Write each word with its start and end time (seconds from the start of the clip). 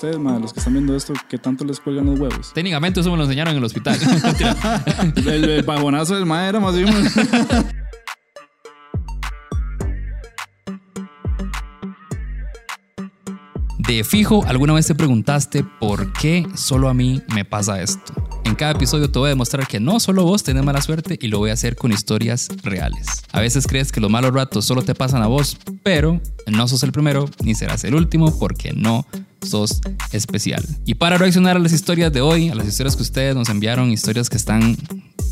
Ustedes, 0.00 0.20
ma, 0.20 0.38
los 0.38 0.52
que 0.52 0.60
están 0.60 0.74
viendo 0.74 0.94
esto, 0.94 1.12
¿qué 1.28 1.38
tanto 1.38 1.64
les 1.64 1.80
cuelgan 1.80 2.06
los 2.06 2.20
huevos? 2.20 2.52
Técnicamente 2.54 3.00
eso 3.00 3.10
me 3.10 3.16
lo 3.16 3.24
enseñaron 3.24 3.50
en 3.50 3.58
el 3.58 3.64
hospital. 3.64 3.98
el, 5.16 5.44
el 5.44 5.62
bajonazo 5.64 6.14
del 6.14 6.24
ma 6.24 6.48
era 6.48 6.60
más 6.60 6.76
bien. 6.76 6.94
De 13.78 14.04
fijo, 14.04 14.44
alguna 14.46 14.74
vez 14.74 14.86
te 14.86 14.94
preguntaste 14.94 15.64
por 15.80 16.12
qué 16.12 16.46
solo 16.54 16.88
a 16.88 16.94
mí 16.94 17.20
me 17.34 17.44
pasa 17.44 17.82
esto. 17.82 18.27
En 18.48 18.54
cada 18.54 18.72
episodio 18.72 19.10
te 19.10 19.18
voy 19.18 19.26
a 19.26 19.28
demostrar 19.28 19.66
que 19.66 19.78
no 19.78 20.00
solo 20.00 20.24
vos 20.24 20.42
tenés 20.42 20.64
mala 20.64 20.80
suerte 20.80 21.18
y 21.20 21.28
lo 21.28 21.36
voy 21.36 21.50
a 21.50 21.52
hacer 21.52 21.76
con 21.76 21.92
historias 21.92 22.48
reales. 22.62 23.06
A 23.30 23.40
veces 23.40 23.66
crees 23.66 23.92
que 23.92 24.00
los 24.00 24.10
malos 24.10 24.32
ratos 24.32 24.64
solo 24.64 24.80
te 24.80 24.94
pasan 24.94 25.22
a 25.22 25.26
vos, 25.26 25.58
pero 25.82 26.18
no 26.46 26.66
sos 26.66 26.82
el 26.82 26.90
primero 26.90 27.28
ni 27.44 27.54
serás 27.54 27.84
el 27.84 27.94
último 27.94 28.38
porque 28.38 28.72
no 28.72 29.06
sos 29.42 29.82
especial. 30.12 30.64
Y 30.86 30.94
para 30.94 31.18
reaccionar 31.18 31.56
a 31.56 31.60
las 31.60 31.74
historias 31.74 32.10
de 32.10 32.22
hoy, 32.22 32.48
a 32.48 32.54
las 32.54 32.66
historias 32.66 32.96
que 32.96 33.02
ustedes 33.02 33.34
nos 33.34 33.50
enviaron, 33.50 33.90
historias 33.90 34.30
que 34.30 34.38
están, 34.38 34.78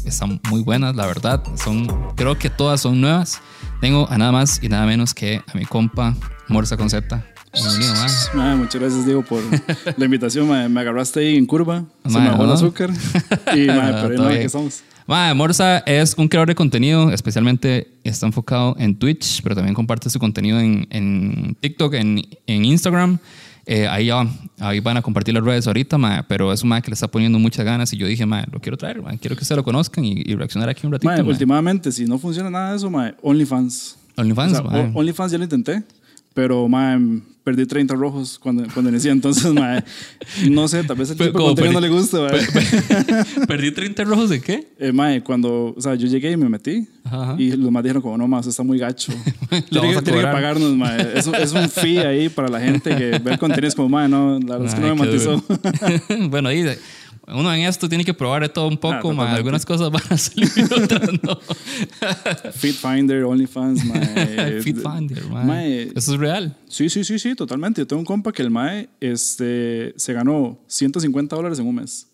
están 0.04 0.38
muy 0.50 0.60
buenas, 0.60 0.94
la 0.94 1.06
verdad, 1.06 1.42
son, 1.56 1.86
creo 2.16 2.38
que 2.38 2.50
todas 2.50 2.82
son 2.82 3.00
nuevas. 3.00 3.40
Tengo 3.80 4.06
a 4.10 4.18
nada 4.18 4.30
más 4.30 4.62
y 4.62 4.68
nada 4.68 4.84
menos 4.84 5.14
que 5.14 5.40
a 5.46 5.56
mi 5.56 5.64
compa 5.64 6.14
Morsa 6.48 6.76
Concepta. 6.76 7.24
Bienvenido, 7.56 7.94
man. 7.94 8.10
Ma, 8.34 8.56
muchas 8.56 8.80
gracias, 8.80 9.06
Diego, 9.06 9.22
por 9.22 9.42
la 9.96 10.04
invitación. 10.04 10.46
ma. 10.46 10.68
Me 10.68 10.80
agarraste 10.80 11.20
ahí 11.20 11.36
en 11.36 11.46
curva. 11.46 11.84
Se 12.04 12.10
Ma, 12.12 12.20
me 12.20 12.28
bajó 12.30 12.42
el 12.42 12.48
¿no? 12.48 12.54
azúcar. 12.54 12.90
Y, 13.54 13.66
ma, 13.66 14.02
pero 14.08 14.22
ma, 14.22 14.28
bien. 14.28 14.38
aquí 14.38 14.46
estamos. 14.46 14.82
Morsa 15.34 15.78
es 15.78 16.14
un 16.18 16.28
creador 16.28 16.48
de 16.48 16.54
contenido, 16.54 17.10
especialmente 17.12 17.88
está 18.04 18.26
enfocado 18.26 18.76
en 18.78 18.96
Twitch, 18.98 19.40
pero 19.42 19.54
también 19.54 19.74
comparte 19.74 20.10
su 20.10 20.18
contenido 20.18 20.60
en, 20.60 20.86
en 20.90 21.56
TikTok, 21.60 21.94
en, 21.94 22.22
en 22.46 22.64
Instagram. 22.64 23.18
Eh, 23.68 23.88
ahí, 23.88 24.10
ahí 24.60 24.80
van 24.80 24.96
a 24.96 25.02
compartir 25.02 25.34
las 25.34 25.42
redes 25.42 25.66
ahorita, 25.66 25.98
mae, 25.98 26.22
pero 26.24 26.52
es 26.52 26.62
un 26.62 26.70
que 26.82 26.88
le 26.90 26.94
está 26.94 27.08
poniendo 27.08 27.38
muchas 27.38 27.64
ganas 27.64 27.92
y 27.92 27.96
yo 27.96 28.06
dije, 28.06 28.24
mae, 28.26 28.44
lo 28.52 28.60
quiero 28.60 28.76
traer, 28.76 29.02
mae, 29.02 29.18
quiero 29.18 29.34
que 29.34 29.42
ustedes 29.42 29.56
lo 29.56 29.64
conozcan 29.64 30.04
y, 30.04 30.22
y 30.24 30.34
reaccionar 30.36 30.68
aquí 30.68 30.86
un 30.86 30.92
ratito. 30.92 31.10
Ma, 31.10 31.20
últimamente, 31.22 31.90
si 31.90 32.04
no 32.04 32.16
funciona 32.18 32.48
nada 32.50 32.70
de 32.70 32.76
eso, 32.76 32.90
ma, 32.90 33.12
OnlyFans. 33.22 33.96
OnlyFans, 34.16 34.52
O 34.60 34.70
sea, 34.70 34.90
OnlyFans 34.94 35.32
ya 35.32 35.38
lo 35.38 35.44
intenté, 35.44 35.82
pero 36.36 36.68
ma, 36.68 37.00
perdí 37.42 37.64
30 37.64 37.94
rojos 37.94 38.38
cuando, 38.38 38.62
cuando 38.74 38.90
inicié. 38.90 39.10
Entonces, 39.10 39.50
ma, 39.54 39.82
no 40.50 40.68
sé, 40.68 40.84
tal 40.84 40.98
vez 40.98 41.08
el 41.10 41.16
Pero 41.16 41.32
tipo 41.32 41.54
de 41.54 41.72
no 41.72 41.80
le 41.80 41.88
gusta. 41.88 42.18
ma. 42.20 42.28
¿Perdí 43.48 43.70
30 43.70 44.04
rojos 44.04 44.28
de 44.28 44.42
qué? 44.42 44.68
Eh, 44.78 45.22
cuando, 45.24 45.72
o 45.74 45.80
sea, 45.80 45.94
yo 45.94 46.06
llegué 46.06 46.32
y 46.32 46.36
me 46.36 46.50
metí 46.50 46.86
Ajá, 47.04 47.36
y 47.38 47.52
los 47.52 47.70
más 47.70 47.82
dijeron 47.82 48.02
como, 48.02 48.18
no, 48.18 48.28
más 48.28 48.46
está 48.46 48.62
muy 48.62 48.78
gacho. 48.78 49.12
Lo 49.70 49.80
tiene, 49.80 49.96
que, 49.96 50.02
tiene 50.02 50.20
que 50.20 50.26
pagarnos, 50.26 50.76
mae. 50.76 51.18
Es, 51.18 51.26
un- 51.26 51.36
es 51.36 51.52
un 51.54 51.70
fee 51.70 51.98
ahí 52.00 52.28
para 52.28 52.48
la 52.48 52.60
gente 52.60 52.94
que 52.94 53.18
ve 53.18 53.32
el 53.32 53.38
contenido 53.38 53.68
es 53.68 53.74
como, 53.74 53.88
mae, 53.88 54.10
no, 54.10 54.38
la 54.38 54.58
verdad 54.58 54.66
es 54.66 54.74
que 54.74 54.80
no 54.82 54.94
me 54.94 55.06
matizó. 55.06 55.42
bueno, 56.28 56.50
ahí 56.50 56.66
uno 57.28 57.52
en 57.52 57.62
esto 57.62 57.88
tiene 57.88 58.04
que 58.04 58.14
probar 58.14 58.42
de 58.42 58.48
todo 58.48 58.68
un 58.68 58.76
poco, 58.78 58.94
Ah, 58.94 59.00
totalmente. 59.02 59.36
algunas 59.36 59.66
cosas 59.66 59.90
van 59.90 60.02
a 60.10 60.16
salir 60.16 60.48
y 60.56 60.62
otras 60.62 61.10
no. 61.22 61.38
Fit 62.52 62.76
Finder, 62.76 63.24
OnlyFans, 63.24 63.84
mae. 63.84 64.60
Fit 64.62 64.76
Finder, 64.76 65.24
mae. 65.28 65.44
Mae. 65.44 65.82
Eso 65.94 66.14
es 66.14 66.20
real. 66.20 66.56
Sí, 66.68 66.88
sí, 66.88 67.02
sí, 67.04 67.18
sí, 67.18 67.34
totalmente. 67.34 67.80
Yo 67.80 67.86
tengo 67.86 68.00
un 68.00 68.06
compa 68.06 68.32
que 68.32 68.42
el 68.42 68.50
mae 68.50 68.88
este, 69.00 69.92
se 69.96 70.12
ganó 70.12 70.58
150 70.68 71.34
dólares 71.34 71.58
en 71.58 71.66
un 71.66 71.74
mes. 71.74 72.06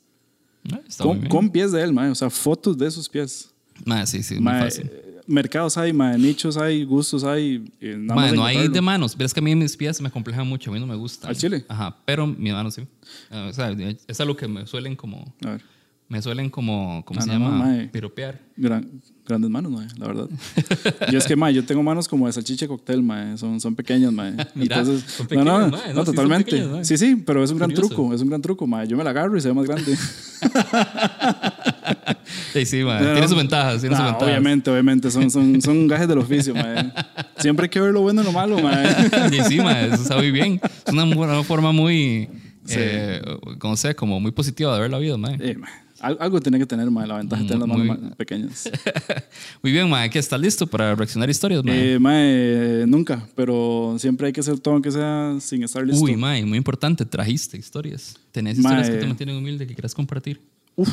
Ah, 0.72 0.78
muy 1.04 1.18
Con, 1.18 1.28
con 1.28 1.50
pies 1.50 1.72
de 1.72 1.82
él, 1.82 1.92
mae. 1.92 2.08
O 2.10 2.14
sea, 2.14 2.30
fotos 2.30 2.78
de 2.78 2.90
sus 2.90 3.08
pies. 3.08 3.50
Mae, 3.84 4.06
sí, 4.06 4.22
sí, 4.22 4.34
muy 4.34 4.44
Mae, 4.44 4.62
fácil. 4.64 4.86
eh, 4.92 5.11
mercados 5.26 5.76
hay, 5.78 5.92
mae, 5.92 6.18
nichos 6.18 6.56
hay, 6.56 6.84
gustos 6.84 7.24
hay. 7.24 7.64
eh, 7.80 7.96
nada 7.98 8.14
Mae, 8.20 8.28
más 8.30 8.34
no 8.34 8.44
hay 8.44 8.68
de 8.68 8.80
manos. 8.80 9.16
Ves 9.16 9.32
que 9.34 9.40
a 9.40 9.42
mí 9.42 9.54
mis 9.54 9.76
pies 9.76 10.00
me 10.00 10.10
complejan 10.10 10.46
mucho. 10.46 10.70
A 10.70 10.74
mí 10.74 10.80
no 10.80 10.86
me 10.86 10.96
gusta. 10.96 11.28
¿Al 11.28 11.36
chile? 11.36 11.64
Ajá, 11.68 11.96
pero 12.04 12.26
mis 12.26 12.52
manos 12.52 12.74
sí. 12.74 12.82
Ah, 13.30 13.46
O 13.48 13.52
sea, 13.52 13.70
es 14.06 14.20
algo 14.20 14.36
que 14.36 14.48
me 14.48 14.66
suelen 14.66 14.96
como... 14.96 15.34
A 15.44 15.50
ver, 15.50 15.62
Me 16.08 16.20
suelen 16.20 16.50
como... 16.50 17.02
¿Cómo 17.06 17.20
Ah, 17.20 17.22
se 17.24 17.30
no, 17.32 17.38
no, 17.38 17.44
llama? 17.46 17.64
mae. 17.66 17.88
Piropear. 17.88 18.38
gran- 18.56 18.88
grandes 19.24 19.50
manos, 19.50 19.70
mae, 19.72 19.86
la 19.98 20.06
verdad. 20.08 20.28
y 21.12 21.16
es 21.16 21.24
que, 21.26 21.36
mae, 21.36 21.54
yo 21.54 21.64
tengo 21.64 21.82
manos 21.82 22.06
como 22.08 22.26
de 22.26 22.32
salchicha 22.34 22.66
cóctel, 22.68 23.02
mae. 23.02 23.38
Son, 23.38 23.58
son 23.60 23.74
pequeñas, 23.74 24.12
mae. 24.12 24.34
Mira, 24.54 24.84
son 24.84 24.96
no, 24.96 25.26
pequeñas, 25.28 25.44
no, 25.46 25.68
mae. 25.68 25.88
no, 25.88 25.94
No, 25.94 26.00
sí 26.00 26.06
totalmente. 26.10 26.50
pequeñas, 26.50 26.86
sí, 26.88 26.98
sí, 26.98 27.16
pero 27.24 27.42
es 27.42 27.50
un 27.50 27.58
gran 27.58 27.70
Curioso. 27.70 27.88
truco. 27.94 28.14
Es 28.14 28.20
un 28.20 28.28
gran 28.28 28.42
truco, 28.42 28.66
mae. 28.66 28.86
Yo 28.86 28.96
me 28.96 29.04
la 29.04 29.10
agarro 29.10 29.36
y 29.36 29.40
se 29.40 29.48
ve 29.48 29.54
más 29.54 29.64
grande. 29.66 29.96
Sí, 32.52 32.66
sí. 32.66 32.80
No, 32.80 32.96
Tiene 32.98 33.20
no. 33.20 33.28
sus 33.28 33.36
ventajas, 33.36 33.80
tiene 33.80 33.96
sus 33.96 34.02
Ah, 34.04 34.06
ventajas. 34.08 34.28
obviamente, 34.28 34.70
obviamente. 34.70 35.10
Son, 35.10 35.30
son, 35.30 35.60
son 35.62 35.86
gajes 35.88 36.06
del 36.08 36.18
oficio, 36.18 36.54
mae. 36.54 36.92
Siempre 37.38 37.64
hay 37.64 37.70
que 37.70 37.80
ver 37.80 37.92
lo 37.92 38.02
bueno 38.02 38.22
y 38.22 38.24
lo 38.24 38.32
malo, 38.32 38.58
mae. 38.60 38.86
Sí, 39.30 39.38
sí, 39.48 39.56
mae, 39.58 39.86
eso 39.86 40.02
está 40.02 40.16
muy 40.16 40.30
bien. 40.30 40.60
Es 40.86 40.92
una, 40.92 41.04
una 41.04 41.42
forma 41.44 41.72
muy... 41.72 42.28
Eh, 42.68 43.20
no 43.62 43.76
sé, 43.76 43.94
como 43.96 44.20
muy 44.20 44.30
positiva 44.30 44.74
de 44.74 44.80
ver 44.82 44.90
la 44.90 44.98
vida. 44.98 45.16
Eh, 45.40 45.56
mae, 45.58 45.70
al- 46.00 46.16
Algo 46.20 46.40
tiene 46.40 46.58
que 46.58 46.66
tener, 46.66 46.90
mae. 46.90 47.06
La 47.08 47.16
ventaja 47.16 47.42
de 47.42 47.48
tener 47.48 47.66
las 47.66 47.76
manos 47.76 48.00
ma- 48.00 48.10
pequeñas. 48.16 48.70
Muy 49.62 49.72
bien, 49.72 49.88
mae. 49.90 50.08
¿Qué 50.10 50.18
estás 50.20 50.40
listo 50.40 50.66
para 50.66 50.94
reaccionar 50.94 51.28
historias, 51.30 51.64
mae? 51.64 51.94
Eh, 51.94 51.98
mae, 51.98 52.84
nunca, 52.86 53.26
pero 53.34 53.96
siempre 53.98 54.28
hay 54.28 54.32
que 54.32 54.40
hacer 54.40 54.58
todo 54.60 54.74
aunque 54.74 54.90
sea 54.92 55.36
sin 55.40 55.62
estar 55.64 55.84
listo. 55.84 56.04
Uy, 56.04 56.16
mae, 56.16 56.44
muy 56.44 56.58
importante. 56.58 57.04
Trajiste 57.04 57.56
historias. 57.56 58.16
Tenés 58.30 58.58
historias 58.58 58.88
que 58.90 58.96
te 58.96 59.06
mantienen 59.06 59.36
humilde 59.36 59.66
que 59.66 59.74
quieras 59.74 59.94
compartir. 59.94 60.40
Uf, 60.76 60.88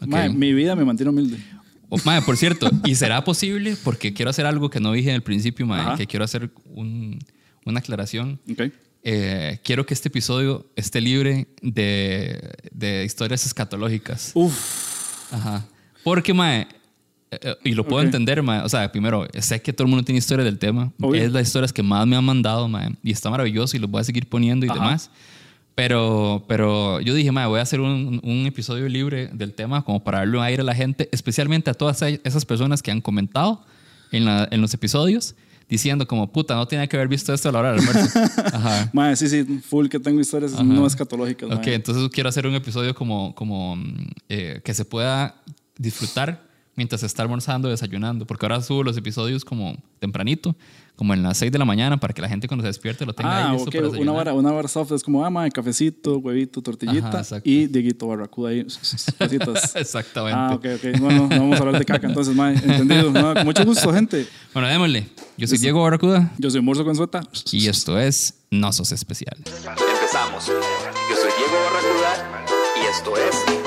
Ok. 0.00 0.06
mae, 0.08 0.28
mi 0.30 0.52
vida 0.52 0.74
me 0.76 0.84
mantiene 0.84 1.10
humilde. 1.10 1.38
Oh, 1.88 1.98
mae, 2.04 2.22
por 2.22 2.36
cierto, 2.36 2.70
¿y 2.84 2.94
será 2.94 3.22
posible? 3.24 3.76
Porque 3.82 4.12
quiero 4.14 4.30
hacer 4.30 4.46
algo 4.46 4.70
que 4.70 4.78
no 4.80 4.92
dije 4.92 5.08
en 5.10 5.16
el 5.16 5.22
principio, 5.22 5.66
mae, 5.66 5.80
Ajá. 5.80 5.96
que 5.96 6.06
quiero 6.06 6.24
hacer 6.24 6.50
un- 6.66 7.18
una 7.66 7.80
aclaración. 7.80 8.40
Ok. 8.50 8.62
Eh, 9.02 9.58
quiero 9.64 9.86
que 9.86 9.94
este 9.94 10.08
episodio 10.08 10.66
esté 10.76 11.00
libre 11.00 11.48
de, 11.62 12.52
de 12.72 13.04
historias 13.04 13.44
escatológicas. 13.46 14.32
Uf, 14.34 15.32
Ajá. 15.32 15.66
Porque, 16.04 16.32
mae, 16.34 16.68
eh, 17.30 17.38
eh, 17.42 17.56
y 17.64 17.72
lo 17.72 17.84
puedo 17.84 18.00
Ok. 18.02 18.06
entender, 18.06 18.42
mae. 18.42 18.60
O 18.62 18.68
sea, 18.68 18.90
primero, 18.92 19.26
sé 19.40 19.60
que 19.62 19.72
todo 19.72 19.84
el 19.86 19.90
mundo 19.90 20.04
tiene 20.04 20.18
historia 20.18 20.44
del 20.44 20.58
tema. 20.58 20.92
Obvio. 21.00 21.22
Es 21.22 21.32
las 21.32 21.46
historias 21.46 21.72
que 21.72 21.82
más 21.82 22.06
me 22.06 22.16
han 22.16 22.24
mandado, 22.24 22.68
mae. 22.68 22.90
Y 23.02 23.10
está 23.12 23.30
maravilloso 23.30 23.76
y 23.76 23.80
los 23.80 23.90
voy 23.90 24.00
a 24.00 24.04
seguir 24.04 24.28
poniendo 24.28 24.64
y 24.66 24.68
Ajá. 24.68 24.78
demás. 24.78 25.10
Pero, 25.80 26.44
pero 26.46 27.00
yo 27.00 27.14
dije, 27.14 27.32
mae, 27.32 27.46
voy 27.46 27.58
a 27.58 27.62
hacer 27.62 27.80
un, 27.80 28.20
un 28.22 28.44
episodio 28.44 28.86
libre 28.86 29.30
del 29.32 29.54
tema 29.54 29.82
como 29.82 30.04
para 30.04 30.18
darle 30.18 30.36
un 30.36 30.44
aire 30.44 30.60
a 30.60 30.64
la 30.66 30.74
gente, 30.74 31.08
especialmente 31.10 31.70
a 31.70 31.74
todas 31.74 32.02
esas 32.02 32.44
personas 32.44 32.82
que 32.82 32.90
han 32.90 33.00
comentado 33.00 33.64
en, 34.12 34.26
la- 34.26 34.46
en 34.50 34.60
los 34.60 34.74
episodios 34.74 35.34
diciendo 35.70 36.06
como, 36.06 36.30
puta, 36.30 36.54
no 36.54 36.66
tenía 36.68 36.86
que 36.86 36.96
haber 36.96 37.08
visto 37.08 37.32
esto 37.32 37.48
a 37.48 37.52
la 37.52 37.60
hora 37.60 37.72
del 37.72 37.80
almuerzo. 37.80 38.18
Ajá. 38.52 38.90
mae, 38.92 39.16
sí, 39.16 39.26
sí, 39.30 39.44
full 39.66 39.88
que 39.88 39.98
tengo 39.98 40.20
historias 40.20 40.52
Ajá. 40.52 40.62
no 40.64 40.86
escatológicas. 40.86 41.48
Ok, 41.50 41.64
mae. 41.64 41.74
entonces 41.76 42.10
quiero 42.12 42.28
hacer 42.28 42.46
un 42.46 42.54
episodio 42.56 42.94
como, 42.94 43.34
como 43.34 43.78
eh, 44.28 44.60
que 44.62 44.74
se 44.74 44.84
pueda 44.84 45.34
disfrutar 45.78 46.42
mientras 46.76 47.00
se 47.00 47.06
está 47.06 47.22
almorzando, 47.22 47.68
desayunando, 47.68 48.26
porque 48.26 48.46
ahora 48.46 48.62
subo 48.62 48.82
los 48.82 48.96
episodios 48.96 49.44
como 49.44 49.76
tempranito, 49.98 50.54
como 50.96 51.14
en 51.14 51.22
las 51.22 51.38
6 51.38 51.50
de 51.52 51.58
la 51.58 51.64
mañana, 51.64 51.98
para 51.98 52.12
que 52.12 52.20
la 52.20 52.28
gente 52.28 52.46
cuando 52.46 52.62
se 52.62 52.68
despierte 52.68 53.06
lo 53.06 53.14
tenga 53.14 53.30
Ah, 53.30 53.46
ahí 53.50 53.52
listo 53.56 53.70
ok, 53.70 53.74
para 53.90 54.00
una 54.02 54.12
vara, 54.12 54.34
una 54.34 54.52
vara 54.52 54.68
soft 54.68 54.92
es 54.92 55.02
como, 55.02 55.24
ah, 55.24 55.30
mae, 55.30 55.50
cafecito, 55.50 56.18
huevito, 56.18 56.60
tortillita 56.62 57.08
Ajá, 57.08 57.18
exacto. 57.20 57.48
y 57.48 57.66
Dieguito 57.66 58.06
Barracuda 58.06 58.50
ahí, 58.50 58.64
cositas. 58.64 59.74
Exactamente. 59.76 60.38
Ah, 60.38 60.54
ok, 60.54 60.66
ok. 60.76 61.00
Bueno, 61.00 61.26
no 61.28 61.28
vamos 61.28 61.56
a 61.56 61.62
hablar 61.62 61.78
de 61.78 61.84
caca 61.86 62.06
entonces, 62.06 62.34
mae. 62.34 62.54
Entendido. 62.54 63.10
No, 63.10 63.34
con 63.34 63.44
mucho 63.46 63.64
gusto, 63.64 63.92
gente. 63.92 64.26
Bueno, 64.52 64.68
démosle. 64.68 65.08
Yo 65.38 65.46
soy 65.46 65.56
Diego 65.56 65.82
Barracuda 65.82 66.32
Yo 66.36 66.50
soy 66.50 66.60
Morso 66.60 66.84
Consueta. 66.84 67.22
y 67.50 67.66
esto 67.68 67.98
es 67.98 68.34
No 68.50 68.72
Sos 68.74 68.92
Especial. 68.92 69.36
Empezamos. 69.38 70.46
Yo 70.48 71.16
soy 71.16 71.30
Diego 71.38 71.56
Barracuda 71.64 72.44
y 72.76 72.86
esto 72.94 73.12
es 73.16 73.59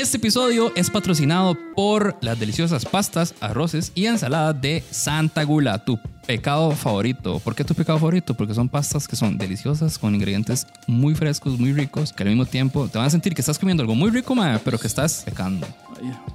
Este 0.00 0.16
episodio 0.16 0.72
es 0.76 0.88
patrocinado 0.88 1.56
por 1.76 2.16
las 2.22 2.38
deliciosas 2.40 2.86
pastas, 2.86 3.34
arroces 3.40 3.92
y 3.94 4.06
ensaladas 4.06 4.58
de 4.60 4.82
Santa 4.90 5.42
Gula, 5.44 5.84
tu 5.84 5.98
pecado 6.26 6.70
favorito. 6.72 7.38
¿Por 7.40 7.54
qué 7.54 7.64
tu 7.64 7.74
pecado 7.74 7.98
favorito? 7.98 8.32
Porque 8.34 8.54
son 8.54 8.68
pastas 8.70 9.06
que 9.06 9.14
son 9.16 9.36
deliciosas, 9.36 9.98
con 9.98 10.14
ingredientes 10.14 10.66
muy 10.86 11.14
frescos, 11.14 11.58
muy 11.58 11.72
ricos, 11.74 12.12
que 12.14 12.22
al 12.22 12.30
mismo 12.30 12.46
tiempo 12.46 12.88
te 12.88 12.96
van 12.96 13.08
a 13.08 13.10
sentir 13.10 13.34
que 13.34 13.42
estás 13.42 13.58
comiendo 13.58 13.82
algo 13.82 13.94
muy 13.94 14.10
rico, 14.10 14.34
pero 14.64 14.78
que 14.78 14.86
estás 14.86 15.22
pecando. 15.24 15.66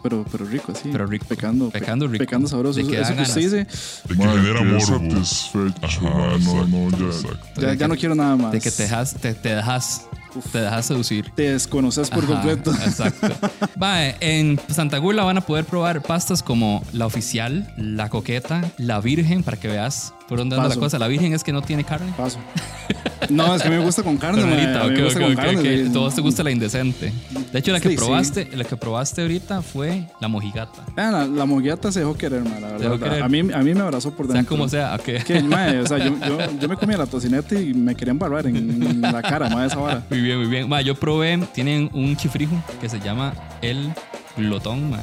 Pero, 0.03 0.23
pero 0.31 0.45
rico, 0.45 0.73
sí. 0.75 0.89
Pero 0.91 1.07
rico. 1.07 1.25
Pecando. 1.27 1.69
pe- 1.71 1.79
Pecando 1.79 2.07
rico. 2.07 2.19
Pecando 2.23 2.47
sabroso. 2.47 2.75
De 2.77 2.81
Eso 2.83 2.91
que 2.91 3.01
eso 3.01 3.15
que 3.15 3.21
usted 3.23 3.41
dice, 3.41 3.55
De 3.57 4.15
que 4.15 4.27
genera 4.29 4.63
morbo. 4.63 4.79
satisfecho, 5.25 5.73
Ajá, 5.81 6.37
no, 6.39 6.67
no, 6.67 6.89
ya. 6.99 7.05
exacto. 7.07 7.61
ya, 7.61 7.73
ya 7.73 7.87
no 7.87 7.95
quiero 7.95 8.13
nada 8.13 8.35
más. 8.35 8.51
De 8.51 8.61
que 8.61 8.69
te 8.69 8.83
dejas, 8.83 9.15
te, 9.15 9.33
te 9.33 9.55
dejas, 9.55 10.01
te 10.51 10.59
dejas 10.59 10.85
seducir. 10.85 11.31
Te 11.35 11.51
desconoces 11.51 12.09
por 12.09 12.23
Ajá, 12.23 12.33
completo. 12.33 12.71
Exacto. 12.71 13.27
Va, 13.81 14.07
en 14.19 14.59
Santa 14.69 14.97
Gula 14.97 15.23
van 15.23 15.37
a 15.37 15.41
poder 15.41 15.65
probar 15.65 16.01
pastas 16.01 16.43
como 16.43 16.83
la 16.93 17.05
oficial, 17.05 17.73
la 17.77 18.09
coqueta, 18.09 18.61
la 18.77 18.99
virgen, 19.01 19.43
para 19.43 19.57
que 19.57 19.67
veas 19.67 20.13
por 20.27 20.37
dónde 20.37 20.55
anda 20.55 20.69
la 20.69 20.75
cosa. 20.75 20.97
La 20.99 21.07
virgen 21.07 21.33
es 21.33 21.43
que 21.43 21.51
no 21.53 21.61
tiene 21.61 21.83
carne. 21.83 22.11
Paso. 22.17 22.39
No, 23.29 23.55
es 23.55 23.61
que 23.63 23.67
a 23.69 23.71
mí 23.71 23.77
me 23.77 23.83
gusta 23.83 24.03
con 24.03 24.17
carne, 24.17 24.43
mae. 24.45 24.55
Ternurita, 24.55 24.81
A 24.81 24.87
mí 24.87 24.91
ok, 24.93 24.97
me 24.97 25.03
gusta 25.03 25.19
ok, 25.19 25.25
con 25.25 25.31
ok, 25.33 25.39
carne. 25.43 25.59
ok. 25.59 25.65
sí. 25.91 25.97
A 25.97 25.99
vos 25.99 26.15
te 26.15 26.21
gusta 26.21 26.43
la 26.43 26.51
indecente. 26.51 27.13
De 27.51 27.59
hecho, 27.59 27.71
la 27.71 27.79
que 27.79 27.89
Sí, 27.89 27.95
sí. 27.95 27.97
probaste, 28.03 28.49
la 28.53 28.63
que 28.65 28.77
probaste 28.77 29.21
ahorita 29.23 29.61
fue 29.63 30.05
la 30.19 30.27
mojigata. 30.27 30.85
Ah, 30.95 31.09
la, 31.11 31.25
la 31.25 31.45
moguiata 31.45 31.91
se 31.91 31.99
dejó 32.01 32.15
querer, 32.15 32.43
mae, 32.43 32.61
la 32.61 32.67
verdad. 32.73 32.99
querer. 32.99 33.23
A 33.23 33.29
mí, 33.29 33.39
a 33.39 33.59
mí 33.63 33.73
me 33.73 33.79
abrazó 33.81 34.11
por 34.15 34.27
Sea 34.27 34.35
dentro. 34.35 34.55
como 34.55 34.69
sea, 34.69 34.93
ok. 34.95 35.23
Que, 35.25 35.41
mae, 35.41 35.79
o 35.79 35.87
sea, 35.87 35.97
yo, 35.97 36.15
yo, 36.27 36.37
yo 36.59 36.67
me 36.69 36.75
comía 36.77 36.97
la 36.97 37.05
tocineta 37.07 37.59
y 37.59 37.73
me 37.73 37.95
querían 37.95 38.19
barbar 38.19 38.45
en 38.47 39.01
la 39.01 39.21
cara, 39.23 39.49
mae, 39.49 39.67
esa 39.67 39.79
hora. 39.79 40.03
Muy 40.09 40.21
bien, 40.21 40.37
muy 40.37 40.47
bien. 40.47 40.69
Ma, 40.69 40.81
yo 40.81 40.93
probé, 40.95 41.39
tienen 41.53 41.89
un 41.93 42.15
chifrijo 42.15 42.55
que 42.79 42.89
se 42.89 42.99
llama 42.99 43.33
el 43.61 43.91
glotón, 44.37 44.89
ma. 44.89 44.99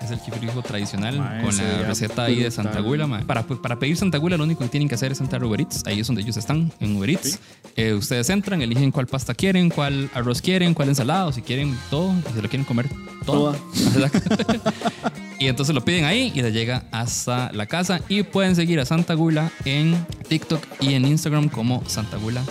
Es 0.00 0.10
el 0.10 0.20
chifrijo 0.20 0.60
tradicional 0.62 1.18
Ma, 1.18 1.40
con 1.42 1.56
la 1.56 1.82
receta 1.84 2.24
ahí 2.24 2.40
de 2.40 2.50
Santa 2.50 2.80
brutal. 2.80 2.84
Gula. 2.84 3.06
ma. 3.06 3.20
Para, 3.20 3.42
para 3.42 3.78
pedir 3.78 3.96
Santa 3.96 4.18
Gula 4.18 4.36
lo 4.36 4.44
único 4.44 4.62
que 4.64 4.68
tienen 4.68 4.88
que 4.88 4.94
hacer 4.96 5.12
es 5.12 5.20
entrar 5.20 5.42
a 5.42 5.46
Uber 5.46 5.60
Eats. 5.60 5.82
Ahí 5.86 6.00
es 6.00 6.06
donde 6.06 6.22
ellos 6.22 6.36
están, 6.36 6.72
en 6.80 6.96
Uber 6.96 7.08
Eats. 7.08 7.38
Eh, 7.76 7.94
ustedes 7.94 8.28
entran, 8.30 8.60
eligen 8.60 8.90
cuál 8.90 9.06
pasta 9.06 9.34
quieren, 9.34 9.70
cuál 9.70 10.10
arroz 10.12 10.42
quieren, 10.42 10.74
cuál 10.74 10.88
ensalada, 10.88 11.26
o 11.26 11.32
si 11.32 11.42
quieren 11.42 11.76
todo, 11.90 12.12
y 12.30 12.34
se 12.34 12.42
lo 12.42 12.48
quieren 12.48 12.64
comer 12.64 12.88
todo. 13.24 13.56
Y 15.38 15.48
entonces 15.48 15.74
lo 15.74 15.84
piden 15.84 16.04
ahí 16.04 16.32
y 16.34 16.40
les 16.40 16.54
llega 16.54 16.84
hasta 16.90 17.52
la 17.52 17.66
casa. 17.66 18.00
Y 18.08 18.22
pueden 18.22 18.56
seguir 18.56 18.80
a 18.80 18.86
Santa 18.86 19.12
Gula 19.14 19.52
en 19.66 20.06
TikTok 20.28 20.62
y 20.80 20.94
en 20.94 21.04
Instagram 21.04 21.48
como 21.50 21.82
santagula.cr. 21.86 22.46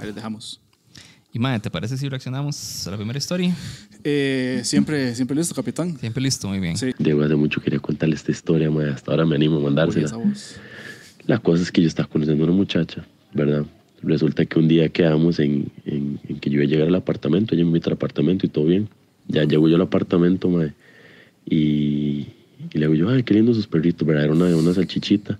Ahí 0.00 0.06
les 0.06 0.14
dejamos. 0.14 0.61
Y 1.34 1.38
madre, 1.38 1.60
¿te 1.60 1.70
parece 1.70 1.96
si 1.96 2.08
reaccionamos 2.08 2.86
a 2.86 2.90
la 2.90 2.96
primera 2.98 3.18
historia? 3.18 3.56
Eh, 4.04 4.60
siempre, 4.64 5.14
siempre 5.14 5.34
listo, 5.36 5.54
capitán. 5.54 5.96
Siempre 5.98 6.22
listo, 6.22 6.46
muy 6.48 6.60
bien. 6.60 6.76
Sí. 6.76 6.90
Diego, 6.98 7.22
hace 7.22 7.34
mucho 7.36 7.60
quería 7.62 7.78
contarle 7.78 8.14
esta 8.16 8.30
historia, 8.30 8.70
mae. 8.70 8.90
Hasta 8.90 9.10
ahora 9.12 9.24
me 9.24 9.36
animo 9.36 9.56
a 9.56 9.60
mandársela. 9.60 10.10
La 11.26 11.38
cosa 11.38 11.62
es 11.62 11.72
que 11.72 11.80
yo 11.80 11.88
estaba 11.88 12.08
conociendo 12.08 12.44
a 12.44 12.48
una 12.48 12.56
muchacha, 12.56 13.06
¿verdad? 13.32 13.64
Resulta 14.02 14.44
que 14.44 14.58
un 14.58 14.68
día 14.68 14.88
quedamos 14.90 15.38
en, 15.38 15.70
en- 15.86 16.18
en 16.28 16.38
que 16.40 16.50
yo 16.50 16.56
iba 16.56 16.64
a 16.64 16.66
llegar 16.68 16.88
al 16.88 16.94
apartamento, 16.96 17.54
ella 17.54 17.62
me 17.64 17.68
invita 17.68 17.88
al 17.88 17.94
apartamento 17.94 18.44
y 18.44 18.48
todo 18.50 18.66
bien. 18.66 18.88
Ya 19.28 19.44
llego 19.44 19.68
yo 19.68 19.76
al 19.76 19.82
apartamento, 19.82 20.48
mae, 20.50 20.72
y, 21.46 22.26
y 22.72 22.78
le 22.78 22.80
digo 22.88 22.94
yo, 22.94 23.08
ay, 23.08 23.22
qué 23.22 23.34
lindo 23.34 23.54
sus 23.54 23.66
perritos, 23.68 24.06
¿verdad? 24.06 24.24
Era 24.24 24.32
una, 24.34 24.54
una 24.56 24.74
salchichita 24.74 25.38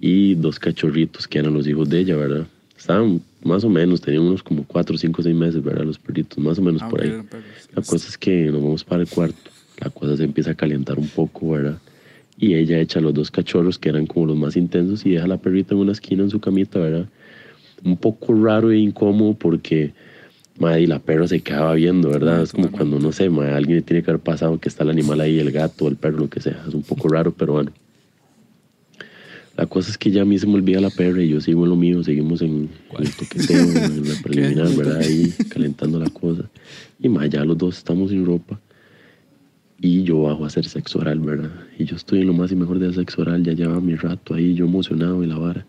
y 0.00 0.34
dos 0.34 0.58
cachorritos 0.60 1.26
que 1.26 1.38
eran 1.38 1.54
los 1.54 1.66
hijos 1.66 1.88
de 1.88 1.98
ella, 2.00 2.16
¿verdad? 2.16 2.46
Estaban 2.78 3.22
más 3.44 3.64
o 3.64 3.68
menos, 3.68 4.00
tenían 4.00 4.22
unos 4.22 4.42
como 4.42 4.64
cuatro, 4.64 4.96
cinco, 4.96 5.22
seis 5.22 5.34
meses, 5.34 5.62
¿verdad? 5.62 5.84
Los 5.84 5.98
perritos, 5.98 6.38
más 6.38 6.58
o 6.58 6.62
menos 6.62 6.82
Ah, 6.82 6.88
por 6.88 7.02
ahí. 7.02 7.12
La 7.74 7.82
cosa 7.82 8.08
es 8.08 8.16
que 8.18 8.46
nos 8.46 8.62
vamos 8.62 8.84
para 8.84 9.02
el 9.02 9.08
cuarto, 9.08 9.50
la 9.78 9.90
cosa 9.90 10.16
se 10.16 10.24
empieza 10.24 10.52
a 10.52 10.54
calentar 10.54 10.98
un 10.98 11.08
poco, 11.08 11.50
¿verdad? 11.50 11.78
Y 12.38 12.54
ella 12.54 12.78
echa 12.80 13.00
los 13.00 13.14
dos 13.14 13.30
cachorros 13.30 13.78
que 13.78 13.88
eran 13.88 14.06
como 14.06 14.26
los 14.26 14.36
más 14.36 14.56
intensos 14.56 15.04
y 15.06 15.10
deja 15.10 15.24
a 15.24 15.28
la 15.28 15.36
perrita 15.36 15.74
en 15.74 15.80
una 15.80 15.92
esquina 15.92 16.22
en 16.22 16.30
su 16.30 16.40
camita, 16.40 16.78
¿verdad? 16.78 17.06
Un 17.84 17.96
poco 17.96 18.34
raro 18.34 18.70
e 18.70 18.78
incómodo 18.78 19.34
porque, 19.34 19.92
madre, 20.58 20.82
y 20.82 20.86
la 20.86 20.98
perra 20.98 21.26
se 21.28 21.40
quedaba 21.40 21.74
viendo, 21.74 22.08
¿verdad? 22.08 22.40
Ah, 22.40 22.42
es 22.42 22.52
como 22.52 22.70
cuando, 22.70 22.98
no 22.98 23.12
sé, 23.12 23.28
madre, 23.28 23.52
alguien 23.52 23.82
tiene 23.82 24.02
que 24.02 24.10
haber 24.10 24.22
pasado 24.22 24.58
que 24.58 24.68
está 24.68 24.84
el 24.84 24.90
animal 24.90 25.20
ahí, 25.20 25.38
el 25.38 25.50
gato, 25.50 25.88
el 25.88 25.96
perro, 25.96 26.18
lo 26.18 26.30
que 26.30 26.40
sea. 26.40 26.64
Es 26.66 26.74
un 26.74 26.82
poco 26.82 27.08
raro, 27.08 27.32
pero 27.32 27.54
bueno. 27.54 27.72
La 29.56 29.66
cosa 29.66 29.90
es 29.90 29.98
que 29.98 30.10
ya 30.10 30.22
a 30.22 30.24
mí 30.24 30.38
se 30.38 30.46
me 30.46 30.54
olvida 30.54 30.80
la 30.80 30.90
perra 30.90 31.22
y 31.22 31.28
yo 31.28 31.40
sigo 31.40 31.64
en 31.64 31.70
lo 31.70 31.76
mío, 31.76 32.02
seguimos 32.02 32.40
en, 32.40 32.70
en 32.98 33.06
el 33.06 33.14
toqueteo, 33.14 33.62
en 33.62 34.08
la 34.08 34.14
preliminar, 34.22 34.68
¿verdad? 34.74 34.98
Ahí 34.98 35.32
calentando 35.50 35.98
la 35.98 36.10
cosa. 36.10 36.48
Y 36.98 37.08
más 37.08 37.28
ya 37.28 37.44
los 37.44 37.58
dos 37.58 37.78
estamos 37.78 38.10
sin 38.10 38.24
ropa. 38.24 38.58
Y 39.84 40.04
yo 40.04 40.22
bajo 40.22 40.44
a 40.44 40.46
hacer 40.46 40.64
sexo 40.64 41.00
oral, 41.00 41.18
¿verdad? 41.18 41.50
Y 41.76 41.86
yo 41.86 41.96
estoy 41.96 42.20
en 42.20 42.28
lo 42.28 42.32
más 42.32 42.52
y 42.52 42.54
mejor 42.54 42.78
del 42.78 42.94
sexo 42.94 43.22
oral, 43.22 43.42
ya 43.42 43.52
lleva 43.52 43.80
mi 43.80 43.96
rato 43.96 44.34
ahí, 44.34 44.54
yo 44.54 44.64
emocionado 44.64 45.24
y 45.24 45.26
la 45.26 45.36
vara. 45.36 45.66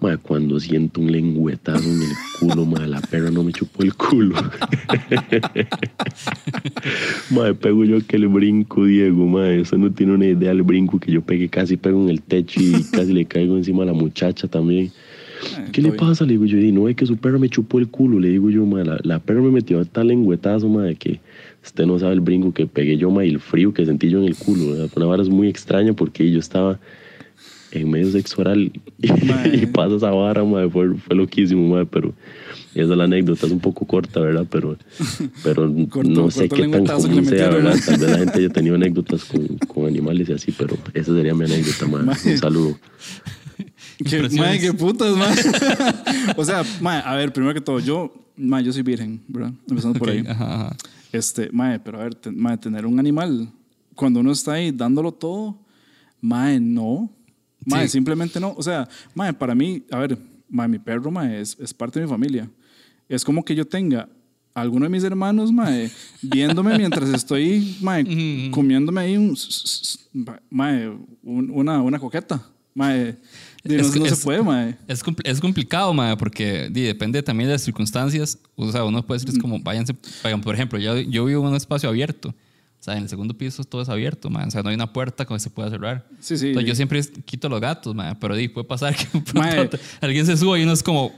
Madre, 0.00 0.18
cuando 0.18 0.58
siento 0.58 1.00
un 1.00 1.12
lengüetazo 1.12 1.88
en 1.88 2.02
el 2.02 2.08
culo, 2.40 2.66
madre, 2.66 2.88
la 2.88 3.00
perra 3.00 3.30
no 3.30 3.44
me 3.44 3.52
chupó 3.52 3.84
el 3.84 3.94
culo. 3.94 4.34
madre, 7.30 7.54
pego 7.54 7.84
yo 7.84 8.04
que 8.04 8.18
le 8.18 8.26
brinco, 8.26 8.84
Diego, 8.84 9.28
madre. 9.28 9.60
Eso 9.60 9.78
no 9.78 9.92
tiene 9.92 10.14
una 10.14 10.26
idea 10.26 10.48
del 10.48 10.64
brinco 10.64 10.98
que 10.98 11.12
yo 11.12 11.22
pegué, 11.22 11.48
casi 11.48 11.76
pego 11.76 12.02
en 12.02 12.08
el 12.08 12.20
techo 12.20 12.58
y 12.60 12.82
casi 12.90 13.12
le 13.12 13.26
caigo 13.26 13.56
encima 13.56 13.84
a 13.84 13.86
la 13.86 13.92
muchacha 13.92 14.48
también. 14.48 14.90
¿Qué 15.72 15.82
le 15.82 15.92
pasa? 15.92 16.24
Le 16.24 16.32
digo 16.32 16.46
yo, 16.46 16.58
y 16.58 16.72
no 16.72 16.88
es 16.88 16.96
que 16.96 17.06
su 17.06 17.16
perra 17.16 17.38
me 17.38 17.48
chupó 17.48 17.78
el 17.78 17.88
culo. 17.88 18.18
Le 18.18 18.28
digo 18.28 18.50
yo, 18.50 18.66
madre, 18.66 18.86
la, 18.86 19.00
la 19.02 19.18
perra 19.20 19.40
me 19.40 19.50
metió 19.50 19.84
tal 19.84 20.08
lengüetazo, 20.08 20.68
madre, 20.68 20.96
que 20.96 21.20
usted 21.64 21.86
no 21.86 21.98
sabe 21.98 22.14
el 22.14 22.20
brinco 22.20 22.52
que 22.52 22.66
pegué 22.66 22.96
yo, 22.96 23.10
madre, 23.10 23.28
y 23.28 23.30
el 23.30 23.40
frío 23.40 23.72
que 23.72 23.84
sentí 23.86 24.08
yo 24.10 24.18
en 24.18 24.24
el 24.24 24.36
culo. 24.36 24.72
¿verdad? 24.72 24.88
Fue 24.88 25.02
una 25.02 25.10
vara 25.10 25.24
muy 25.24 25.48
extraña 25.48 25.92
porque 25.92 26.30
yo 26.30 26.38
estaba 26.38 26.78
en 27.70 27.90
medio 27.90 28.10
sexo 28.12 28.42
oral 28.42 28.70
y, 29.00 29.12
Madre. 29.24 29.56
y 29.62 29.66
pasa 29.66 29.96
esa 29.96 30.10
vara, 30.10 30.44
madre, 30.44 30.68
fue, 30.68 30.94
fue 30.96 31.16
loquísimo, 31.16 31.66
madre, 31.68 31.86
pero 31.90 32.12
esa 32.74 32.92
es 32.92 32.98
la 32.98 33.04
anécdota, 33.04 33.46
es 33.46 33.52
un 33.52 33.60
poco 33.60 33.86
corta, 33.86 34.20
¿verdad? 34.20 34.46
Pero, 34.50 34.76
pero 35.42 35.72
Corto- 35.88 36.10
no 36.10 36.30
sé 36.30 36.48
qué 36.50 36.68
tan 36.68 36.84
común 36.84 37.00
sea, 37.12 37.22
metieron, 37.22 37.64
¿verdad? 37.64 37.78
Tal 37.86 37.98
vez 37.98 38.10
la 38.10 38.18
gente 38.18 38.38
haya 38.40 38.48
tenido 38.50 38.74
anécdotas 38.76 39.24
con, 39.24 39.46
con 39.68 39.86
animales 39.86 40.28
y 40.28 40.32
así, 40.32 40.52
pero 40.52 40.76
esa 40.92 41.14
sería 41.14 41.34
mi 41.34 41.44
anécdota, 41.44 41.86
madre. 41.86 42.04
Madre. 42.06 42.32
Un 42.32 42.38
saludo. 42.38 42.78
¿Qué, 44.04 44.28
mae, 44.36 44.58
qué 44.58 44.72
putas, 44.72 45.16
mae. 45.16 45.34
o 46.36 46.44
sea, 46.44 46.62
mae, 46.80 47.00
a 47.04 47.14
ver, 47.14 47.32
primero 47.32 47.54
que 47.54 47.60
todo, 47.60 47.78
yo, 47.78 48.12
mae, 48.36 48.62
yo 48.64 48.72
soy 48.72 48.82
virgen, 48.82 49.20
¿verdad? 49.28 49.52
Empezando 49.68 49.98
por 49.98 50.08
Ok, 50.10 50.14
ahí. 50.14 50.24
ajá, 50.28 50.54
ajá. 50.54 50.76
Este, 51.12 51.50
mae, 51.52 51.78
pero 51.78 52.00
a 52.00 52.04
ver, 52.04 52.14
te- 52.14 52.30
mae, 52.32 52.56
tener 52.56 52.86
un 52.86 52.98
animal, 52.98 53.48
cuando 53.94 54.20
uno 54.20 54.32
está 54.32 54.54
ahí 54.54 54.70
dándolo 54.72 55.12
todo, 55.12 55.58
mae, 56.20 56.58
no. 56.58 57.10
Mae, 57.66 57.86
Sí. 57.86 57.92
simplemente 57.92 58.40
no. 58.40 58.54
O 58.56 58.62
sea, 58.62 58.88
mae, 59.14 59.32
para 59.32 59.54
mí, 59.54 59.82
a 59.90 59.98
ver, 59.98 60.18
mae, 60.48 60.68
mi 60.68 60.78
perro, 60.78 61.10
mae, 61.10 61.40
es, 61.40 61.56
es 61.60 61.72
parte 61.74 62.00
de 62.00 62.06
mi 62.06 62.10
familia. 62.10 62.50
Es 63.08 63.24
como 63.24 63.44
que 63.44 63.54
yo 63.54 63.66
tenga 63.66 64.08
alguno 64.54 64.84
de 64.86 64.90
mis 64.90 65.04
hermanos, 65.04 65.52
mae, 65.52 65.90
viéndome 66.22 66.76
mientras 66.78 67.08
estoy, 67.10 67.76
mae, 67.82 68.50
comiéndome 68.50 69.00
ahí 69.02 69.16
un, 69.16 69.36
mae, 70.50 70.88
un- 71.22 71.50
una, 71.50 71.82
una 71.82 71.98
coqueta. 71.98 72.42
Mae, 72.74 73.16
no, 73.64 73.74
Es 73.74 73.94
no 73.96 74.06
es- 74.06 74.18
se 74.18 74.24
puede, 74.24 74.42
mae. 74.42 74.76
Es, 74.88 75.02
es 75.24 75.40
complicado, 75.40 75.92
madre, 75.92 76.16
porque 76.16 76.68
di, 76.70 76.82
depende 76.82 77.22
también 77.22 77.48
de 77.48 77.54
las 77.54 77.62
circunstancias. 77.62 78.38
O 78.56 78.70
sea, 78.72 78.84
uno 78.84 79.06
puede 79.06 79.20
decir, 79.20 79.34
es 79.34 79.40
como, 79.40 79.60
váyanse, 79.60 79.94
vayan, 80.24 80.40
por 80.40 80.54
ejemplo, 80.54 80.78
yo, 80.78 80.98
yo 80.98 81.24
vivo 81.26 81.42
en 81.42 81.50
un 81.50 81.56
espacio 81.56 81.88
abierto. 81.88 82.30
O 82.30 82.84
sea, 82.84 82.96
en 82.96 83.04
el 83.04 83.08
segundo 83.08 83.34
piso 83.38 83.62
todo 83.62 83.80
es 83.82 83.88
abierto, 83.88 84.28
man. 84.28 84.48
O 84.48 84.50
sea, 84.50 84.62
no 84.62 84.70
hay 84.70 84.74
una 84.74 84.92
puerta 84.92 85.24
que 85.24 85.38
se 85.38 85.50
pueda 85.50 85.70
cerrar. 85.70 86.04
Sí, 86.18 86.36
sí. 86.36 86.48
Entonces, 86.48 86.68
yo 86.68 86.74
siempre 86.74 87.00
quito 87.24 87.48
los 87.48 87.60
gatos, 87.60 87.94
man. 87.94 88.16
Pero 88.20 88.34
di, 88.34 88.48
puede 88.48 88.66
pasar 88.66 88.96
que 88.96 89.06
Mae. 89.34 89.70
alguien 90.00 90.26
se 90.26 90.36
suba 90.36 90.58
y 90.58 90.64
uno 90.64 90.72
es 90.72 90.82
como, 90.82 91.12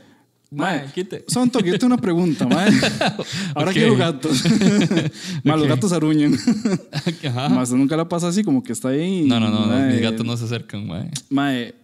Mae, 0.54 0.84
quite. 0.94 1.24
Son 1.28 1.50
toquete 1.50 1.84
una 1.86 1.96
pregunta, 1.96 2.46
mae. 2.46 2.70
Ahora 3.54 3.70
Ok. 3.70 3.72
quiero 3.74 3.96
gatos. 3.96 4.42
Mae, 5.44 5.56
los 5.56 5.62
Ok. 5.64 5.68
gatos 5.68 5.92
aruñan. 5.92 6.34
Ajá. 7.28 7.48
Más 7.48 7.70
nunca 7.72 7.96
la 7.96 8.08
pasa 8.08 8.28
así, 8.28 8.44
como 8.44 8.62
que 8.62 8.72
está 8.72 8.88
ahí. 8.88 9.24
No, 9.26 9.40
no, 9.40 9.50
no, 9.50 9.60
no, 9.60 9.66
mae, 9.66 9.92
mis 9.92 10.00
gatos 10.00 10.24
no 10.24 10.36
se 10.36 10.44
acercan, 10.44 10.86
mae. 10.86 11.10
Mae, 11.30 11.74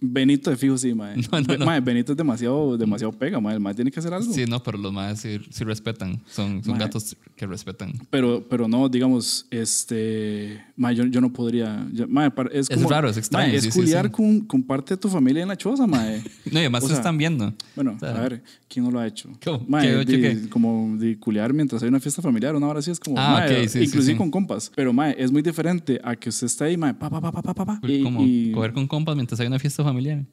Benito 0.00 0.50
de 0.50 0.56
fijo 0.56 0.76
sí, 0.78 0.94
mae. 0.94 1.16
No, 1.32 1.40
no, 1.40 1.56
no. 1.58 1.66
Mae, 1.66 1.80
Benito 1.80 2.12
es 2.12 2.18
demasiado, 2.18 2.76
demasiado 2.76 3.12
pega, 3.12 3.40
mae. 3.40 3.54
El 3.54 3.60
mae 3.60 3.74
tiene 3.74 3.90
que 3.90 4.00
hacer 4.00 4.12
algo. 4.12 4.32
Sí, 4.32 4.44
no, 4.46 4.62
pero 4.62 4.78
los 4.78 4.92
más 4.92 5.20
sí, 5.20 5.38
sí 5.50 5.64
respetan. 5.64 6.20
Son, 6.30 6.62
son 6.62 6.78
gatos 6.78 7.16
que 7.34 7.46
respetan. 7.46 7.92
Pero, 8.10 8.44
pero 8.48 8.68
no, 8.68 8.88
digamos, 8.88 9.46
este. 9.50 10.62
Mae, 10.76 10.94
yo, 10.94 11.04
yo 11.06 11.20
no 11.20 11.32
podría. 11.32 11.86
yo- 11.92 12.06
mae, 12.08 12.30
es, 12.52 12.68
Es 12.70 12.76
como- 12.76 12.88
raro, 12.90 13.08
es 13.08 13.16
extraño, 13.16 13.48
mae, 13.48 13.56
es 13.56 13.64
sí, 13.64 13.70
culiar 13.70 14.06
sí. 14.06 14.12
Con, 14.12 14.40
con 14.40 14.62
parte 14.62 14.94
de 14.94 14.98
tu 15.00 15.08
familia 15.08 15.42
en 15.42 15.48
la 15.48 15.56
choza, 15.56 15.86
mae. 15.86 16.22
No, 16.52 16.58
y 16.58 16.62
además 16.62 16.84
O 16.84 16.86
se 16.86 16.92
sea, 16.94 17.00
están 17.00 17.18
viendo. 17.18 17.52
Bueno, 17.74 17.94
O 17.96 17.98
sea, 17.98 18.10
a 18.16 18.20
ver, 18.20 18.42
¿quién 18.68 18.84
no 18.84 18.90
lo 18.90 18.98
ha 19.00 19.06
hecho? 19.06 19.30
¿Cómo? 19.44 19.64
Mae, 19.68 20.04
¿Qué 20.06 20.20
qué? 20.20 20.48
Como 20.48 20.96
de 20.98 21.18
culiar 21.18 21.52
mientras 21.52 21.82
hay 21.82 21.88
una 21.88 22.00
fiesta 22.00 22.22
familiar, 22.22 22.54
una 22.54 22.68
hora 22.68 22.78
así 22.80 22.90
es 22.90 23.00
como, 23.00 23.18
Ah, 23.18 23.40
mae, 23.40 23.62
ok, 23.62 23.68
sí, 23.68 23.78
sí, 23.80 23.84
inclusive 23.84 24.16
con 24.16 24.30
compas. 24.30 24.70
Pero, 24.74 24.92
mae, 24.92 25.14
es 25.18 25.32
muy 25.32 25.42
diferente 25.42 26.00
a 26.04 26.14
que 26.16 26.28
usted 26.28 26.46
esté 26.46 26.64
ahí, 26.64 26.76
mae, 26.76 26.94
pa, 26.94 27.10
pa, 27.10 27.20
pa, 27.20 27.32
pa, 27.32 27.42
pa, 27.54 27.64
pa, 27.64 27.80
y, 27.82 28.02
como 28.02 28.22
y 28.24 28.52
coger 28.52 28.72
con 28.72 28.86
compas 28.86 29.16
mientras 29.16 29.40
hay 29.40 29.46
una 29.46 29.58
fiesta 29.58 29.82
familiar. 29.86 30.24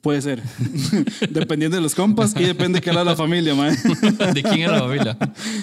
puede 0.00 0.22
ser. 0.22 0.42
Dependiendo 1.30 1.76
de 1.76 1.82
los 1.82 1.94
compas 1.94 2.34
y 2.38 2.44
depende 2.44 2.78
de 2.78 2.82
qué 2.82 2.90
lado 2.92 3.04
de 3.04 3.10
la 3.10 3.16
familia, 3.16 3.54
mae. 3.54 3.72
¿De 4.34 4.42
quién 4.42 4.60
era 4.60 4.72
la 4.72 4.80
familia? 4.80 5.18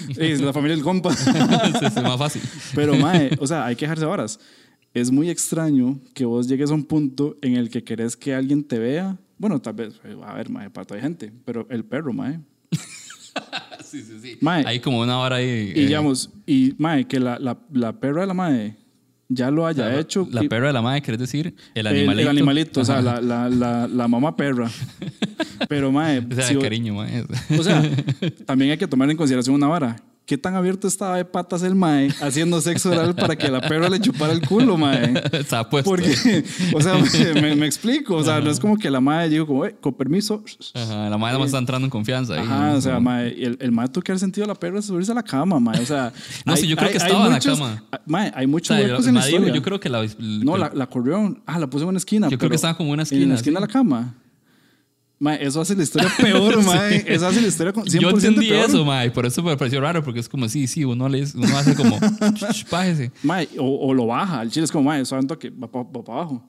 es 0.08 0.40
la 0.40 0.52
familia 0.52 0.76
del 0.76 0.84
compa. 0.84 1.14
Sí, 1.16 2.00
más 2.02 2.18
fácil. 2.18 2.42
Pero, 2.74 2.94
mae, 2.96 3.30
o 3.40 3.46
sea, 3.46 3.66
hay 3.66 3.76
que 3.76 3.84
dejarse 3.84 4.04
horas. 4.04 4.38
Es 4.94 5.10
muy 5.10 5.30
extraño 5.30 5.98
que 6.14 6.24
vos 6.24 6.48
llegues 6.48 6.70
a 6.70 6.74
un 6.74 6.84
punto 6.84 7.36
en 7.42 7.56
el 7.56 7.70
que 7.70 7.84
querés 7.84 8.16
que 8.16 8.34
alguien 8.34 8.64
te 8.64 8.78
vea. 8.78 9.16
Bueno, 9.38 9.60
tal 9.60 9.74
vez, 9.74 9.94
eh, 10.04 10.16
a 10.24 10.34
ver, 10.34 10.50
mae, 10.50 10.70
para 10.70 10.86
toda 10.86 11.00
gente, 11.00 11.32
pero 11.44 11.66
el 11.70 11.84
perro, 11.84 12.12
mae. 12.12 12.40
Sí, 13.84 14.02
sí, 14.02 14.18
sí. 14.20 14.38
Mae. 14.40 14.64
Hay 14.66 14.80
como 14.80 15.00
una 15.00 15.18
hora 15.18 15.36
ahí. 15.36 15.72
Y 15.74 15.80
eh, 15.80 15.86
digamos, 15.86 16.30
y 16.46 16.74
mae, 16.78 17.06
que 17.06 17.18
la, 17.18 17.38
la, 17.38 17.58
la 17.72 17.98
perra 17.98 18.22
de 18.22 18.26
la 18.26 18.34
mae 18.34 18.76
ya 19.28 19.50
lo 19.50 19.66
haya 19.66 19.88
la, 19.88 20.00
hecho. 20.00 20.26
La 20.30 20.42
perra 20.42 20.68
de 20.68 20.72
la 20.72 20.82
madre, 20.82 21.02
¿querés 21.02 21.20
decir? 21.20 21.54
El 21.74 21.86
animalito. 21.86 22.22
El, 22.22 22.28
animalito, 22.28 22.80
o 22.80 22.84
sea, 22.84 23.02
la, 23.02 23.20
la, 23.20 23.48
la, 23.48 23.86
la 23.86 24.08
mamá 24.08 24.36
perra. 24.36 24.70
Pero 25.68 25.92
mae, 25.92 26.20
O 26.20 26.34
sea, 26.34 26.44
si 26.44 26.56
cariño, 26.56 26.94
mae. 26.94 27.24
o 27.58 27.62
sea, 27.62 27.82
también 28.46 28.70
hay 28.70 28.78
que 28.78 28.88
tomar 28.88 29.10
en 29.10 29.16
consideración 29.16 29.54
una 29.54 29.68
vara. 29.68 29.96
¿Qué 30.28 30.36
tan 30.36 30.54
abierto 30.54 30.86
estaba 30.86 31.16
de 31.16 31.24
patas 31.24 31.62
el 31.62 31.74
mae 31.74 32.08
haciendo 32.20 32.60
sexo 32.60 32.90
oral 32.90 33.14
para 33.14 33.34
que 33.34 33.48
la 33.50 33.62
perra 33.62 33.88
le 33.88 33.98
chupara 33.98 34.30
el 34.34 34.46
culo, 34.46 34.76
mae? 34.76 35.14
Está 35.32 35.68
puesto. 35.68 35.88
Porque, 35.90 36.44
o 36.74 36.80
sea, 36.82 36.94
me, 37.56 37.66
explico, 37.66 38.14
o 38.14 38.22
sea, 38.22 38.38
no 38.40 38.50
es 38.50 38.60
como 38.60 38.76
que 38.76 38.90
la 38.90 39.00
mae 39.00 39.30
dijo 39.30 39.46
como, 39.46 39.64
"Eh, 39.64 39.74
con 39.80 39.94
permiso. 39.94 40.44
Ajá, 40.74 41.08
la 41.08 41.16
madre 41.16 41.38
no 41.38 41.46
está 41.46 41.56
entrando 41.56 41.86
en 41.86 41.90
confianza. 41.90 42.34
ahí. 42.34 42.40
Ajá, 42.40 42.74
o 42.74 42.80
sea, 42.82 43.00
mae, 43.00 43.28
el, 43.42 43.56
el 43.58 43.72
mae 43.72 43.88
tuvo 43.88 44.02
que 44.02 44.12
haber 44.12 44.20
sentido 44.20 44.44
a 44.44 44.48
la 44.48 44.54
perra 44.54 44.82
subirse 44.82 45.10
a 45.10 45.14
la 45.14 45.22
cama, 45.22 45.58
mae, 45.58 45.80
o 45.80 45.86
sea. 45.86 46.12
No, 46.44 46.54
sí, 46.56 46.68
yo 46.68 46.76
creo 46.76 46.90
que 46.90 46.98
estaba 46.98 47.26
en 47.26 47.32
la 47.32 47.40
cama. 47.40 47.84
Mae, 48.06 48.30
hay 48.34 48.44
O 48.44 48.48
muchos 48.48 48.76
sea, 48.76 48.84
huecos 48.86 49.04
el 49.04 49.08
en 49.08 49.14
la 49.14 49.20
mae 49.22 49.28
dijo, 49.30 49.38
historia. 49.40 49.54
yo 49.54 49.62
creo 49.62 49.80
que 49.80 49.88
la. 49.88 50.06
No, 50.18 50.56
la, 50.58 50.70
la 50.74 50.86
corrió. 50.86 51.36
Ah, 51.46 51.58
la 51.58 51.66
puso 51.68 51.84
en 51.84 51.88
una 51.88 51.98
esquina. 51.98 52.28
Yo 52.28 52.36
creo 52.36 52.50
que 52.50 52.56
estaba 52.56 52.76
como 52.76 52.90
en 52.90 52.94
una 52.94 53.02
En 53.02 53.06
esquina, 53.06 53.26
la 53.28 53.34
esquina 53.34 53.60
de 53.60 53.66
la 53.66 53.72
cama. 53.72 54.14
Mae, 55.20 55.44
eso 55.44 55.60
hace 55.60 55.74
la 55.74 55.82
historia 55.82 56.08
peor, 56.16 56.62
mae. 56.64 57.04
Eso 57.06 57.26
hace 57.26 57.40
la 57.40 57.48
historia 57.48 57.72
con 57.72 57.84
100% 57.84 58.00
Yo 58.00 58.10
entendí 58.10 58.48
peor. 58.48 58.68
eso, 58.68 58.84
mae, 58.84 59.10
por 59.10 59.26
eso 59.26 59.42
me 59.42 59.56
pareció 59.56 59.80
raro, 59.80 60.02
porque 60.04 60.20
es 60.20 60.28
como, 60.28 60.48
sí, 60.48 60.68
sí, 60.68 60.84
uno, 60.84 61.08
le, 61.08 61.24
uno 61.34 61.58
hace 61.58 61.74
como, 61.74 61.98
pájese. 62.70 63.10
Mae, 63.24 63.48
o, 63.58 63.88
o 63.88 63.94
lo 63.94 64.06
baja. 64.06 64.42
El 64.42 64.50
chile 64.50 64.64
es 64.64 64.70
como, 64.70 64.84
mae, 64.84 65.00
eso 65.00 65.18
que 65.38 65.50
va 65.50 65.66
para 65.68 65.84
abajo. 66.06 66.46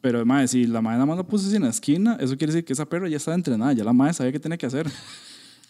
Pero, 0.00 0.24
mae, 0.24 0.46
si 0.46 0.64
la 0.66 0.80
mae 0.80 0.94
nada 0.94 1.06
más 1.06 1.16
lo 1.16 1.26
puso 1.26 1.48
así 1.48 1.56
en 1.56 1.62
la 1.62 1.70
esquina, 1.70 2.16
eso 2.20 2.36
quiere 2.36 2.52
decir 2.52 2.64
que 2.64 2.72
esa 2.72 2.84
perra 2.88 3.08
ya 3.08 3.16
estaba 3.16 3.34
entrenada. 3.34 3.72
Ya 3.72 3.82
la 3.82 3.92
mae 3.92 4.12
sabía 4.12 4.30
qué 4.30 4.38
tenía 4.38 4.58
que 4.58 4.66
hacer. 4.66 4.86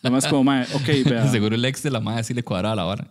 Nada 0.02 0.14
más 0.14 0.26
como, 0.26 0.44
mae, 0.50 0.64
ok, 0.74 1.08
vea. 1.08 1.30
Seguro 1.30 1.54
el 1.54 1.64
ex 1.64 1.82
de 1.82 1.90
la 1.90 2.00
madre 2.00 2.24
sí 2.24 2.34
le 2.34 2.42
cuadraba 2.42 2.76
la 2.76 2.84
vara. 2.84 3.10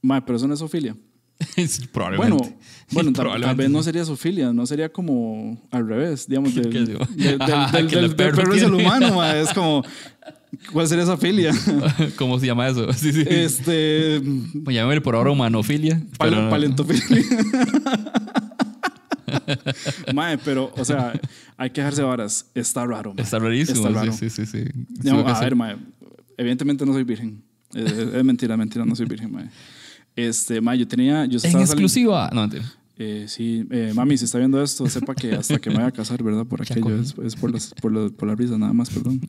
Mae, 0.00 0.22
pero 0.22 0.36
eso 0.36 0.48
no 0.48 0.54
es 0.54 0.60
zoofilia. 0.60 0.96
Probablemente. 1.92 2.36
Bueno, 2.36 2.56
bueno 2.92 3.12
tal, 3.12 3.14
tal 3.14 3.24
Probablemente 3.24 3.62
vez 3.64 3.70
no 3.70 3.82
sería 3.82 4.04
zoofilia, 4.04 4.52
no 4.52 4.66
sería 4.66 4.88
como 4.90 5.60
al 5.70 5.86
revés, 5.88 6.26
digamos, 6.28 6.54
del, 6.54 6.64
¿Qué 6.70 6.78
del, 6.78 6.86
digo? 6.86 7.00
del- 7.14 7.42
Ajá, 7.42 7.76
del- 7.82 8.14
perro 8.16 8.36
perro 8.38 8.54
es 8.54 8.62
el 8.62 8.74
humano, 8.74 9.14
mae. 9.14 9.40
Es 9.42 9.52
como, 9.52 9.82
¿cuál 10.72 10.88
sería 10.88 11.04
esa 11.04 11.16
filia? 11.16 11.52
¿Cómo 12.16 12.38
se 12.40 12.46
llama 12.46 12.66
eso? 12.68 12.90
Sí, 12.92 13.12
sí. 13.12 13.24
este, 13.28 14.22
Pues 14.64 14.74
llámame 14.74 15.00
por 15.00 15.14
ahora 15.14 15.30
humanofilia. 15.30 16.00
pal- 16.18 16.30
pero 16.30 16.50
palentofilia. 16.50 17.22
mae, 20.14 20.38
pero, 20.38 20.72
o 20.76 20.84
sea, 20.84 21.12
hay 21.56 21.70
que 21.70 21.80
dejarse 21.80 22.02
varas. 22.02 22.46
Está 22.54 22.86
raro, 22.86 23.12
mae. 23.14 23.22
Está 23.22 23.38
rarísimo. 23.38 23.86
Está 23.86 23.90
raro. 24.00 24.12
Sí, 24.12 24.30
sí, 24.30 24.46
sí. 24.46 24.64
sí. 24.64 24.70
Digamos, 24.88 25.26
a 25.32 25.40
ver, 25.40 25.54
mae, 25.56 25.76
evidentemente 26.36 26.84
no 26.86 26.92
soy 26.92 27.04
virgen. 27.04 27.42
Es, 27.74 27.92
es- 27.92 28.14
es 28.14 28.24
mentira, 28.24 28.56
mentira, 28.56 28.84
no 28.84 28.94
soy 28.96 29.06
virgen, 29.06 29.32
mae. 29.32 29.48
Este, 30.16 30.60
mae, 30.60 30.78
yo 30.78 30.88
tenía, 30.88 31.26
yo 31.26 31.32
En 31.32 31.36
estaba 31.36 31.52
saliendo- 31.52 31.72
exclusiva. 31.72 32.30
No, 32.32 32.40
mentira. 32.40 32.64
Eh, 32.98 33.26
sí, 33.28 33.66
eh, 33.70 33.92
mami, 33.94 34.16
si 34.16 34.24
está 34.24 34.38
viendo 34.38 34.62
esto, 34.62 34.88
sepa 34.88 35.14
que 35.14 35.34
hasta 35.34 35.58
que 35.58 35.68
me 35.68 35.76
vaya 35.76 35.88
a 35.88 35.92
casar, 35.92 36.22
¿verdad? 36.22 36.46
Por 36.46 36.62
aquello, 36.62 36.98
es, 36.98 37.14
es 37.22 37.36
por, 37.36 37.52
las, 37.52 37.74
por, 37.74 37.92
la, 37.92 38.08
por 38.08 38.26
la 38.26 38.34
risa, 38.34 38.56
nada 38.56 38.72
más, 38.72 38.88
perdón. 38.88 39.20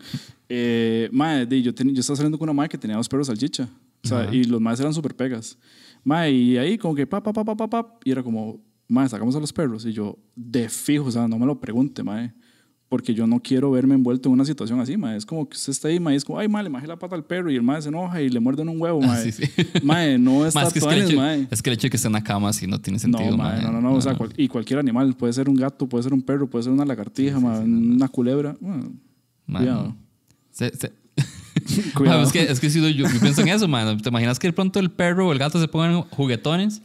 Eh, 0.48 1.10
di, 1.50 1.62
yo, 1.62 1.74
ten- 1.76 1.94
yo 1.94 2.00
estaba 2.00 2.16
saliendo 2.16 2.38
con 2.40 2.46
una 2.50 2.54
mae 2.54 2.70
que 2.70 2.78
tenía 2.78 2.96
dos 2.96 3.10
perros 3.10 3.28
salchicha, 3.28 3.68
o 4.04 4.08
sea, 4.08 4.34
y 4.34 4.46
los 4.46 4.62
maes 4.62 4.80
eran 4.80 4.94
súper 4.94 5.14
pegas. 5.16 5.58
Mae, 6.06 6.32
y 6.32 6.58
ahí 6.58 6.78
como 6.78 6.96
que 6.96 7.06
pa, 7.06 7.22
pa, 7.22 7.34
pa, 7.34 7.44
pa, 7.44 7.56
pa, 7.58 7.70
pa, 7.70 8.00
y 8.06 8.12
era 8.12 8.24
como, 8.24 8.62
mae, 8.88 9.10
sacamos 9.10 9.36
a 9.36 9.40
los 9.42 9.52
perros, 9.52 9.86
y 9.86 9.92
yo, 9.92 10.18
de 10.34 10.70
fijo, 10.70 11.06
o 11.08 11.12
sea, 11.12 11.28
no 11.28 11.38
me 11.38 11.46
lo 11.46 11.60
pregunte, 11.60 12.04
mae, 12.04 12.34
porque 12.90 13.14
yo 13.14 13.28
no 13.28 13.40
quiero 13.42 13.70
verme 13.72 13.96
envuelto 13.96 14.30
en 14.30 14.34
una 14.34 14.46
situación 14.46 14.80
así, 14.80 14.96
mae. 14.96 15.18
Es 15.18 15.26
como 15.26 15.48
que 15.50 15.58
usted 15.58 15.72
está 15.72 15.88
ahí, 15.90 16.00
mae, 16.00 16.14
y 16.14 16.18
es 16.18 16.24
como, 16.26 16.40
ay, 16.40 16.48
mae, 16.48 16.64
le 16.64 16.70
majé 16.70 16.88
la 16.88 16.98
pata 16.98 17.16
al 17.16 17.24
perro, 17.26 17.52
y 17.52 17.56
el 17.56 17.62
mae 17.64 17.82
se 17.82 17.90
enoja 17.90 18.22
y 18.22 18.30
le 18.30 18.40
muerden 18.40 18.70
un 18.70 18.80
huevo, 18.82 19.02
mae. 19.02 19.20
Ah, 19.20 19.24
sí, 19.24 19.32
sí. 19.34 19.44
Mae, 19.84 20.18
no 20.18 20.46
está 20.46 20.62
Más 20.64 20.72
que 20.72 20.80
es 20.80 20.86
que, 20.86 20.94
el 20.94 21.02
hecho, 21.04 21.18
mae. 21.18 21.48
es 21.52 21.62
que 21.62 21.70
el 21.70 21.74
hecho 21.74 21.88
de 21.88 21.90
que 21.90 21.98
esté 21.98 22.08
en 22.08 22.14
la 22.14 22.24
cama 22.24 22.50
así 22.50 22.66
no 22.68 22.80
tiene 22.80 22.98
sentido. 23.00 23.32
No, 23.32 23.38
mae, 23.38 23.62
mae. 23.62 23.64
no, 23.64 23.72
no, 23.74 23.82
no, 23.82 23.94
o 23.94 24.02
sea, 24.02 24.16
cual- 24.16 24.34
y 24.38 24.48
cualquier 24.48 24.80
animal, 24.80 25.14
puede 25.16 25.34
ser 25.34 25.50
un 25.50 25.56
gato, 25.56 25.88
puede 25.88 26.04
ser 26.04 26.14
un 26.14 26.22
perro, 26.22 26.48
puede 26.50 26.64
ser 26.64 26.72
una 26.74 26.86
lagartija, 26.86 27.40
mae, 27.40 27.60
una 27.60 28.08
culebra. 28.08 28.56
Bueno, 28.62 28.92
Mae, 29.46 29.64
cuidado. 29.64 29.84
no. 29.90 29.98
Se- 30.52 30.74
se- 30.78 30.92
cuidado. 31.94 32.20
Mae, 32.20 32.26
es 32.28 32.32
que, 32.32 32.42
es 32.44 32.60
que 32.60 32.70
si 32.70 32.82
yo, 32.82 32.88
yo 32.90 33.20
pienso 33.20 33.42
en 33.42 33.50
eso, 33.50 33.68
man. 33.68 33.98
¿Te 34.02 34.10
imaginas 34.10 34.40
que 34.40 34.48
de 34.48 34.54
pronto 34.54 34.80
el 34.80 34.92
perro 34.92 35.28
o 35.28 35.32
el 35.34 35.40
gato 35.40 35.60
se 35.60 35.68
pongan 35.68 36.04
juguetones 36.04 36.82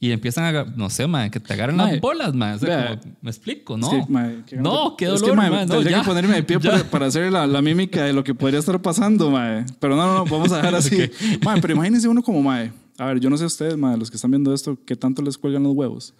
y 0.00 0.12
empiezan 0.12 0.54
a, 0.54 0.64
no 0.64 0.90
sé, 0.90 1.06
man, 1.06 1.30
que 1.30 1.40
te 1.40 1.52
agarren 1.54 1.76
Mae, 1.76 1.92
las 1.92 2.00
bolas, 2.00 2.34
man? 2.34 2.54
O 2.54 2.58
sea, 2.58 2.98
como, 3.00 3.16
me 3.22 3.30
explico, 3.30 3.76
¿no? 3.76 3.90
Es 3.92 4.44
que, 4.44 4.56
no, 4.56 4.96
qué 4.96 5.06
es 5.06 5.20
dolor, 5.20 5.30
que, 5.30 5.36
mae, 5.36 5.50
man, 5.50 5.68
no, 5.68 5.74
tendría 5.74 5.98
ya. 5.98 6.02
que 6.02 6.08
ponerme 6.08 6.34
de 6.34 6.42
pie 6.42 6.60
para, 6.60 6.84
para 6.84 7.06
hacer 7.06 7.32
la, 7.32 7.46
la 7.46 7.62
mímica 7.62 8.04
de 8.04 8.12
lo 8.12 8.22
que 8.22 8.34
podría 8.34 8.60
estar 8.60 8.80
pasando, 8.82 9.30
mae. 9.30 9.64
Pero 9.80 9.96
no, 9.96 10.06
no, 10.06 10.14
no, 10.18 10.24
vamos 10.24 10.52
a 10.52 10.56
dejar 10.56 10.74
así. 10.76 11.10
Mae, 11.42 11.60
pero 11.60 11.74
imagínense 11.74 12.08
uno 12.08 12.22
como 12.22 12.42
mae. 12.42 12.70
A 12.96 13.06
ver, 13.06 13.18
yo 13.18 13.28
no 13.28 13.36
sé 13.36 13.44
ustedes, 13.44 13.76
mae, 13.76 13.96
los 13.96 14.08
que 14.08 14.14
están 14.16 14.30
viendo 14.30 14.54
esto, 14.54 14.78
qué 14.86 14.94
tanto 14.94 15.20
les 15.20 15.36
cuelgan 15.36 15.64
los 15.64 15.74
huevos. 15.74 16.14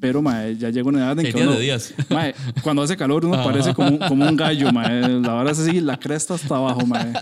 Pero, 0.00 0.22
mae, 0.22 0.56
ya 0.56 0.70
llega 0.70 0.88
una 0.88 0.98
edad 0.98 1.20
en 1.20 1.32
que 1.32 1.40
uno... 1.40 1.52
de 1.52 1.60
días. 1.60 1.94
Mae, 2.10 2.34
cuando 2.64 2.82
hace 2.82 2.96
calor 2.96 3.24
uno 3.24 3.44
parece 3.44 3.72
como, 3.74 3.90
un- 3.90 3.98
como 3.98 4.26
un 4.28 4.36
gallo, 4.36 4.72
mae. 4.72 5.20
La 5.20 5.34
hora 5.36 5.52
es 5.52 5.60
así, 5.60 5.80
la 5.80 5.96
cresta 5.96 6.34
hasta 6.34 6.56
abajo, 6.56 6.84
mae. 6.84 7.12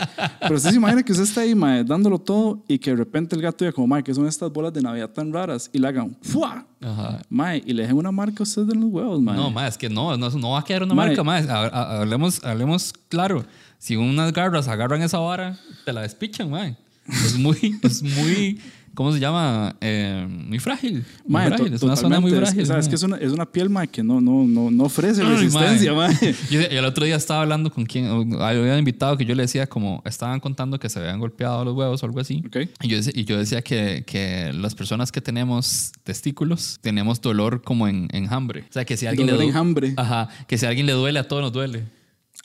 Pero 0.41 0.55
usted 0.55 0.71
se 0.71 0.77
imagina 0.77 1.03
que 1.03 1.13
usted 1.13 1.25
está 1.25 1.43
ahí, 1.43 1.55
mae, 1.55 1.85
dándolo 1.85 2.19
todo 2.19 2.65
y 2.67 2.79
que 2.79 2.91
de 2.93 2.97
repente 2.97 3.37
el 3.37 3.43
gato 3.43 3.63
diga 3.65 3.73
como, 3.73 3.87
mae, 3.89 4.03
que 4.03 4.15
son 4.15 4.27
estas 4.27 4.51
bolas 4.51 4.73
de 4.73 4.81
Navidad 4.81 5.11
tan 5.11 5.31
raras 5.35 5.69
y 5.71 5.79
le 5.79 5.89
hagan, 5.89 6.17
¡fua! 6.23 6.67
Ajá. 6.81 7.21
Mae, 7.29 7.63
y 7.67 7.75
le 7.75 7.83
dejen 7.83 7.99
una 7.99 8.11
marca 8.11 8.37
a 8.41 8.45
usted 8.45 8.63
en 8.71 8.81
los 8.81 8.91
huevos, 8.91 9.21
mae. 9.21 9.37
No, 9.37 9.51
más 9.51 9.73
es 9.73 9.77
que 9.79 9.91
no, 9.91 10.17
no, 10.17 10.31
no 10.31 10.51
va 10.53 10.61
a 10.61 10.65
quedar 10.65 10.83
una 10.83 10.95
Mae. 10.95 11.09
marca 11.09 11.23
más. 11.23 11.47
Hablemos, 11.47 12.43
hablemos 12.43 12.95
claro. 13.11 13.45
Si 13.79 13.97
unas 13.97 14.33
garras 14.33 14.67
agarran 14.67 15.03
esa 15.03 15.19
vara, 15.19 15.59
te 15.85 15.93
la 15.93 16.01
despichan, 16.01 16.49
mae. 16.51 16.75
Es 17.07 17.37
muy, 17.39 17.79
es 17.83 18.03
muy, 18.03 18.59
¿cómo 18.95 19.13
se 19.13 19.21
llama? 19.21 19.77
Eh, 19.81 20.27
muy 20.29 20.59
frágil. 20.59 21.05
Mae. 21.27 21.53
Es 21.75 21.83
una 21.83 21.97
zona 21.97 22.21
muy 22.21 22.31
frágil. 22.31 22.61
Es, 22.61 22.69
o 22.71 22.73
sea, 22.73 22.79
es 22.79 22.85
mae. 22.87 22.91
que 22.91 22.95
es 22.97 23.03
una, 23.03 23.17
es 23.17 23.33
una 23.33 23.47
piel, 23.47 23.69
mae, 23.71 23.89
que 23.89 24.03
no, 24.03 24.21
no, 24.21 24.45
no, 24.47 24.71
no 24.71 24.85
ofrece 24.85 25.23
Ay, 25.23 25.29
resistencia, 25.29 25.93
mae. 25.93 26.15
Yo, 26.51 26.61
y 26.61 26.65
el 26.65 26.85
otro 26.85 27.05
día 27.05 27.17
estaba 27.17 27.43
hablando 27.43 27.71
con 27.71 27.85
quien, 27.87 28.07
había 28.41 28.79
invitado 28.79 29.17
que 29.17 29.25
yo 29.25 29.35
le 29.35 29.43
decía 29.43 29.67
como, 29.67 30.03
estaban 30.05 30.41
contando 30.41 30.79
que 30.79 30.89
se 30.89 30.99
habían 30.99 31.19
golpeado 31.21 31.65
los 31.65 31.75
huevos 31.75 32.03
o 32.03 32.07
algo 32.07 32.21
así. 32.21 32.43
Ok. 32.47 32.57
Y 32.83 32.89
yo, 32.89 32.97
decía- 32.97 33.13
y 33.15 33.25
yo 33.25 33.39
decía 33.39 33.63
que, 33.63 34.05
que 34.07 34.53
las 34.55 34.75
personas 34.75 35.11
que 35.13 35.21
tenemos 35.21 35.93
testículos 36.05 36.79
tenemos 36.81 37.21
dolor 37.21 37.63
como 37.63 37.89
en 37.89 38.09
enjambre. 38.13 38.61
O 38.69 38.73
sea, 38.73 38.85
que 38.85 38.97
si 38.97 39.07
a 39.07 39.11
alguien 39.11 39.27
Dolor 39.27 39.41
le 39.41 39.45
en 39.47 39.53
du- 39.53 39.57
enjambre. 39.59 39.95
Ajá, 39.97 40.29
que 40.47 40.59
si 40.59 40.67
a 40.67 40.69
alguien 40.69 40.87
le 40.87 40.93
duele, 40.93 41.19
a 41.19 41.29
todos 41.29 41.43
nos 41.43 41.53
duele. 41.53 41.85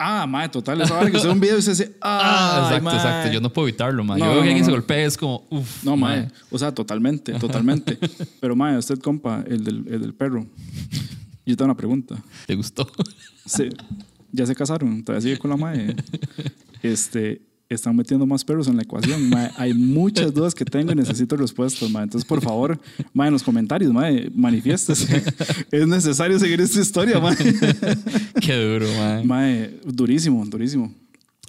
Ah, 0.01 0.25
mae, 0.25 0.47
total. 0.47 0.79
Esa 0.81 0.97
hora 0.97 1.11
que 1.11 1.17
usted 1.17 1.27
ve 1.27 1.33
un 1.33 1.41
video 1.41 1.57
y 1.57 1.59
usted 1.59 1.73
dice, 1.73 1.97
ah, 2.01 2.69
exacto, 2.71 2.95
exacto. 2.95 3.31
Yo 3.33 3.41
no 3.41 3.51
puedo 3.51 3.67
evitarlo. 3.67 4.01
No, 4.01 4.17
yo 4.17 4.23
veo 4.23 4.35
no, 4.35 4.41
que 4.41 4.47
alguien 4.47 4.59
no, 4.59 4.65
se 4.65 4.71
golpea 4.71 5.05
es 5.05 5.17
como, 5.17 5.45
uff. 5.49 5.83
No, 5.83 5.97
mae. 5.97 6.29
O 6.49 6.57
sea, 6.57 6.73
totalmente, 6.73 7.33
totalmente. 7.33 7.99
Pero, 8.39 8.55
mae, 8.55 8.77
usted, 8.77 8.97
compa, 8.99 9.43
el 9.45 9.63
del, 9.65 9.85
el 9.89 10.01
del 10.01 10.13
perro. 10.13 10.47
Yo 11.45 11.57
tengo 11.57 11.65
una 11.65 11.75
pregunta. 11.77 12.15
¿Te 12.45 12.55
gustó? 12.55 12.89
Se- 13.45 13.69
¿Ya 14.31 14.45
se 14.45 14.55
casaron? 14.55 15.03
¿Todavía 15.03 15.21
sigue 15.21 15.37
con 15.37 15.49
la 15.49 15.57
mae? 15.57 15.95
Este, 16.81 17.41
están 17.75 17.95
metiendo 17.95 18.25
más 18.25 18.43
perros 18.43 18.67
en 18.67 18.75
la 18.77 18.81
ecuación. 18.83 19.29
mae. 19.29 19.51
Hay 19.57 19.73
muchas 19.73 20.33
dudas 20.33 20.55
que 20.55 20.65
tengo 20.65 20.91
y 20.91 20.95
necesito 20.95 21.37
respuestas, 21.37 21.89
mae. 21.91 22.03
Entonces, 22.03 22.27
por 22.27 22.41
favor, 22.41 22.79
mae, 23.13 23.27
en 23.27 23.33
los 23.33 23.43
comentarios, 23.43 23.93
mae, 23.93 24.29
manifiéstese. 24.33 25.23
es 25.71 25.87
necesario 25.87 26.39
seguir 26.39 26.59
esta 26.61 26.79
historia, 26.81 27.19
mae. 27.19 27.35
Qué 28.41 28.55
duro, 28.55 28.87
man. 28.97 29.27
Mae, 29.27 29.79
durísimo, 29.85 30.43
durísimo. 30.45 30.91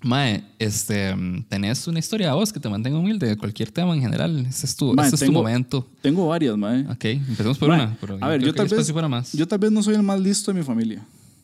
Mae, 0.03 0.43
este, 0.59 1.15
mm, 1.15 1.45
tenés 1.49 1.87
una 1.87 1.99
historia 1.99 2.29
de 2.29 2.33
vos 2.35 2.53
que 2.53 2.59
te 2.61 2.69
mantenga 2.71 2.99
humilde 2.99 3.27
de 3.27 3.37
cualquier 3.37 3.71
tema 3.71 3.95
en 3.95 4.00
general. 4.00 4.47
Este 4.47 4.65
es 4.67 4.75
tu, 4.75 4.95
Mae, 4.95 5.07
este 5.07 5.17
es 5.17 5.21
tu 5.21 5.27
tengo- 5.27 5.39
momento. 5.43 5.87
Tengo 6.00 6.27
varias, 6.29 6.57
mae. 6.57 6.87
Ok, 6.87 7.05
empecemos 7.05 7.59
por 7.59 7.69
Mae, 7.69 7.87
una. 8.03 8.27
a 8.27 8.29
ver, 8.31 8.43
yo 8.43 8.55
tal, 8.55 8.67
vez, 8.69 8.93
más. 9.09 9.33
yo 9.33 9.47
tal 9.47 9.59
vez 9.59 9.71
no 9.71 9.83
soy 9.83 9.95
el 9.97 10.03
más 10.03 10.19
listo 10.21 10.53
de 10.53 10.59
mi 10.59 10.65
familia. 10.65 11.03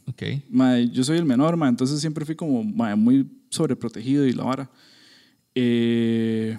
ok. 0.09 0.23
Mae, 0.50 0.88
yo 0.90 1.04
soy 1.04 1.18
el 1.18 1.26
menor, 1.26 1.56
mae, 1.59 1.68
entonces 1.68 2.00
siempre 2.00 2.25
fui 2.25 2.35
como 2.35 2.64
mae, 2.64 2.95
muy 2.97 3.26
sobreprotegido 3.50 4.26
y 4.26 4.33
la 4.33 4.45
vara. 4.45 4.71
Eh, 5.55 6.57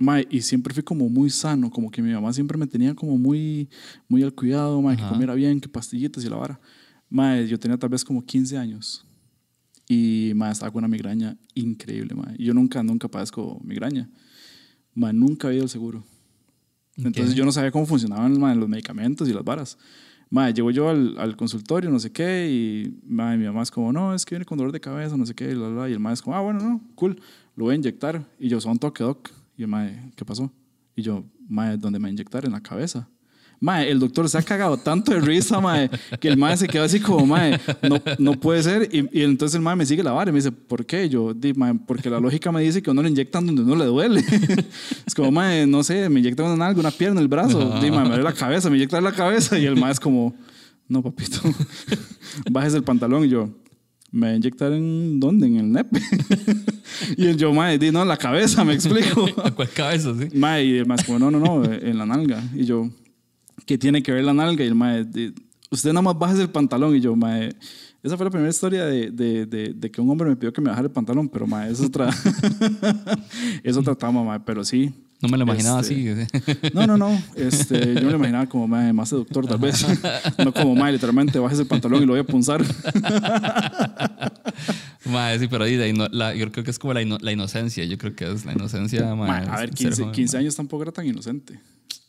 mae, 0.00 0.26
y 0.30 0.42
siempre 0.42 0.72
fui 0.72 0.82
como 0.82 1.08
muy 1.08 1.30
sano, 1.30 1.70
como 1.70 1.90
que 1.90 2.02
mi 2.02 2.12
mamá 2.12 2.32
siempre 2.32 2.56
me 2.56 2.66
tenía 2.66 2.94
como 2.94 3.18
muy, 3.18 3.68
muy 4.08 4.22
al 4.22 4.32
cuidado, 4.32 4.80
mae, 4.80 4.96
que 4.96 5.02
comiera 5.02 5.34
bien, 5.34 5.60
que 5.60 5.68
pastillitas 5.68 6.24
y 6.24 6.28
la 6.28 6.36
vara. 6.36 6.60
Mae, 7.08 7.46
yo 7.46 7.58
tenía 7.58 7.76
tal 7.76 7.90
vez 7.90 8.04
como 8.04 8.24
15 8.24 8.56
años 8.56 9.04
y 9.88 10.32
mae, 10.34 10.52
estaba 10.52 10.70
con 10.70 10.78
una 10.78 10.88
migraña 10.88 11.36
increíble, 11.54 12.14
mae. 12.14 12.36
Yo 12.38 12.54
nunca, 12.54 12.82
nunca 12.82 13.08
padezco 13.08 13.60
migraña. 13.64 14.10
Mae, 14.94 15.12
nunca 15.12 15.48
había 15.48 15.58
ido 15.58 15.64
al 15.64 15.70
seguro. 15.70 16.04
Entonces 16.96 17.34
yo 17.34 17.44
no 17.44 17.52
sabía 17.52 17.70
cómo 17.70 17.86
funcionaban 17.86 18.38
mae, 18.38 18.54
los 18.54 18.68
medicamentos 18.68 19.28
y 19.28 19.32
las 19.32 19.44
varas. 19.44 19.78
Mae, 20.32 20.54
llego 20.54 20.70
yo 20.70 20.88
al, 20.88 21.14
al 21.18 21.36
consultorio, 21.36 21.90
no 21.90 21.98
sé 21.98 22.10
qué, 22.10 22.48
y 22.50 22.98
mae, 23.06 23.36
mi 23.36 23.44
mamá 23.44 23.60
es 23.60 23.70
como, 23.70 23.92
no, 23.92 24.14
es 24.14 24.24
que 24.24 24.34
viene 24.34 24.46
con 24.46 24.56
dolor 24.56 24.72
de 24.72 24.80
cabeza, 24.80 25.14
no 25.14 25.26
sé 25.26 25.34
qué, 25.34 25.50
y, 25.50 25.54
la, 25.54 25.68
la, 25.68 25.90
y 25.90 25.92
el 25.92 26.00
mae 26.00 26.14
es 26.14 26.22
como, 26.22 26.34
ah, 26.34 26.40
bueno, 26.40 26.60
no, 26.60 26.80
cool, 26.94 27.20
lo 27.54 27.66
voy 27.66 27.74
a 27.74 27.76
inyectar. 27.76 28.24
Y 28.38 28.48
yo, 28.48 28.58
son 28.58 28.78
toque 28.78 29.04
doc. 29.04 29.28
Y 29.58 29.62
el 29.62 29.68
mae, 29.68 30.10
¿qué 30.16 30.24
pasó? 30.24 30.50
Y 30.96 31.02
yo, 31.02 31.22
mae, 31.48 31.76
¿dónde 31.76 31.98
me 31.98 32.04
va 32.04 32.08
a 32.08 32.12
inyectar? 32.12 32.46
En 32.46 32.52
la 32.52 32.62
cabeza. 32.62 33.10
Mae, 33.62 33.88
el 33.88 34.00
doctor 34.00 34.28
se 34.28 34.36
ha 34.36 34.42
cagado 34.42 34.76
tanto 34.76 35.12
de 35.12 35.20
risa, 35.20 35.60
mae, 35.60 35.88
que 36.18 36.26
el 36.26 36.36
mae 36.36 36.56
se 36.56 36.66
quedó 36.66 36.82
así 36.82 36.98
como, 36.98 37.24
mae, 37.24 37.60
no, 37.88 38.02
no 38.18 38.32
puede 38.32 38.60
ser. 38.60 38.88
Y, 38.92 39.08
y 39.16 39.22
entonces 39.22 39.54
el 39.54 39.62
mae 39.62 39.76
me 39.76 39.86
sigue 39.86 40.02
la 40.02 40.10
vara 40.10 40.30
y 40.30 40.32
me 40.32 40.40
dice, 40.40 40.50
¿por 40.50 40.84
qué? 40.84 41.08
Yo, 41.08 41.32
di, 41.32 41.54
mae, 41.54 41.72
porque 41.86 42.10
la 42.10 42.18
lógica 42.18 42.50
me 42.50 42.60
dice 42.60 42.82
que 42.82 42.90
uno 42.90 43.04
le 43.04 43.10
inyectan 43.10 43.46
donde 43.46 43.62
no 43.62 43.76
le 43.76 43.84
duele. 43.84 44.24
es 45.06 45.14
como, 45.14 45.30
mae, 45.30 45.64
no 45.64 45.84
sé, 45.84 46.08
me 46.08 46.18
inyectan 46.18 46.52
en 46.52 46.60
algo, 46.60 46.80
una 46.80 46.90
pierna, 46.90 47.20
el 47.20 47.28
brazo. 47.28 47.78
Di, 47.80 47.92
mae, 47.92 48.02
me 48.02 48.08
duele 48.08 48.24
la 48.24 48.32
cabeza, 48.32 48.68
me 48.68 48.78
inyectan 48.78 49.04
la 49.04 49.12
cabeza. 49.12 49.56
Y 49.56 49.64
el 49.64 49.76
mae 49.76 49.92
es 49.92 50.00
como, 50.00 50.34
no, 50.88 51.00
papito, 51.00 51.38
bajes 52.50 52.74
el 52.74 52.82
pantalón. 52.82 53.26
Y 53.26 53.28
yo, 53.28 53.48
¿me 54.10 54.34
inyectar 54.34 54.72
en 54.72 55.20
dónde? 55.20 55.46
En 55.46 55.58
el 55.58 55.70
nepe. 55.70 56.00
y 57.16 57.26
el 57.26 57.36
yo, 57.36 57.52
mae, 57.52 57.78
di, 57.78 57.92
no, 57.92 58.02
en 58.02 58.08
la 58.08 58.16
cabeza, 58.16 58.64
me 58.64 58.74
explico. 58.74 59.24
¿A 59.44 59.52
cuál 59.52 59.70
cabeza, 59.70 60.12
sí? 60.18 60.36
mae, 60.36 60.64
y 60.64 60.78
el 60.78 60.86
mae, 60.86 60.98
como, 61.06 61.20
no, 61.20 61.30
no, 61.30 61.38
no, 61.38 61.64
en 61.64 61.96
la 61.96 62.06
nalga. 62.06 62.42
Y 62.56 62.64
yo, 62.64 62.90
¿qué 63.66 63.78
tiene 63.78 64.02
que 64.02 64.12
ver 64.12 64.24
la 64.24 64.34
nalga? 64.34 64.64
Y 64.64 64.68
el 64.68 64.74
mae, 64.74 65.06
usted 65.70 65.90
nada 65.90 66.02
más 66.02 66.18
baja 66.18 66.40
el 66.40 66.50
pantalón. 66.50 66.94
Y 66.96 67.00
yo, 67.00 67.14
mae, 67.16 67.54
esa 68.02 68.16
fue 68.16 68.24
la 68.24 68.30
primera 68.30 68.50
historia 68.50 68.84
de, 68.84 69.10
de, 69.10 69.46
de, 69.46 69.72
de 69.74 69.90
que 69.90 70.00
un 70.00 70.10
hombre 70.10 70.28
me 70.28 70.36
pidió 70.36 70.52
que 70.52 70.60
me 70.60 70.68
bajara 70.70 70.86
el 70.86 70.92
pantalón, 70.92 71.28
pero 71.28 71.46
mae, 71.46 71.70
es 71.70 71.80
otra, 71.80 72.10
es 73.62 73.76
otra 73.76 73.94
trama, 73.94 74.22
mae, 74.24 74.40
pero 74.40 74.64
sí. 74.64 74.92
No 75.20 75.28
me 75.28 75.36
lo 75.38 75.44
imaginaba 75.44 75.80
Este, 75.82 75.94
así. 76.16 76.70
No, 76.74 76.84
no, 76.84 76.96
no. 76.98 77.16
Este, 77.36 77.94
yo 77.94 78.00
me 78.02 78.10
lo 78.10 78.16
imaginaba 78.16 78.46
como 78.48 78.66
mae, 78.66 78.92
más 78.92 79.08
seductor, 79.08 79.46
tal 79.46 79.58
vez. 79.58 79.86
no 80.44 80.52
como 80.52 80.74
mae, 80.74 80.92
literalmente 80.92 81.38
bajes 81.38 81.60
el 81.60 81.66
pantalón 81.66 82.02
y 82.02 82.06
lo 82.06 82.14
voy 82.14 82.20
a 82.20 82.24
punzar. 82.24 82.60
Mae, 85.04 85.38
sí, 85.38 85.46
pero 85.48 85.64
ahí, 85.64 85.92
no- 85.92 86.08
la- 86.08 86.34
yo 86.34 86.50
creo 86.50 86.64
que 86.64 86.70
es 86.70 86.78
como 86.78 86.92
la, 86.94 87.02
ino- 87.02 87.18
la 87.20 87.32
inocencia. 87.32 87.84
Yo 87.84 87.98
creo 87.98 88.14
que 88.16 88.30
es 88.32 88.44
la 88.44 88.52
inocencia, 88.52 89.14
mae, 89.14 89.28
Mae, 89.28 89.46
a 89.48 89.56
ver, 89.60 89.68
ser 89.68 89.74
15, 89.74 90.02
joven, 90.02 90.12
15 90.14 90.36
mae. 90.36 90.40
años 90.42 90.56
tampoco 90.56 90.82
era 90.82 90.92
tan 90.92 91.06
inocente. 91.06 91.60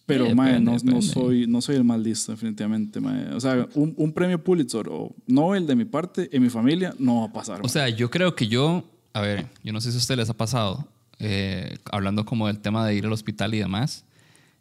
Pero, 0.06 0.28
Sí, 0.28 0.36
mae, 0.36 0.60
no, 0.60 0.76
no, 0.84 1.02
soy, 1.02 1.48
no 1.48 1.62
soy 1.62 1.78
el 1.78 1.84
más 1.86 2.00
listo, 2.00 2.34
definitivamente, 2.34 3.00
mae. 3.00 3.34
O 3.34 3.40
sea, 3.40 3.68
un, 3.76 3.94
un 3.96 4.12
premio 4.12 4.44
Pulitzer 4.44 4.88
o 4.90 5.16
Nobel 5.28 5.66
de 5.66 5.76
mi 5.78 5.86
parte, 5.86 6.30
en 6.32 6.42
mi 6.44 6.50
familia, 6.50 6.94
no 7.00 7.22
va 7.22 7.26
a 7.28 7.32
pasar. 7.34 7.60
O 7.60 7.64
mae. 7.64 7.70
sea, 7.70 7.88
yo 7.90 8.10
creo 8.10 8.36
que 8.36 8.48
yo, 8.48 8.84
a 9.14 9.22
ver, 9.22 9.46
yo 9.64 9.72
no 9.72 9.80
sé 9.80 9.92
si 9.92 9.98
a 9.98 10.00
ustedes 10.00 10.18
les 10.18 10.30
ha 10.30 10.34
pasado, 10.36 10.88
eh, 11.20 11.78
hablando 11.92 12.26
como 12.26 12.48
del 12.48 12.60
tema 12.60 12.86
de 12.86 12.96
ir 12.96 13.06
al 13.06 13.14
hospital 13.14 13.54
y 13.54 13.60
demás, 13.60 14.04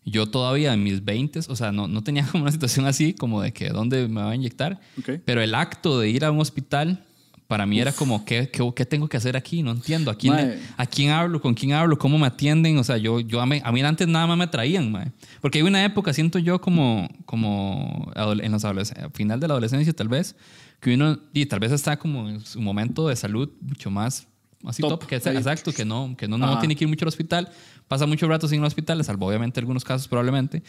yo 0.04 0.26
todavía 0.28 0.72
en 0.74 0.82
mis 0.84 1.04
20, 1.04 1.40
o 1.48 1.56
sea, 1.56 1.72
no, 1.72 1.88
no 1.88 2.02
tenía 2.04 2.24
como 2.30 2.44
una 2.44 2.52
situación 2.52 2.86
así, 2.86 3.12
como 3.12 3.42
de 3.42 3.52
que 3.52 3.70
dónde 3.70 4.06
me 4.08 4.20
va 4.22 4.30
a 4.30 4.34
inyectar, 4.36 4.80
Ok. 4.98 5.20
pero 5.24 5.42
el 5.42 5.54
acto 5.56 5.98
de 5.98 6.08
ir 6.08 6.24
a 6.24 6.30
un 6.30 6.38
hospital, 6.40 7.04
para 7.52 7.66
mí 7.66 7.78
era 7.78 7.92
como, 7.92 8.24
¿qué, 8.24 8.48
qué, 8.48 8.72
qué 8.74 8.86
tengo 8.86 9.06
que 9.06 9.18
hacer 9.18 9.36
aquí? 9.36 9.62
No 9.62 9.72
entiendo. 9.72 10.10
¿A 10.10 10.14
quién, 10.14 10.34
le-. 10.34 10.58
¿A 10.78 10.86
quién 10.86 11.10
hablo? 11.10 11.38
¿Con 11.38 11.52
quién 11.52 11.74
hablo? 11.74 11.98
¿Cómo 11.98 12.16
me 12.16 12.26
atienden? 12.26 12.78
O 12.78 12.82
sea, 12.82 12.96
yo, 12.96 13.20
yo 13.20 13.42
a, 13.42 13.46
mí, 13.46 13.60
a 13.62 13.70
mí 13.70 13.82
antes 13.82 14.08
nada 14.08 14.26
más 14.26 14.38
me 14.38 14.46
traían, 14.46 14.90
mae. 14.90 15.12
Porque 15.42 15.58
hay 15.58 15.62
una 15.64 15.84
época, 15.84 16.14
siento 16.14 16.38
yo, 16.38 16.62
como, 16.62 17.10
como 17.26 18.10
en 18.16 18.52
los 18.52 18.64
adoles- 18.64 18.96
a 18.98 19.10
final 19.10 19.38
de 19.38 19.48
la 19.48 19.52
adolescencia, 19.52 19.92
tal 19.92 20.08
vez, 20.08 20.34
que 20.80 20.94
uno, 20.94 21.18
y 21.34 21.44
tal 21.44 21.60
vez 21.60 21.72
está 21.72 21.98
como 21.98 22.26
en 22.26 22.40
su 22.40 22.58
momento 22.62 23.06
de 23.06 23.16
salud 23.16 23.50
mucho 23.60 23.90
más 23.90 24.26
así 24.66 24.80
top, 24.80 25.00
Top, 25.00 25.06
que 25.06 25.16
es, 25.16 25.26
exacto, 25.26 25.74
que 25.74 25.84
no, 25.84 26.14
que 26.16 26.26
no, 26.28 26.38
no 26.38 26.58
tiene 26.58 26.74
que 26.74 26.84
ir 26.84 26.88
mucho 26.88 27.04
al 27.04 27.08
hospital, 27.08 27.50
pasa 27.86 28.06
mucho 28.06 28.26
rato 28.28 28.48
sin 28.48 28.56
ir 28.56 28.62
al 28.62 28.68
hospital, 28.68 29.04
salvo 29.04 29.26
obviamente 29.26 29.60
algunos 29.60 29.84
casos 29.84 30.08
probablemente, 30.08 30.62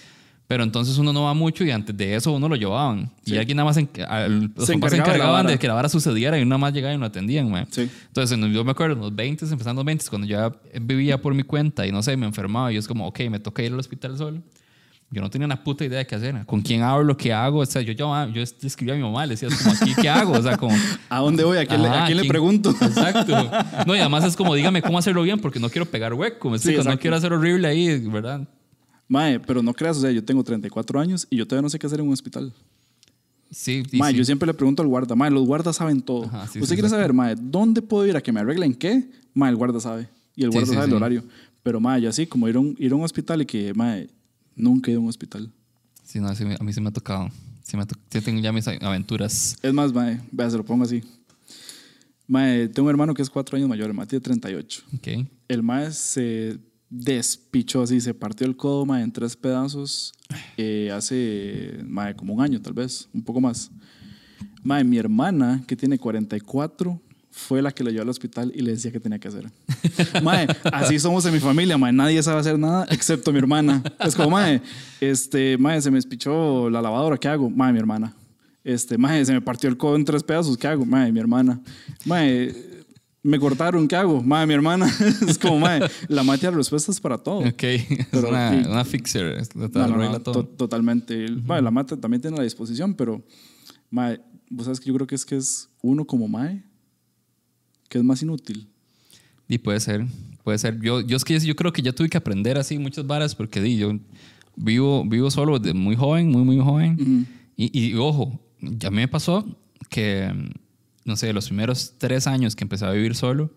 pero 0.47 0.63
entonces 0.63 0.97
uno 0.97 1.13
no 1.13 1.23
va 1.23 1.33
mucho 1.33 1.63
y 1.63 1.71
antes 1.71 1.95
de 1.95 2.15
eso 2.15 2.31
uno 2.31 2.47
lo 2.49 2.55
llevaban. 2.55 3.09
Y 3.25 3.31
Sí. 3.31 3.37
alguien 3.37 3.57
nada 3.57 3.65
más, 3.69 3.77
en- 3.77 3.89
al- 4.07 4.51
los 4.55 4.65
Se 4.65 4.73
se 4.73 4.79
de 4.79 4.97
encargaban 4.97 5.45
de, 5.45 5.53
vara. 5.53 5.57
que 5.57 5.67
la 5.67 5.73
vara 5.73 5.89
sucediera 5.89 6.37
y 6.39 6.45
nada 6.45 6.57
más 6.57 6.73
llegaba 6.73 6.93
y 6.93 6.97
lo 6.97 7.05
atendían, 7.05 7.49
mae. 7.49 7.65
Sí. 7.71 7.89
Entonces, 8.07 8.37
en- 8.37 8.51
yo 8.53 8.63
me 8.63 8.71
acuerdo, 8.71 8.95
en 8.95 9.01
los 9.01 9.15
20, 9.15 9.45
empezando 9.45 9.79
los 9.81 9.85
20, 9.85 10.05
cuando 10.09 10.27
ya 10.27 10.51
vivía 10.81 11.19
por 11.21 11.33
mi 11.33 11.43
cuenta 11.43 11.87
y 11.87 11.91
no 11.91 12.03
sé, 12.03 12.15
me 12.17 12.25
enfermaba 12.25 12.71
y 12.71 12.77
es 12.77 12.87
como, 12.87 13.07
ok, 13.07 13.21
me 13.29 13.39
toca 13.39 13.63
ir 13.63 13.71
al 13.73 13.79
hospital 13.79 14.17
solo. 14.17 14.41
Yo 15.09 15.21
no 15.21 15.29
tenía 15.29 15.45
una 15.45 15.63
puta 15.63 15.85
idea 15.85 15.99
de 15.99 16.07
qué 16.07 16.15
hacer. 16.15 16.43
¿Con 16.47 16.61
quién 16.61 16.81
hablo? 16.81 17.15
¿Qué 17.15 17.31
hago? 17.31 17.59
O 17.59 17.65
sea, 17.67 17.83
yo, 17.83 17.93
llamaba- 17.93 18.25
yo 18.33 18.37
le 18.41 18.67
escribía 18.67 18.95
a 18.95 18.97
mi 18.97 19.03
mamá, 19.03 19.25
le 19.27 19.35
decía, 19.35 19.47
como, 19.47 19.75
aquí, 19.79 19.93
¿qué 20.01 20.09
hago? 20.09 20.33
O 20.33 20.41
sea, 20.41 20.57
como... 20.57 20.75
¿A 21.09 21.19
dónde 21.19 21.43
voy? 21.43 21.57
¿A 21.59 21.65
quién, 21.67 21.83
le, 21.83 21.87
Ajá, 21.87 22.03
a 22.03 22.05
quién 22.07 22.17
le 22.17 22.27
pregunto? 22.27 22.71
Exacto. 22.81 23.51
No, 23.85 23.95
y 23.95 23.99
además 23.99 24.23
es 24.23 24.35
como, 24.35 24.55
dígame 24.55 24.81
cómo 24.81 24.97
hacerlo 24.97 25.21
bien 25.21 25.39
porque 25.39 25.59
no 25.59 25.69
quiero 25.69 25.85
pegar 25.85 26.15
hueco, 26.15 26.49
¿me 26.49 26.57
Sí, 26.57 26.75
no 26.83 26.97
quiero 26.97 27.15
hacer 27.15 27.31
horrible 27.31 27.67
ahí, 27.67 27.99
¿verdad? 28.07 28.41
Mae, 29.07 29.39
pero 29.39 29.61
no 29.61 29.73
creas, 29.73 29.97
o 29.97 30.01
sea, 30.01 30.11
yo 30.11 30.23
tengo 30.23 30.43
34 30.43 30.99
años 30.99 31.27
y 31.29 31.35
yo 31.37 31.45
todavía 31.47 31.63
no 31.63 31.69
sé 31.69 31.77
qué 31.77 31.87
hacer 31.87 31.99
en 31.99 32.07
un 32.07 32.13
hospital. 32.13 32.53
Sí, 33.51 33.83
Mae, 33.93 34.11
sí. 34.13 34.17
yo 34.17 34.25
siempre 34.25 34.47
le 34.47 34.53
pregunto 34.53 34.81
al 34.81 34.87
guarda, 34.87 35.15
mae, 35.15 35.29
los 35.29 35.45
guardas 35.45 35.75
saben 35.75 36.01
todo. 36.01 36.25
Ajá, 36.25 36.47
sí, 36.47 36.59
¿Usted 36.59 36.75
quiere 36.75 36.89
saber, 36.89 37.13
mae, 37.13 37.35
dónde 37.39 37.81
puedo 37.83 38.07
ir 38.07 38.15
a 38.17 38.21
que 38.21 38.31
me 38.31 38.39
arreglen 38.39 38.73
qué? 38.73 39.07
Mae, 39.35 39.51
el 39.51 39.55
guarda 39.55 39.79
sabe. 39.79 40.07
Y 40.35 40.43
el 40.43 40.49
guarda 40.49 40.73
sabe 40.73 40.87
el 40.87 40.93
horario. 40.93 41.23
Pero, 41.61 41.79
mae, 41.79 42.01
yo 42.01 42.09
así, 42.09 42.25
como 42.25 42.47
ir 42.49 42.55
a 42.55 42.59
un, 42.59 42.75
ir 42.79 42.91
a 42.91 42.95
un 42.95 43.03
hospital 43.03 43.41
y 43.43 43.45
que, 43.45 43.73
mae, 43.75 44.09
nunca 44.55 44.89
he 44.89 44.93
ido 44.93 45.01
a 45.01 45.03
un 45.03 45.09
hospital. 45.09 45.51
Sí, 46.03 46.19
no, 46.19 46.27
a 46.29 46.63
mí 46.63 46.73
sí 46.73 46.81
me 46.81 46.89
ha 46.89 46.91
tocado. 46.93 47.29
Sí, 47.61 47.77
me 47.77 47.83
ha 47.83 47.85
to- 47.85 47.95
sí 48.09 48.21
tengo 48.21 48.41
ya 48.41 48.51
mis 48.51 48.67
aventuras. 48.67 49.55
Es 49.61 49.73
más, 49.73 49.93
mae, 49.93 50.19
vea, 50.31 50.49
se 50.49 50.57
lo 50.57 50.65
pongo 50.65 50.83
así. 50.85 51.03
Mae, 52.27 52.67
tengo 52.69 52.87
un 52.87 52.89
hermano 52.89 53.13
que 53.13 53.21
es 53.21 53.29
cuatro 53.29 53.55
años 53.57 53.69
mayor, 53.69 53.87
el 53.87 53.93
mae 53.93 54.07
tiene 54.07 54.21
38. 54.21 54.83
Ok. 54.95 55.27
El 55.47 55.61
mae 55.61 55.91
se 55.91 56.57
despichó 56.93 57.81
así, 57.81 57.99
se 57.99 58.13
partió 58.13 58.45
el 58.45 58.55
codo, 58.55 58.85
mae, 58.85 59.01
en 59.03 59.11
tres 59.11 59.35
pedazos 59.35 60.13
eh, 60.57 60.91
hace, 60.93 61.79
mae, 61.87 62.15
como 62.15 62.35
un 62.35 62.41
año 62.41 62.61
tal 62.61 62.73
vez, 62.73 63.09
un 63.11 63.23
poco 63.23 63.41
más. 63.41 63.71
Mae, 64.61 64.83
mi 64.83 64.97
hermana, 64.97 65.63
que 65.65 65.75
tiene 65.75 65.97
44, 65.97 67.01
fue 67.31 67.63
la 67.63 67.71
que 67.71 67.83
lo 67.83 67.89
llevó 67.89 68.03
al 68.03 68.09
hospital 68.09 68.51
y 68.53 68.61
le 68.61 68.73
decía 68.73 68.91
qué 68.91 68.99
tenía 68.99 69.17
que 69.17 69.27
hacer. 69.27 69.49
Mae, 70.23 70.45
así 70.71 70.99
somos 70.99 71.25
en 71.25 71.33
mi 71.33 71.39
familia, 71.39 71.79
mae, 71.79 71.91
nadie 71.91 72.21
sabe 72.21 72.39
hacer 72.39 72.59
nada 72.59 72.85
excepto 72.91 73.31
mi 73.31 73.39
hermana. 73.39 73.81
Es 73.99 74.15
como, 74.15 74.29
mae, 74.29 74.61
este, 75.01 75.57
mae, 75.57 75.81
se 75.81 75.89
me 75.89 75.97
despichó 75.97 76.69
la 76.69 76.79
lavadora, 76.79 77.17
¿qué 77.17 77.27
hago? 77.27 77.49
Mae, 77.49 77.73
mi 77.73 77.79
hermana. 77.79 78.13
Este, 78.63 78.99
mae, 78.99 79.25
se 79.25 79.33
me 79.33 79.41
partió 79.41 79.67
el 79.67 79.77
codo 79.77 79.95
en 79.95 80.05
tres 80.05 80.23
pedazos, 80.23 80.55
¿qué 80.57 80.67
hago? 80.67 80.85
Mae, 80.85 81.11
mi 81.11 81.19
hermana. 81.19 81.59
Mae, 82.05 82.55
me 83.23 83.39
cortaron, 83.39 83.87
¿qué 83.87 83.95
hago? 83.95 84.21
Mae, 84.21 84.45
mi 84.45 84.53
hermana. 84.53 84.85
es 85.27 85.37
como, 85.39 85.59
mae, 85.59 85.79
la 86.09 86.23
mae 86.23 86.37
tiene 86.37 86.55
respuestas 86.57 86.99
para 86.99 87.17
todo. 87.17 87.39
Ok. 87.39 87.63
Es 87.63 88.07
Pero 88.11 88.29
una, 88.29 88.51
sí. 88.63 88.69
una 88.69 88.85
fixer. 88.85 89.25
es- 89.37 89.55
No, 89.55 89.67
no, 89.69 89.97
no, 89.97 90.19
todo. 90.21 90.43
to- 90.45 90.49
totalmente. 90.49 91.27
Mae, 91.45 91.61
la 91.61 91.71
mata 91.71 91.95
también 91.97 92.21
tiene 92.21 92.37
la 92.37 92.43
disposición, 92.43 92.93
pero 92.95 93.23
mae, 93.89 94.19
vos 94.49 94.65
sabes 94.65 94.79
que 94.79 94.87
yo 94.87 94.93
creo 94.95 95.07
que 95.07 95.15
es 95.15 95.25
que 95.25 95.37
es 95.37 95.69
uno 95.81 96.05
como 96.05 96.27
mae 96.27 96.63
que 97.89 97.97
es 97.99 98.03
más 98.03 98.21
inútil. 98.21 98.67
Y 99.47 99.57
puede 99.59 99.79
ser, 99.79 100.05
puede 100.43 100.57
ser. 100.57 100.79
Yo, 100.81 101.01
yo 101.01 101.15
es 101.17 101.23
que 101.23 101.39
yo 101.39 101.55
creo 101.55 101.71
que 101.71 101.81
ya 101.81 101.93
tuve 101.93 102.09
que 102.09 102.17
aprender 102.17 102.57
así 102.57 102.77
muchas 102.79 103.05
varas 103.05 103.35
porque 103.35 103.61
di, 103.61 103.77
yo 103.77 103.97
vivo, 104.55 105.03
vivo 105.05 105.29
solo 105.31 105.59
desde 105.59 105.73
muy 105.73 105.95
joven, 105.95 106.29
muy, 106.31 106.43
muy 106.43 106.57
joven. 106.59 107.27
y, 107.55 107.79
y 107.79 107.93
ojo, 107.95 108.39
ya 108.59 108.89
me 108.89 109.07
pasó 109.07 109.45
que, 109.89 110.31
no 111.05 111.15
sé, 111.15 111.33
los 111.33 111.47
primeros 111.47 111.95
tres 111.97 112.27
años 112.27 112.55
que 112.55 112.63
empecé 112.63 112.85
a 112.85 112.91
vivir 112.91 113.15
solo, 113.15 113.51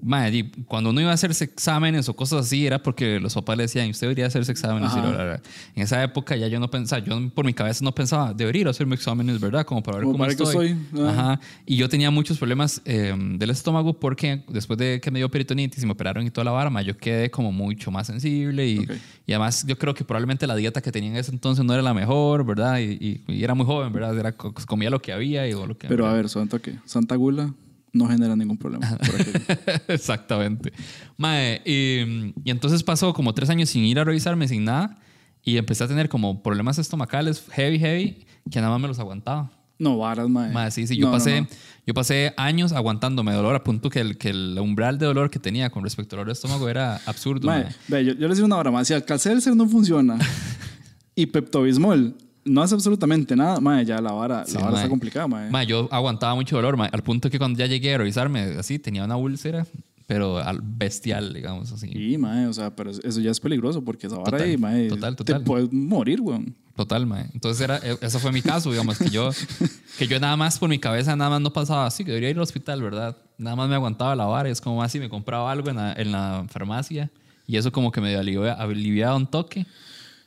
madre, 0.00 0.30
di, 0.30 0.44
cuando 0.66 0.90
uno 0.90 1.00
iba 1.00 1.10
a 1.10 1.14
hacerse 1.14 1.44
exámenes 1.44 2.08
o 2.08 2.14
cosas 2.14 2.46
así, 2.46 2.66
era 2.66 2.82
porque 2.82 3.18
los 3.18 3.34
papás 3.34 3.56
le 3.56 3.64
decían, 3.64 3.90
usted 3.90 4.06
debería 4.06 4.26
hacerse 4.26 4.52
exámenes. 4.52 4.92
Y 4.92 4.96
la- 4.96 5.10
la- 5.10 5.24
la. 5.24 5.34
En 5.74 5.82
esa 5.82 6.02
época 6.02 6.36
ya 6.36 6.46
yo 6.48 6.60
no 6.60 6.70
pensaba, 6.70 7.04
yo 7.04 7.16
por 7.30 7.44
mi 7.44 7.52
cabeza 7.52 7.84
no 7.84 7.92
pensaba, 7.92 8.32
debería 8.32 8.60
ir 8.62 8.66
a 8.68 8.70
hacerme 8.70 8.94
exámenes, 8.94 9.40
¿verdad? 9.40 9.64
Como 9.66 9.82
para 9.82 9.98
ver 9.98 10.04
Como 10.04 10.18
cómo 10.18 10.26
qué 10.26 10.32
estoy. 10.32 10.76
Ajá. 11.04 11.40
Y 11.66 11.76
yo 11.76 11.88
tenía 11.88 12.10
muchos 12.10 12.38
problemas 12.38 12.80
eh, 12.84 13.14
del 13.16 13.50
estómago 13.50 13.92
porque 13.98 14.44
después 14.48 14.78
de 14.78 15.00
que 15.00 15.10
me 15.10 15.18
dio 15.18 15.28
peritonitis 15.30 15.82
y 15.82 15.86
me 15.86 15.92
operaron 15.92 16.24
y 16.26 16.30
toda 16.30 16.44
la 16.44 16.52
barma, 16.52 16.82
yo 16.82 16.96
quedé 16.96 17.30
como 17.30 17.50
mucho 17.52 17.90
más 17.90 18.06
sensible 18.06 18.66
y, 18.68 18.78
Ok. 18.78 18.90
y 19.26 19.32
además 19.32 19.64
yo 19.66 19.76
creo 19.78 19.94
que 19.94 20.04
probablemente 20.04 20.46
la 20.46 20.54
dieta 20.56 20.80
que 20.80 20.92
tenía 20.92 21.10
en 21.10 21.16
ese 21.16 21.32
entonces 21.32 21.64
no 21.64 21.72
era 21.74 21.82
la 21.82 21.94
mejor, 21.94 22.46
¿verdad? 22.46 22.78
Y, 22.78 22.92
y- 23.00 23.24
y 23.26 23.42
era 23.44 23.54
muy 23.54 23.66
joven, 23.66 23.92
¿verdad? 23.92 24.16
Era, 24.18 24.32
co- 24.32 24.54
comía 24.66 24.90
lo 24.90 25.00
que 25.02 25.12
había 25.12 25.46
y 25.48 25.52
lo 25.52 25.76
que 25.76 25.88
Pero 25.88 26.06
a 26.06 26.12
ver, 26.12 26.28
Santa 26.28 26.58
que 26.60 26.76
Santa 26.84 27.16
Gula 27.16 27.52
no 27.92 28.06
genera 28.08 28.36
ningún 28.36 28.58
problema. 28.58 28.88
aquello. 28.88 29.32
Exactamente. 29.88 30.72
Mae, 31.16 31.62
y, 31.64 32.32
y 32.44 32.50
entonces 32.50 32.82
pasó 32.82 33.12
como 33.12 33.34
tres 33.34 33.50
años 33.50 33.70
sin 33.70 33.84
ir 33.84 33.98
a 33.98 34.04
revisarme, 34.04 34.48
sin 34.48 34.64
nada, 34.64 34.98
y 35.42 35.56
empecé 35.56 35.84
a 35.84 35.88
tener 35.88 36.08
como 36.08 36.42
problemas 36.42 36.78
estomacales 36.78 37.44
heavy, 37.52 37.78
heavy, 37.78 38.26
que 38.50 38.60
nada 38.60 38.70
más 38.72 38.80
me 38.80 38.88
los 38.88 38.98
aguantaba. 38.98 39.50
No, 39.78 39.96
varas, 39.98 40.28
mae. 40.28 40.52
Mae, 40.52 40.70
sí, 40.72 40.86
sí, 40.88 40.96
yo 40.96 41.06
No, 41.06 41.12
no, 41.12 41.18
pasé, 41.18 41.42
no. 41.42 41.46
yo 41.86 41.94
pasé 41.94 42.34
años 42.36 42.72
aguantándome 42.72 43.32
dolor 43.32 43.54
a 43.54 43.62
punto 43.62 43.90
que 43.90 44.00
el, 44.00 44.18
que 44.18 44.30
el 44.30 44.58
umbral 44.60 44.98
de 44.98 45.06
dolor 45.06 45.30
que 45.30 45.38
tenía 45.38 45.70
con 45.70 45.84
respecto 45.84 46.16
al 46.16 46.18
dolor 46.18 46.26
de 46.28 46.32
estómago 46.32 46.68
era 46.68 46.96
absurdo. 47.06 47.46
Mae, 47.46 47.62
mae. 47.64 47.74
ve, 47.86 48.04
yo, 48.04 48.12
yo 48.14 48.26
les 48.26 48.36
digo 48.38 48.46
una 48.46 48.56
hora 48.56 48.72
más. 48.72 48.88
Si 48.88 48.94
Alcacelser 48.94 49.54
no 49.54 49.68
funciona 49.68 50.18
y 51.14 51.26
Pepto-Bismol 51.26 52.16
no 52.44 52.62
hace 52.62 52.74
absolutamente 52.74 53.34
nada, 53.36 53.60
mae, 53.60 53.84
ya 53.84 54.00
la 54.00 54.12
vara, 54.12 54.44
Sí, 54.46 54.54
la 54.54 54.60
vara 54.60 54.72
mae. 54.72 54.80
está 54.80 54.88
complicada, 54.90 55.26
mae. 55.28 55.50
Mae, 55.50 55.66
yo 55.66 55.88
aguantaba 55.90 56.34
mucho 56.34 56.56
dolor, 56.56 56.76
mae, 56.76 56.88
al 56.92 57.02
punto 57.02 57.28
que 57.30 57.38
cuando 57.38 57.58
ya 57.58 57.66
llegué 57.66 57.94
a 57.94 57.98
revisarme, 57.98 58.40
así, 58.58 58.78
tenía 58.78 59.04
una 59.04 59.16
úlcera, 59.16 59.66
pero 60.06 60.38
al 60.38 60.60
bestial, 60.62 61.34
digamos 61.34 61.70
así. 61.72 61.90
Y, 61.92 62.16
mae, 62.16 62.46
o 62.46 62.52
sea, 62.52 62.74
pero 62.74 62.90
eso 62.90 63.20
ya 63.20 63.30
es 63.30 63.40
peligroso 63.40 63.82
porque 63.84 64.06
esa 64.06 64.16
vara 64.16 64.30
Total, 64.30 64.42
ahí, 64.48 64.56
mae, 64.56 64.88
total, 64.88 65.16
te 65.16 65.24
total. 65.24 65.42
puedes 65.44 65.72
morir, 65.72 66.20
weón. 66.20 66.54
Total, 66.76 67.04
mae. 67.06 67.26
Entonces, 67.34 67.60
era, 67.60 67.76
e- 67.78 67.98
ese 68.00 68.18
fue 68.18 68.32
mi 68.32 68.40
caso, 68.40 68.70
digamos, 68.70 68.98
que 68.98 69.10
yo, 69.10 69.30
que 69.98 70.06
yo 70.06 70.18
nada 70.20 70.36
más 70.36 70.58
por 70.58 70.68
mi 70.70 70.78
cabeza, 70.78 71.14
nada 71.16 71.28
más 71.30 71.40
no 71.40 71.52
pasaba 71.52 71.86
así, 71.86 72.04
que 72.04 72.10
debería 72.12 72.30
ir 72.30 72.36
al 72.36 72.42
hospital, 72.42 72.80
¿verdad? 72.80 73.16
Nada 73.36 73.56
más 73.56 73.68
me 73.68 73.74
aguantaba 73.74 74.16
la 74.16 74.24
vara, 74.26 74.48
es 74.48 74.60
como 74.60 74.82
así, 74.82 74.98
me 74.98 75.08
compraba 75.10 75.50
algo 75.52 75.68
en 75.70 75.76
la, 75.76 75.92
en 75.92 76.12
la 76.12 76.44
farmacia 76.48 77.10
y 77.46 77.56
eso 77.56 77.70
como 77.72 77.90
que 77.92 78.00
me 78.00 78.14
alivia, 78.16 78.52
aliviaba 78.54 79.16
un 79.16 79.26
toque. 79.26 79.66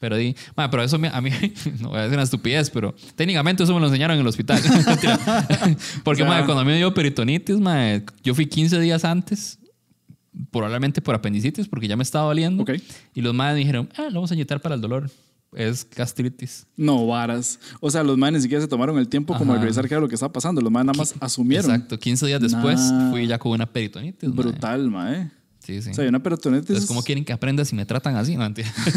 Pero 0.02 0.18
di, 0.18 0.36
mae, 0.58 0.68
pero 0.68 0.84
eso 0.84 0.98
me- 1.00 1.08
a 1.08 1.22
mí, 1.22 1.30
no 1.80 1.90
voy 1.90 2.00
a 2.00 2.02
decir 2.02 2.16
una 2.16 2.24
estupidez, 2.24 2.70
pero 2.70 2.94
técnicamente 3.16 3.64
eso 3.64 3.74
me 3.74 3.80
lo 3.80 3.86
enseñaron 3.86 4.16
en 4.16 4.22
el 4.22 4.28
hospital. 4.28 4.60
Porque, 6.04 6.24
O 6.24 6.26
sea- 6.26 6.34
mae, 6.36 6.44
cuando 6.46 6.60
a 6.62 6.66
mí 6.66 6.72
me 6.72 6.78
dio 6.78 6.94
peritonitis, 6.94 7.58
mae, 7.60 8.04
yo 8.24 8.36
fui 8.36 8.48
15 8.48 8.80
días 8.80 9.06
antes, 9.06 9.60
probablemente 10.50 11.02
por 11.02 11.14
apendicitis, 11.16 11.68
porque 11.68 11.88
ya 11.88 11.96
me 11.96 12.04
estaba 12.04 12.26
doliendo. 12.26 12.64
Ok. 12.64 12.72
Y 13.14 13.22
los 13.22 13.34
madres 13.34 13.56
me 13.56 13.60
dijeron, 13.60 13.90
ah, 13.98 14.04
lo 14.10 14.16
vamos 14.16 14.32
a 14.32 14.34
inyectar 14.34 14.60
para 14.62 14.76
el 14.76 14.82
dolor. 14.82 15.10
es 15.54 15.86
gastritis. 15.96 16.66
No, 16.78 17.06
varas. 17.08 17.60
O 17.82 17.92
sea, 17.92 18.04
los 18.04 18.18
manes 18.18 18.40
ni 18.40 18.44
siquiera 18.44 18.62
se 18.62 18.68
tomaron 18.70 18.98
el 18.98 19.08
tiempo 19.10 19.38
como 19.38 19.54
de 19.54 19.60
revisar 19.60 19.86
qué 19.88 19.94
era 19.96 20.02
lo 20.02 20.08
que 20.08 20.16
estaba 20.16 20.32
pasando. 20.32 20.62
Los 20.62 20.72
manes 20.72 20.88
nada 20.88 20.98
más 20.98 21.14
asumieron. 21.20 21.70
Exacto. 21.72 22.00
15 22.00 22.26
días 22.28 22.40
después 22.42 22.80
Nah. 22.92 23.12
fui 23.12 23.28
ya 23.28 23.38
con 23.38 23.52
una 23.52 23.66
peritonitis. 23.66 24.30
mae. 24.30 24.36
Brutal, 24.38 24.90
mae. 24.90 25.30
Sí, 25.64 25.80
sí. 25.82 25.92
O 25.92 25.94
sea, 25.94 26.04
hay 26.04 26.10
una 26.10 26.24
peritonitis 26.24 26.70
Entonces, 26.70 26.88
¿cómo 26.88 27.04
quieren 27.04 27.24
que 27.24 27.34
aprenda 27.34 27.64
si 27.66 27.76
me 27.76 27.86
tratan 27.86 28.16
así? 28.16 28.36
No, 28.36 28.52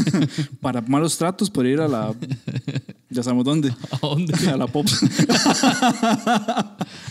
para 0.61 0.81
malos 0.81 1.19
tratos 1.19 1.51
por 1.51 1.67
ir 1.67 1.81
a 1.81 1.89
la... 1.89 2.15
ya 3.11 3.23
sabemos 3.23 3.45
dónde. 3.45 3.75
¿A 3.91 3.99
dónde? 4.01 4.35
A 4.49 4.57
la 4.57 4.67
Pops. 4.67 5.01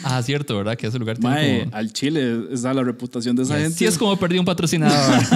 Ah, 0.04 0.22
cierto, 0.24 0.58
¿verdad? 0.58 0.76
Que 0.76 0.88
ese 0.88 0.98
lugar 0.98 1.20
tiene 1.20 1.36
Mae, 1.36 1.60
como... 1.66 1.76
al 1.76 1.94
Chile 1.94 2.48
está 2.52 2.74
la 2.74 2.84
reputación 2.84 3.36
de 3.36 3.44
esa 3.44 3.60
gente. 3.60 3.78
Sí, 3.78 3.86
es 3.86 3.98
como 3.98 4.18
perdí 4.18 4.40
un 4.40 4.46
patrocinador. 4.46 5.28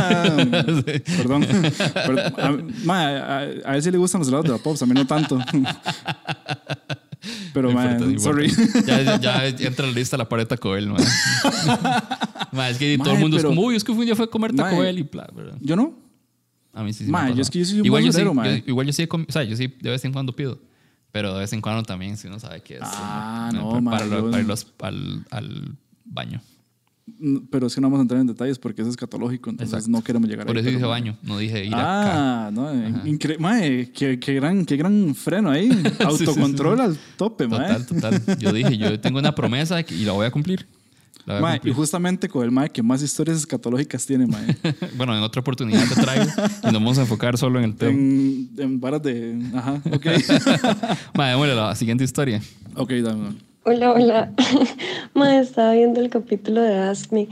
Perdón. 1.05 1.45
Pero, 1.47 2.19
a, 2.37 2.57
mae, 2.83 3.17
a, 3.17 3.37
a 3.71 3.75
él 3.75 3.83
sí 3.83 3.91
le 3.91 3.99
gustan 3.99 4.19
los 4.19 4.29
helados 4.29 4.45
de 4.45 4.51
la 4.51 4.57
Pops, 4.57 4.81
a 4.81 4.85
mí 4.87 4.93
no 4.93 5.05
tanto. 5.05 5.39
Pero, 7.53 7.69
No 7.69 7.75
mae, 7.75 7.91
importa, 7.91 8.13
no 8.13 8.19
sorry. 8.19 8.51
Ya, 8.87 9.17
ya, 9.19 9.49
ya 9.49 9.67
entra 9.67 9.85
la 9.87 9.91
lista 9.93 10.17
la 10.17 10.27
pared 10.29 10.45
Taco 10.47 10.71
Bell, 10.71 10.87
man. 10.87 11.01
Man, 12.51 12.71
es 12.71 12.77
que 12.77 12.97
todo 12.97 13.13
el 13.13 13.19
mundo 13.19 13.37
pero- 13.37 13.49
es 13.49 13.55
como, 13.55 13.67
uy, 13.67 13.75
es 13.75 13.83
que 13.83 13.91
un 13.91 14.05
día 14.05 14.15
fue 14.15 14.25
a 14.25 14.29
comer 14.29 14.53
Taco. 14.55 14.79
Bell 14.79 14.97
y 14.99 15.03
bla, 15.03 15.27
¿verdad? 15.35 15.57
Yo 15.61 15.75
no. 15.75 15.93
A 16.73 16.83
mí 16.83 16.93
sí, 16.93 17.05
sí 17.05 17.11
ha 17.13 17.29
yo 17.31 17.41
es 17.41 17.49
que 17.49 17.59
yo 17.59 17.65
soy 17.65 17.79
un 17.79 17.85
igual 17.85 18.03
yo 18.03 18.11
sí, 18.13 18.21
yo- 18.23 18.51
igual 18.67 18.85
yo 18.87 18.93
sí, 18.93 19.07
o 19.11 19.31
sea, 19.31 19.43
yo 19.43 19.55
sí 19.57 19.67
de 19.81 19.89
vez 19.89 20.05
en 20.05 20.13
cuando 20.13 20.35
pido. 20.35 20.59
Pero 21.11 21.33
de 21.33 21.39
vez 21.39 21.53
en 21.53 21.61
cuando 21.61 21.81
también, 21.83 22.17
si 22.17 22.27
uno 22.27 22.39
sabe 22.39 22.61
qué 22.61 22.75
es. 22.75 22.81
Ah, 22.83 23.49
no, 23.53 23.69
para, 23.69 23.81
mae, 23.81 23.99
para, 23.99 24.05
yo- 24.09 24.29
para 24.31 24.41
ir 24.41 24.47
los- 24.47 24.67
al, 24.81 25.25
al 25.31 25.75
baño. 26.05 26.41
Mm, 27.19 27.37
Pero 27.49 27.67
es 27.67 27.73
que 27.75 27.79
no 27.81 27.87
vamos 27.87 27.99
a 27.99 28.01
entrar 28.01 28.19
en 28.19 28.27
detalles 28.27 28.59
porque 28.59 28.81
es 28.81 28.87
escatológico, 28.89 29.49
entonces 29.49 29.73
Exacto. 29.73 29.89
no 29.91 30.03
queremos 30.03 30.29
llegar 30.29 30.45
Por 30.45 30.57
ahí. 30.57 30.61
eso 30.61 30.71
dije 30.71 30.85
baño, 30.85 31.17
no 31.23 31.37
dije 31.37 31.65
ir 31.65 31.73
acá. 31.73 32.47
Ah, 32.47 32.51
no, 32.51 32.71
incre- 33.05 33.39
mae, 33.39 33.89
qué, 33.93 34.19
qué 34.19 34.33
gran, 34.33 34.65
qué 34.65 34.75
gran 34.75 35.15
freno 35.15 35.49
ahí. 35.49 35.69
Autocontrol 36.05 36.79
al 36.81 36.97
tope, 37.15 37.47
mae. 37.47 37.77
Total, 37.85 37.85
total. 38.19 38.37
Yo 38.39 38.51
dije, 38.51 38.77
yo 38.77 38.99
tengo 38.99 39.19
una 39.19 39.33
promesa 39.33 39.79
y 39.81 40.03
la 40.03 40.11
voy 40.11 40.25
a 40.25 40.31
cumplir. 40.31 40.67
A 41.29 41.41
Mae, 41.41 41.59
y 41.65 41.71
justamente 41.73 42.29
con 42.29 42.41
el 42.45 42.51
mae 42.51 42.69
que 42.69 42.81
más 42.81 43.01
historias 43.03 43.35
escatológicas 43.37 44.05
tiene, 44.05 44.27
mae. 44.27 44.55
bueno, 44.97 45.13
en 45.17 45.21
otra 45.23 45.41
oportunidad 45.41 45.83
te 45.87 46.01
traigo 46.01 46.23
y 46.63 46.65
nos 46.67 46.73
vamos 46.73 46.97
a 46.99 47.01
enfocar 47.01 47.37
solo 47.37 47.59
en 47.59 47.65
el 47.65 47.75
tema. 47.75 47.91
en, 47.91 48.49
en 48.57 48.79
varas 48.79 49.01
de. 49.03 49.37
Ajá, 49.53 49.81
ok. 49.91 50.05
Madre, 51.15 51.31
démosle 51.31 51.55
la 51.55 51.75
siguiente 51.75 52.03
historia. 52.05 52.41
ok, 52.75 52.91
dame. 53.03 53.29
Hola, 53.69 53.91
hola. 53.91 54.31
Ma, 55.13 55.37
estaba 55.41 55.73
viendo 55.73 55.99
el 55.99 56.09
capítulo 56.09 56.61
de 56.61 56.73
Ask 56.73 57.11
Me 57.11 57.27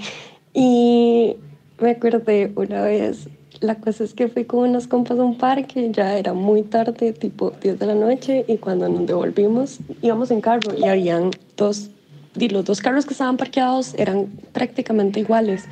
y 0.53 1.37
me 1.79 1.91
acordé 1.91 2.51
una 2.57 2.81
vez. 2.81 3.29
La 3.61 3.75
cosa 3.75 4.03
es 4.03 4.13
que 4.13 4.27
fui 4.27 4.43
con 4.43 4.69
unas 4.69 4.85
compas 4.85 5.17
a 5.17 5.23
un 5.23 5.37
parque, 5.37 5.89
ya 5.93 6.17
era 6.17 6.33
muy 6.33 6.63
tarde, 6.63 7.13
tipo 7.13 7.51
10 7.61 7.79
de 7.79 7.85
la 7.85 7.95
noche, 7.95 8.43
y 8.49 8.57
cuando 8.57 8.89
nos 8.89 9.07
devolvimos 9.07 9.79
íbamos 10.01 10.29
en 10.29 10.41
carro 10.41 10.77
y 10.77 10.83
habían 10.83 11.31
dos, 11.55 11.89
los 12.33 12.65
dos 12.65 12.81
carros 12.81 13.05
que 13.05 13.13
estaban 13.13 13.37
parqueados 13.37 13.93
eran 13.97 14.25
prácticamente 14.51 15.21
iguales. 15.21 15.63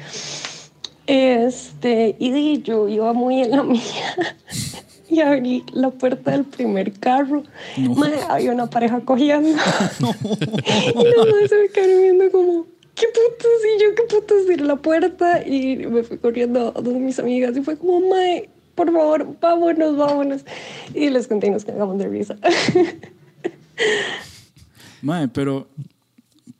Este, 1.07 2.15
y 2.19 2.61
yo 2.61 2.87
iba 2.87 3.11
muy 3.11 3.41
en 3.41 3.51
la 3.51 3.63
mía 3.63 3.81
y 5.13 5.21
abrí 5.21 5.63
la 5.73 5.91
puerta 5.91 6.31
del 6.31 6.43
primer 6.43 6.91
carro. 6.93 7.43
Mae, 7.77 8.19
había 8.29 8.51
una 8.51 8.69
pareja 8.69 8.99
cogiendo. 9.01 9.49
y 9.49 10.13
los 10.13 11.25
dos 11.25 11.49
se 11.49 11.57
me 11.57 11.69
quedaron 11.69 12.01
viendo 12.01 12.31
como, 12.31 12.65
¿qué 12.95 13.05
putos? 13.07 13.51
Y 13.75 13.81
yo, 13.81 13.95
¿qué 13.95 14.03
putos? 14.03 14.45
Cerré 14.47 14.63
la 14.63 14.75
puerta 14.75 15.45
y 15.45 15.77
me 15.77 16.03
fui 16.03 16.17
corriendo 16.17 16.73
a 16.75 16.81
dos 16.81 16.93
de 16.93 16.99
mis 16.99 17.19
amigas 17.19 17.55
y 17.55 17.61
fue 17.61 17.77
como, 17.77 18.09
Mae, 18.09 18.49
por 18.75 18.91
favor, 18.91 19.37
vámonos, 19.39 19.97
vámonos. 19.97 20.45
Y 20.93 21.09
les 21.09 21.27
conté 21.27 21.47
y 21.47 21.51
nos 21.51 21.65
cagamos 21.65 21.97
de 21.97 22.07
risa. 22.07 22.37
Mae, 25.01 25.27
pero. 25.27 25.67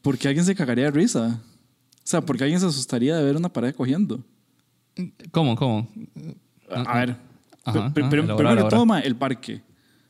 ¿Por 0.02 0.18
qué 0.18 0.28
alguien 0.28 0.46
se 0.46 0.54
cagaría 0.54 0.86
de 0.86 0.92
risa? 0.92 1.40
O 1.40 2.02
sea, 2.04 2.20
¿por 2.20 2.38
qué 2.38 2.44
alguien 2.44 2.60
se 2.60 2.66
asustaría 2.66 3.16
de 3.16 3.24
ver 3.24 3.38
una 3.38 3.48
pareja 3.48 3.74
cogiendo? 3.74 4.20
¿Cómo, 5.32 5.56
cómo? 5.56 5.88
A, 6.70 6.82
a 6.82 7.00
ver. 7.00 7.16
Ajá, 7.64 7.94
pr- 7.94 8.14
elabora, 8.14 8.36
primero 8.70 8.86
mae, 8.86 9.06
el 9.08 9.16
parque. 9.16 9.62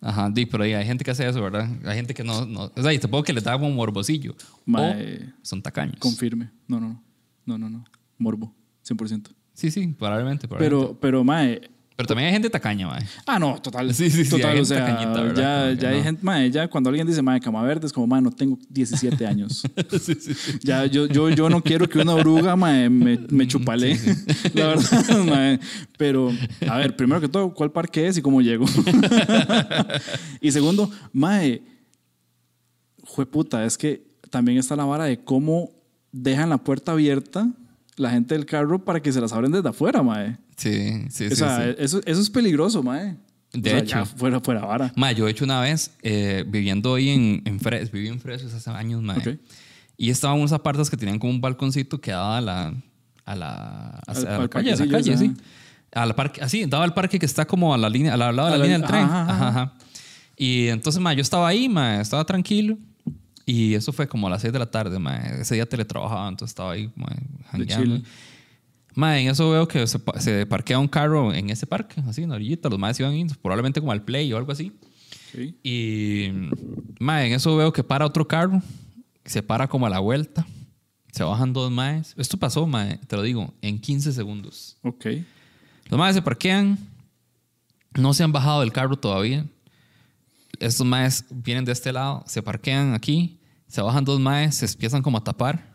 Ajá, 0.02 0.30
di, 0.30 0.46
pero 0.46 0.64
hay 0.64 0.86
gente 0.86 1.04
que 1.06 1.12
hace 1.12 1.28
eso, 1.28 1.42
¿verdad? 1.42 1.70
Hay 1.86 1.96
gente 1.96 2.14
que 2.14 2.24
no, 2.24 2.46
no 2.46 2.72
o 2.76 2.82
sea, 2.82 2.92
y 2.94 3.00
puedo 3.00 3.24
que 3.24 3.32
les 3.32 3.44
da 3.44 3.54
como 3.54 3.70
morbosillo. 3.72 4.36
Mae. 4.66 5.30
O 5.42 5.46
son 5.46 5.62
tacaños. 5.62 5.96
Confirme. 6.00 6.52
No, 6.68 6.80
no, 6.80 6.90
no. 6.90 7.04
No, 7.46 7.58
no, 7.58 7.70
no. 7.70 7.86
Morbo. 8.18 8.54
100%. 8.86 9.30
Sí, 9.54 9.72
sí, 9.72 9.88
probablemente. 9.88 10.48
probablemente. 10.48 10.88
Pero, 10.88 11.00
pero, 11.00 11.24
mae. 11.24 11.62
Pero 11.96 12.08
también 12.08 12.28
hay 12.28 12.34
gente 12.34 12.50
tacaña, 12.50 12.88
mae. 12.88 13.06
Ah, 13.26 13.38
no, 13.38 13.62
total. 13.62 13.94
Sí, 13.94 14.10
sí, 14.10 14.24
sí, 14.24 14.30
Total, 14.32 14.52
hay 14.56 14.60
o 14.62 14.66
sea, 14.66 15.34
ya, 15.36 15.74
ya 15.74 15.90
hay 15.90 15.98
no. 15.98 16.04
gente, 16.04 16.24
mae, 16.24 16.50
ya 16.50 16.68
cuando 16.68 16.90
alguien 16.90 17.06
dice, 17.06 17.22
mae, 17.22 17.40
cama 17.40 17.62
verde, 17.62 17.86
es 17.86 17.94
como, 17.94 18.08
mae, 18.08 18.22
no 18.22 18.32
tengo 18.32 18.58
17 18.70 19.26
años. 19.26 19.64
Ya, 20.64 20.86
yo, 20.86 21.06
yo, 21.08 21.30
yo 21.30 21.50
no 21.50 21.62
quiero 21.62 21.88
que 21.88 22.00
una 22.00 22.14
oruga, 22.14 22.56
mae, 22.56 22.90
me, 22.90 23.18
me 23.30 23.48
chupale. 23.48 23.98
La 24.54 24.68
verdad, 24.68 25.24
mae. 25.26 25.60
Pero, 25.98 26.32
a 26.68 26.78
ver, 26.78 26.96
primero 26.96 27.22
que 27.22 27.28
todo, 27.28 27.54
¿cuál 27.54 27.72
parque 27.72 28.08
es 28.08 28.18
y 28.18 28.22
cómo 28.22 28.42
llego? 28.42 28.66
y 30.42 30.52
segundo, 30.52 30.90
mae, 31.12 31.62
jueputa, 33.04 33.66
es 33.66 33.78
que 33.78 34.04
también 34.30 34.58
está 34.58 34.76
la 34.76 34.86
vara 34.86 35.06
de 35.06 35.24
cómo 35.24 35.70
dejan 36.12 36.50
la 36.50 36.58
puerta 36.58 36.94
abierta 36.94 37.48
la 37.98 38.10
gente 38.12 38.36
del 38.36 38.46
carro 38.46 38.84
para 38.84 39.02
que 39.02 39.12
se 39.12 39.22
las 39.22 39.32
abren 39.34 39.52
desde 39.52 39.70
afuera, 39.70 40.02
mae. 40.04 40.38
Sí, 40.58 41.06
sí, 41.10 41.26
O 41.26 41.30
sí. 41.30 41.36
sea, 41.36 41.58
sí. 41.64 41.76
Eso, 41.78 42.02
eso 42.06 42.22
es 42.22 42.30
peligroso, 42.30 42.82
mae. 42.84 43.16
De 43.54 43.70
O 43.70 43.74
sea, 43.74 43.80
hecho. 43.80 43.96
ya 44.00 44.06
fuera, 44.06 44.40
fuera 44.40 44.66
vara. 44.66 44.92
Mae, 44.96 45.14
yo 45.16 45.28
he 45.28 45.32
hecho 45.32 45.46
una 45.46 45.62
vez, 45.62 45.92
eh, 46.02 46.44
viviendo 46.48 46.96
ahí 46.96 47.10
en, 47.10 47.42
en 47.46 47.60
Fres, 47.60 47.92
viví 47.92 48.08
en 48.08 48.20
Fres 48.20 48.44
hace 48.46 48.70
años, 48.72 49.02
mae. 49.02 49.18
Ok. 49.20 49.40
Y 49.96 50.10
estaban 50.10 50.38
unos 50.40 50.52
apartas 50.52 50.90
que 50.90 50.98
tenían 50.98 51.20
como 51.20 51.32
un 51.32 51.40
balconcito 51.42 52.02
que 52.02 52.12
daba 52.12 52.40
a 52.40 52.42
la, 52.42 52.74
a 53.26 53.36
la, 53.36 53.50
a- 53.52 54.02
Al- 54.08 54.18
a 54.28 54.30
la 54.32 54.36
al 54.38 54.50
calle, 54.50 54.74
a 54.74 54.76
la 54.76 54.88
calle, 54.88 55.18
sí. 55.18 55.34
A 55.94 56.08
la 56.08 56.16
parque, 56.16 56.42
así, 56.42 56.66
daba 56.66 56.84
al 56.84 56.96
parque 56.96 57.20
que 57.20 57.28
está 57.28 57.46
como 57.46 57.72
a 57.74 57.78
la 57.78 57.88
línea, 57.90 58.14
al 58.16 58.20
lado 58.20 58.32
de 58.46 58.52
la, 58.54 58.58
la- 58.58 58.64
línea 58.64 58.80
del 58.80 58.88
tren. 58.88 59.04
ajá, 59.04 59.22
ajá, 59.22 59.34
Ajá, 59.34 59.48
ajá. 59.50 59.74
Y 60.36 60.70
entonces, 60.70 61.00
mae, 61.00 61.16
yo 61.16 61.22
estaba 61.22 61.48
ahí, 61.48 61.70
mae, 61.70 62.02
estaba 62.02 62.26
tranquilo. 62.26 62.80
Y 63.46 63.74
eso 63.74 63.92
fue 63.92 64.08
como 64.08 64.28
a 64.28 64.30
las 64.30 64.42
6 64.42 64.54
de 64.54 64.60
la 64.60 64.72
tarde, 64.72 64.98
mae. 65.00 65.42
Ese 65.42 65.56
día 65.56 65.68
teletrabajaba, 65.68 66.30
entonces 66.30 66.52
estaba 66.52 66.72
ahí, 66.72 66.90
mae, 66.96 67.18
en 69.22 69.30
eso 69.30 69.50
veo 69.50 69.68
que 69.68 69.86
se, 69.88 70.00
se 70.20 70.46
parquea 70.46 70.80
un 70.80 70.88
carro 70.88 71.34
en 71.34 71.50
ese 71.50 71.66
parque, 71.66 72.02
así, 72.08 72.24
en 72.24 72.30
la 72.30 72.36
orillita. 72.36 72.70
Los 72.70 72.80
maes 72.80 73.00
iban 73.00 73.28
probablemente 73.42 73.80
como 73.80 73.92
al 73.92 74.04
play 74.04 74.32
o 74.32 74.38
algo 74.38 74.52
así. 74.52 74.72
Sí. 75.34 75.58
Y, 75.64 76.32
mae, 77.00 77.28
en 77.28 77.34
eso 77.34 77.56
veo 77.58 77.74
que 77.74 77.84
para 77.84 78.06
otro 78.06 78.28
carro, 78.28 78.62
se 79.26 79.42
para 79.42 79.68
como 79.68 79.88
a 79.88 79.90
la 79.90 80.00
vuelta, 80.00 80.46
se 81.12 81.24
bajan 81.24 81.54
dos 81.54 81.72
maes. 81.72 82.14
Esto 82.18 82.38
pasó, 82.38 82.66
mae, 82.66 82.98
te 83.08 83.16
lo 83.16 83.24
digo, 83.24 83.54
en 83.62 83.80
15 83.80 84.14
segundos. 84.14 84.78
Ok. 84.84 85.06
Los 85.90 86.00
maes 86.00 86.16
se 86.16 86.22
parquean, 86.22 86.78
no 87.96 88.14
se 88.14 88.24
han 88.24 88.32
bajado 88.32 88.62
del 88.62 88.72
carro 88.72 88.96
todavía. 88.96 89.46
Estos 90.60 90.86
maes 90.86 91.26
vienen 91.30 91.66
de 91.66 91.72
este 91.72 91.92
lado, 91.92 92.24
se 92.28 92.42
parquean 92.42 92.94
aquí, 92.94 93.40
se 93.68 93.82
bajan 93.82 94.06
dos 94.06 94.20
maes, 94.20 94.56
se 94.56 94.66
empiezan 94.66 95.02
como 95.02 95.18
a 95.18 95.24
tapar. 95.24 95.74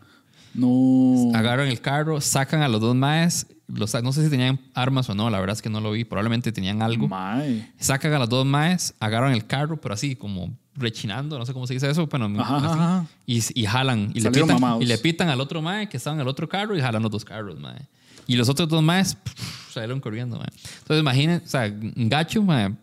No. 0.53 1.31
Agarran 1.35 1.67
el 1.67 1.79
carro, 1.81 2.21
sacan 2.21 2.61
a 2.61 2.67
los 2.67 2.81
dos 2.81 2.95
maes, 2.95 3.47
los, 3.67 3.93
no 4.01 4.11
sé 4.13 4.23
si 4.23 4.29
tenían 4.29 4.59
armas 4.73 5.09
o 5.09 5.15
no, 5.15 5.29
la 5.29 5.39
verdad 5.39 5.55
es 5.55 5.61
que 5.61 5.69
no 5.69 5.79
lo 5.79 5.91
vi, 5.91 6.03
probablemente 6.03 6.51
tenían 6.51 6.81
algo. 6.81 7.07
Mae. 7.07 7.71
Sacan 7.77 8.13
a 8.13 8.19
los 8.19 8.29
dos 8.29 8.45
maes, 8.45 8.95
agarran 8.99 9.33
el 9.33 9.45
carro, 9.45 9.79
pero 9.79 9.93
así 9.93 10.15
como 10.15 10.57
rechinando, 10.75 11.37
no 11.37 11.45
sé 11.45 11.53
cómo 11.53 11.67
se 11.67 11.73
dice 11.73 11.89
eso, 11.89 12.07
pero 12.07 12.25
Ajá, 12.25 12.57
así, 12.57 12.65
ajá. 12.65 13.05
Y, 13.25 13.61
y 13.61 13.65
jalan 13.65 14.11
y 14.13 14.21
le, 14.21 14.31
pitan, 14.31 14.81
y 14.81 14.85
le 14.85 14.97
pitan 14.97 15.29
al 15.29 15.41
otro 15.41 15.61
mae 15.61 15.89
que 15.89 15.97
estaba 15.97 16.15
en 16.15 16.21
el 16.21 16.27
otro 16.27 16.47
carro 16.47 16.75
y 16.75 16.81
jalan 16.81 17.03
los 17.03 17.11
dos 17.11 17.25
carros, 17.25 17.59
mae. 17.59 17.81
Y 18.25 18.35
los 18.35 18.47
otros 18.47 18.69
dos 18.69 18.81
maes 18.81 19.15
pff, 19.15 19.73
salieron 19.73 19.99
corriendo, 19.99 20.37
mae. 20.37 20.47
Entonces 20.79 21.01
imaginen, 21.01 21.41
o 21.45 21.47
sea, 21.47 21.71
gacho, 21.71 22.41
mae. 22.41 22.73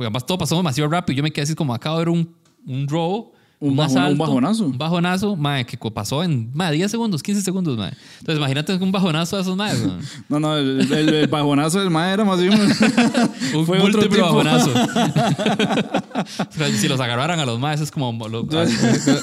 Porque 0.00 0.06
además 0.06 0.24
todo 0.24 0.38
pasó 0.38 0.56
demasiado 0.56 0.88
rápido. 0.88 1.18
Yo 1.18 1.22
me 1.22 1.30
quedé 1.30 1.42
así 1.42 1.54
como 1.54 1.74
acabo 1.74 1.98
de 1.98 2.06
ver 2.06 2.08
un, 2.08 2.34
un 2.66 2.88
robo. 2.88 3.34
Un 3.58 3.76
bajón- 3.76 4.12
un 4.12 4.16
bajonazo. 4.16 4.64
Un 4.64 4.78
bajonazo, 4.78 5.36
mae, 5.36 5.66
que 5.66 5.76
pasó 5.90 6.24
en 6.24 6.50
mae, 6.54 6.72
10 6.72 6.90
segundos, 6.90 7.22
15 7.22 7.42
segundos, 7.42 7.76
mae. 7.76 7.92
Entonces 8.20 8.38
imagínate 8.38 8.74
un 8.76 8.90
bajonazo 8.90 9.36
de 9.36 9.42
esos 9.42 9.54
mae. 9.58 9.74
No, 10.30 10.40
no, 10.40 10.56
el, 10.56 10.90
el- 10.90 11.08
el 11.14 11.26
bajonazo 11.26 11.80
del 11.80 11.90
mae 11.90 12.14
era 12.14 12.24
más 12.24 12.40
bien. 12.40 12.54
Un 12.58 12.70
Fue 13.66 13.78
otro 13.78 14.00
múltiplo 14.00 14.08
tipo. 14.08 14.22
bajonazo. 14.28 14.72
Si 16.80 16.88
los 16.88 16.98
agarraran 17.00 17.38
a 17.40 17.44
los 17.44 17.58
maes 17.60 17.82
es 17.82 17.90
como 17.90 18.26
lo- 18.26 18.46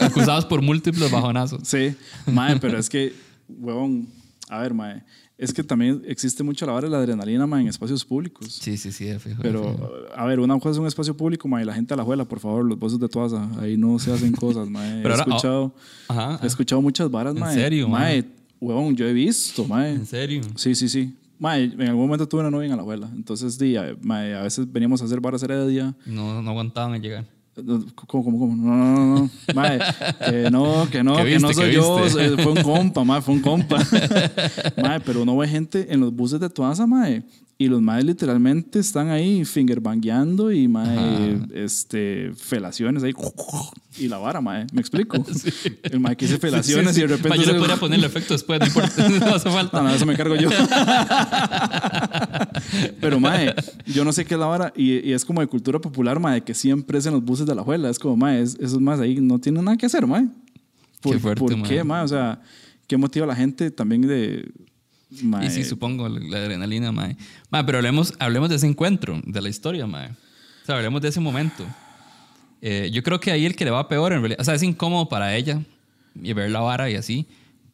acusados 0.01 0.45
por 0.45 0.61
múltiples 0.61 1.09
bajonazos. 1.09 1.61
Sí, 1.63 1.95
mae, 2.27 2.57
pero 2.59 2.77
es 2.77 2.87
que, 2.87 3.15
huevón, 3.49 4.09
a 4.49 4.59
ver, 4.59 4.75
mae, 4.75 5.03
es 5.37 5.53
que 5.53 5.63
también 5.63 6.01
existe 6.07 6.43
mucho 6.43 6.65
la 6.65 6.71
vara 6.71 6.87
de 6.87 6.91
la 6.91 6.97
adrenalina, 6.99 7.45
mae, 7.45 7.61
en 7.61 7.67
espacios 7.67 8.03
públicos. 8.03 8.47
Sí, 8.61 8.75
sí, 8.77 8.91
sí, 8.91 9.05
de 9.05 9.19
Pero, 9.41 9.75
a 10.15 10.25
ver, 10.25 10.39
una 10.39 10.55
cosa 10.59 10.71
es 10.71 10.77
un 10.77 10.87
espacio 10.87 11.15
público, 11.15 11.47
mae, 11.47 11.63
y 11.63 11.65
la 11.65 11.73
gente 11.73 11.93
a 11.93 11.97
la 11.97 12.03
juela, 12.03 12.25
por 12.25 12.39
favor, 12.39 12.65
los 12.65 12.77
voces 12.79 12.99
de 12.99 13.07
todas, 13.07 13.33
ahí 13.59 13.77
no 13.77 13.99
se 13.99 14.11
hacen 14.11 14.31
cosas, 14.33 14.69
mae. 14.69 14.99
Pero 15.03 15.09
he 15.15 15.17
ahora- 15.19 15.23
escuchado, 15.35 15.75
Ajá. 16.07 16.39
he 16.41 16.47
escuchado 16.47 16.81
muchas 16.81 17.09
varas, 17.11 17.35
¿En 17.35 17.45
serio, 17.53 17.87
mae? 17.87 18.25
Huevón, 18.59 18.95
yo 18.95 19.05
he 19.07 19.13
visto, 19.13 19.65
mae. 19.65 19.91
¿En 19.93 20.05
serio? 20.07 20.41
Sí, 20.55 20.73
sí, 20.73 20.89
sí. 20.89 21.13
Mae, 21.39 21.65
en 21.65 21.81
algún 21.83 22.05
momento 22.07 22.27
tuve 22.27 22.41
una 22.41 22.49
novia 22.49 22.65
en 22.71 22.75
la 22.75 22.81
abuela. 22.81 23.07
Entonces, 23.15 23.59
di, 23.59 23.75
a, 23.77 23.95
mae, 24.01 24.33
a 24.33 24.41
veces 24.41 24.65
veníamos 24.71 25.03
a 25.03 25.05
hacer 25.05 25.21
varas 25.21 25.43
heredia. 25.43 25.95
No, 26.07 26.41
no 26.41 26.49
aguantaban 26.49 26.95
en 26.95 27.01
llegar. 27.03 27.25
¿Cómo, 27.95 28.23
cómo, 28.23 28.39
cómo? 28.39 28.55
No, 28.55 28.75
no, 28.75 29.19
no. 29.19 29.29
Mae, 29.55 29.79
que 30.25 30.51
no, 30.51 30.87
que 30.91 31.03
no, 31.03 31.15
¿Qué 31.17 31.23
que 31.23 31.39
no 31.39 31.53
soy 31.53 31.65
¿Qué 31.65 31.73
yo. 31.73 31.97
Fue 32.37 32.51
un 32.51 32.61
compa, 32.61 33.03
mae, 33.03 33.21
fue 33.21 33.33
un 33.33 33.41
compa. 33.41 33.77
mae, 34.81 34.99
pero 34.99 35.23
uno 35.23 35.35
ve 35.37 35.47
gente 35.47 35.91
en 35.91 36.01
los 36.01 36.13
buses 36.13 36.39
de 36.39 36.49
Tuaza, 36.49 36.85
mae. 36.85 37.23
Y 37.59 37.69
los 37.69 37.81
maes 37.81 38.05
literalmente 38.05 38.77
están 38.77 39.09
ahí 39.09 39.43
fingerbangueando 39.43 40.51
y 40.51 40.67
mae, 40.67 41.39
este, 41.55 42.31
felaciones 42.35 43.01
ahí. 43.01 43.13
Y 43.97 44.07
la 44.07 44.19
vara, 44.19 44.41
mae. 44.41 44.67
¿Me 44.73 44.79
explico? 44.79 45.17
El 45.83 45.99
mae 45.99 46.15
que 46.15 46.27
dice 46.27 46.37
felaciones 46.37 46.93
Sí, 46.93 46.95
sí. 46.95 46.99
y 46.99 47.07
de 47.07 47.17
repente. 47.17 47.29
Ma, 47.29 47.35
yo 47.35 47.45
le 47.47 47.53
se- 47.53 47.57
podría 47.59 47.77
poner 47.77 47.97
el 47.97 48.05
efecto 48.05 48.35
después, 48.35 48.59
no 48.59 48.67
importa. 48.67 49.09
No 49.19 49.33
hace 49.35 49.49
falta. 49.49 49.81
No, 49.81 49.89
no, 49.89 49.95
eso 49.95 50.05
me 50.05 50.15
cargo 50.15 50.35
yo. 50.35 50.49
Pero, 53.01 53.19
mae, 53.19 53.53
yo 53.85 54.03
no 54.05 54.11
sé 54.13 54.25
qué 54.25 54.33
es 54.35 54.39
la 54.39 54.45
vara. 54.45 54.73
Y, 54.75 55.07
y 55.09 55.13
es 55.13 55.25
como 55.25 55.41
de 55.41 55.47
cultura 55.47 55.79
popular, 55.79 56.19
mae, 56.19 56.43
que 56.43 56.53
siempre 56.53 56.97
es 56.99 57.05
en 57.05 57.13
los 57.13 57.23
buses 57.23 57.45
de 57.45 57.55
la 57.55 57.61
abuela. 57.61 57.89
Es 57.89 57.99
como, 57.99 58.17
mae, 58.17 58.41
es- 58.41 58.57
esos 58.59 58.79
más 58.79 58.99
ahí 58.99 59.19
no 59.19 59.39
tienen 59.39 59.63
nada 59.65 59.77
que 59.77 59.85
hacer, 59.85 60.05
mae. 60.05 60.27
¿Por, 61.01 61.13
Qué 61.13 61.19
fuerte, 61.19 61.39
¿por 61.39 61.63
qué, 61.67 61.83
mae? 61.83 62.03
O 62.03 62.07
sea, 62.07 62.41
¿qué 62.87 62.97
motiva 62.97 63.25
a 63.25 63.27
la 63.27 63.35
gente 63.35 63.71
también 63.71 64.01
de. 64.01 64.51
Mae, 65.23 65.47
Y 65.47 65.49
sí, 65.49 65.63
supongo, 65.63 66.09
la, 66.09 66.19
la 66.19 66.37
adrenalina, 66.37 66.91
mae. 66.91 67.15
Mae, 67.49 67.63
pero 67.63 67.77
hablemos, 67.77 68.13
hablemos 68.19 68.49
de 68.49 68.55
ese 68.55 68.67
encuentro, 68.67 69.21
de 69.25 69.41
la 69.41 69.49
historia, 69.49 69.87
mae. 69.87 70.09
O 70.09 70.65
sea, 70.65 70.75
hablemos 70.75 71.01
de 71.01 71.09
ese 71.09 71.19
momento. 71.19 71.65
Eh, 72.61 72.89
yo 72.91 73.03
creo 73.03 73.19
que 73.19 73.31
ahí 73.31 73.45
el 73.45 73.55
que 73.55 73.65
le 73.65 73.71
va 73.71 73.87
peor, 73.87 74.13
en 74.13 74.19
realidad, 74.19 74.41
o 74.41 74.43
sea, 74.43 74.55
es 74.55 74.63
incómodo 74.63 75.07
para 75.07 75.35
ella 75.35 75.61
y 76.21 76.33
ver 76.33 76.49
la 76.49 76.59
vara 76.59 76.89
y 76.89 76.95
así, 76.95 77.27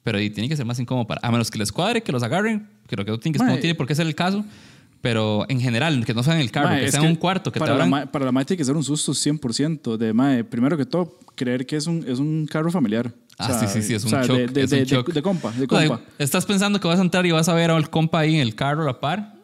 pero 0.04 0.20
y 0.20 0.30
tiene 0.30 0.50
que 0.50 0.58
ser 0.58 0.66
más 0.66 0.80
incómodo 0.80 1.08
para, 1.08 1.22
a 1.24 1.32
menos 1.32 1.50
que 1.50 1.58
les 1.58 1.72
cuadre, 1.72 2.04
que 2.04 2.12
los 2.12 2.22
agarren, 2.24 2.68
creo 2.88 3.06
que 3.06 3.12
no 3.12 3.20
tiene, 3.20 3.38
que, 3.38 3.44
no 3.44 3.58
tiene 3.60 3.76
por 3.76 3.88
qué 3.88 3.96
ser 3.96 4.06
el 4.06 4.16
caso, 4.16 4.44
pero 5.02 5.46
en 5.50 5.60
general, 5.60 6.06
que 6.06 6.14
no 6.14 6.24
sea 6.24 6.36
en 6.36 6.42
el 6.42 6.52
carro, 6.52 6.70
mae, 6.70 6.86
que 6.86 6.92
sea 6.92 7.02
en 7.02 7.08
un 7.08 7.16
cuarto, 7.16 7.52
que 7.52 7.60
te 7.60 7.60
para, 7.60 7.72
la 7.72 7.76
abran. 7.76 7.90
mae, 7.90 8.08
para 8.08 8.26
la 8.26 8.32
mae 8.32 8.46
tiene 8.46 8.58
que 8.58 8.66
ser 8.66 8.76
un 8.76 8.84
susto 8.84 9.14
100%. 9.14 9.98
De, 9.98 10.14
mae, 10.14 10.44
primero 10.44 10.78
que 10.78 10.86
todo, 10.86 11.18
creer 11.36 11.66
que 11.66 11.78
es 11.78 11.88
un, 11.88 12.06
es 12.08 12.20
un 12.20 12.46
carro 12.46 12.72
familiar. 12.72 13.14
O 13.50 13.54
Ah, 13.54 13.60
sea, 13.60 13.68
sí, 13.68 13.82
sí, 13.82 13.88
sí, 13.88 13.94
es 13.96 14.04
o 14.04 14.08
un 14.08 14.10
sea, 14.12 14.24
shock. 14.24 14.38
De, 14.38 14.48
de, 14.48 14.62
es 14.64 14.72
un 14.72 14.80
de- 14.80 14.86
shock. 14.86 15.08
de- 15.08 15.14
de 15.14 15.22
compa, 15.22 15.52
de 15.52 15.66
O 15.66 15.78
sea, 15.80 15.88
compa. 15.88 16.04
estás 16.20 16.46
pensando 16.46 16.80
que 16.80 16.88
vas 16.88 17.00
a 17.00 17.02
entrar 17.02 17.26
y 17.26 17.32
vas 17.32 17.50
a 17.50 17.54
ver 17.54 17.72
al 17.72 17.90
compa 17.90 18.20
ahí 18.20 18.36
en 18.36 18.42
el 18.42 18.56
carro 18.56 18.84
a 18.84 18.86
la 18.86 19.00
par 19.00 19.36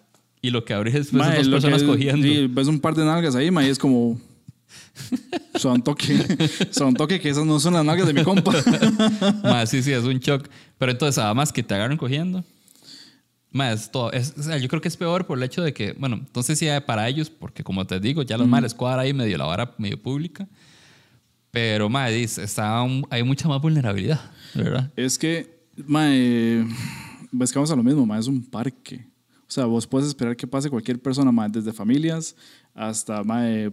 y 0.42 0.50
lo 0.52 0.64
que 0.66 0.74
abrís 0.74 0.96
es 0.96 1.14
Mae, 1.14 1.36
dos 1.38 1.46
que 1.46 1.52
personas 1.52 1.82
es- 1.82 1.88
cogiendo. 1.88 2.26
sí, 2.26 2.48
ves 2.48 2.68
un 2.68 2.80
par 2.80 2.96
de 2.96 3.04
nalgas 3.06 3.36
ahí, 3.36 3.52
mae, 3.52 3.68
y 3.68 3.70
es 3.70 3.78
como. 3.80 4.20
Son 5.56 5.82
toque. 5.82 6.18
Son 6.72 6.94
toque 6.94 7.20
que 7.20 7.30
esas 7.30 7.46
no 7.46 7.60
son 7.60 7.74
las 7.74 7.84
nalgas 7.86 8.08
de 8.08 8.14
mi 8.14 8.24
compa. 8.24 8.52
Ma, 9.44 9.66
sí, 9.66 9.82
sí, 9.82 9.92
es 9.92 10.04
un 10.04 10.20
shock. 10.20 10.48
Pero 10.78 10.92
entonces, 10.92 11.18
además 11.18 11.52
que 11.52 11.64
te 11.64 11.74
agarren 11.74 11.98
cogiendo. 11.98 12.44
Ma, 13.52 13.72
es 13.72 13.90
todo. 13.92 14.12
Es- 14.12 14.34
o 14.38 14.44
sea, 14.44 14.58
yo 14.58 14.68
creo 14.68 14.82
que 14.82 14.88
es 14.88 14.96
peor 14.98 15.26
por 15.26 15.38
el 15.38 15.44
hecho 15.44 15.62
de 15.64 15.74
que, 15.74 15.94
bueno, 15.94 16.16
entonces 16.18 16.60
sí 16.60 16.68
para 16.86 17.08
ellos, 17.10 17.30
porque 17.30 17.64
como 17.64 17.86
te 17.88 18.00
digo, 18.00 18.22
ya 18.24 18.38
los 18.38 18.48
males 18.48 18.74
cuadra 18.74 19.02
ahí 19.02 19.14
medio 19.14 19.38
la 19.38 19.46
vara 19.46 19.74
medio 19.78 20.00
pública. 20.02 20.48
Pero, 21.52 21.90
ma, 21.90 22.08
dice, 22.08 22.44
está 22.44 22.82
un- 22.84 23.06
hay 23.10 23.24
mucha 23.24 23.48
más 23.48 23.62
vulnerabilidad, 23.62 24.20
¿verdad? 24.54 24.92
es 24.96 25.18
que, 25.18 25.64
mae, 25.88 26.64
ves 27.32 27.52
que 27.52 27.58
vamos 27.60 27.72
a 27.72 27.76
lo 27.76 27.84
mismo, 27.84 28.06
mae, 28.06 28.20
es 28.20 28.28
un 28.28 28.44
parque. 28.44 29.06
O 29.48 29.52
sea, 29.52 29.66
vos 29.66 29.88
puedes 29.88 30.08
esperar 30.08 30.36
que 30.38 30.46
pase 30.46 30.70
cualquier 30.70 31.02
persona, 31.02 31.32
mae, 31.32 31.50
desde 31.50 31.74
familias 31.74 32.36
hasta, 32.76 33.24
mae, 33.24 33.72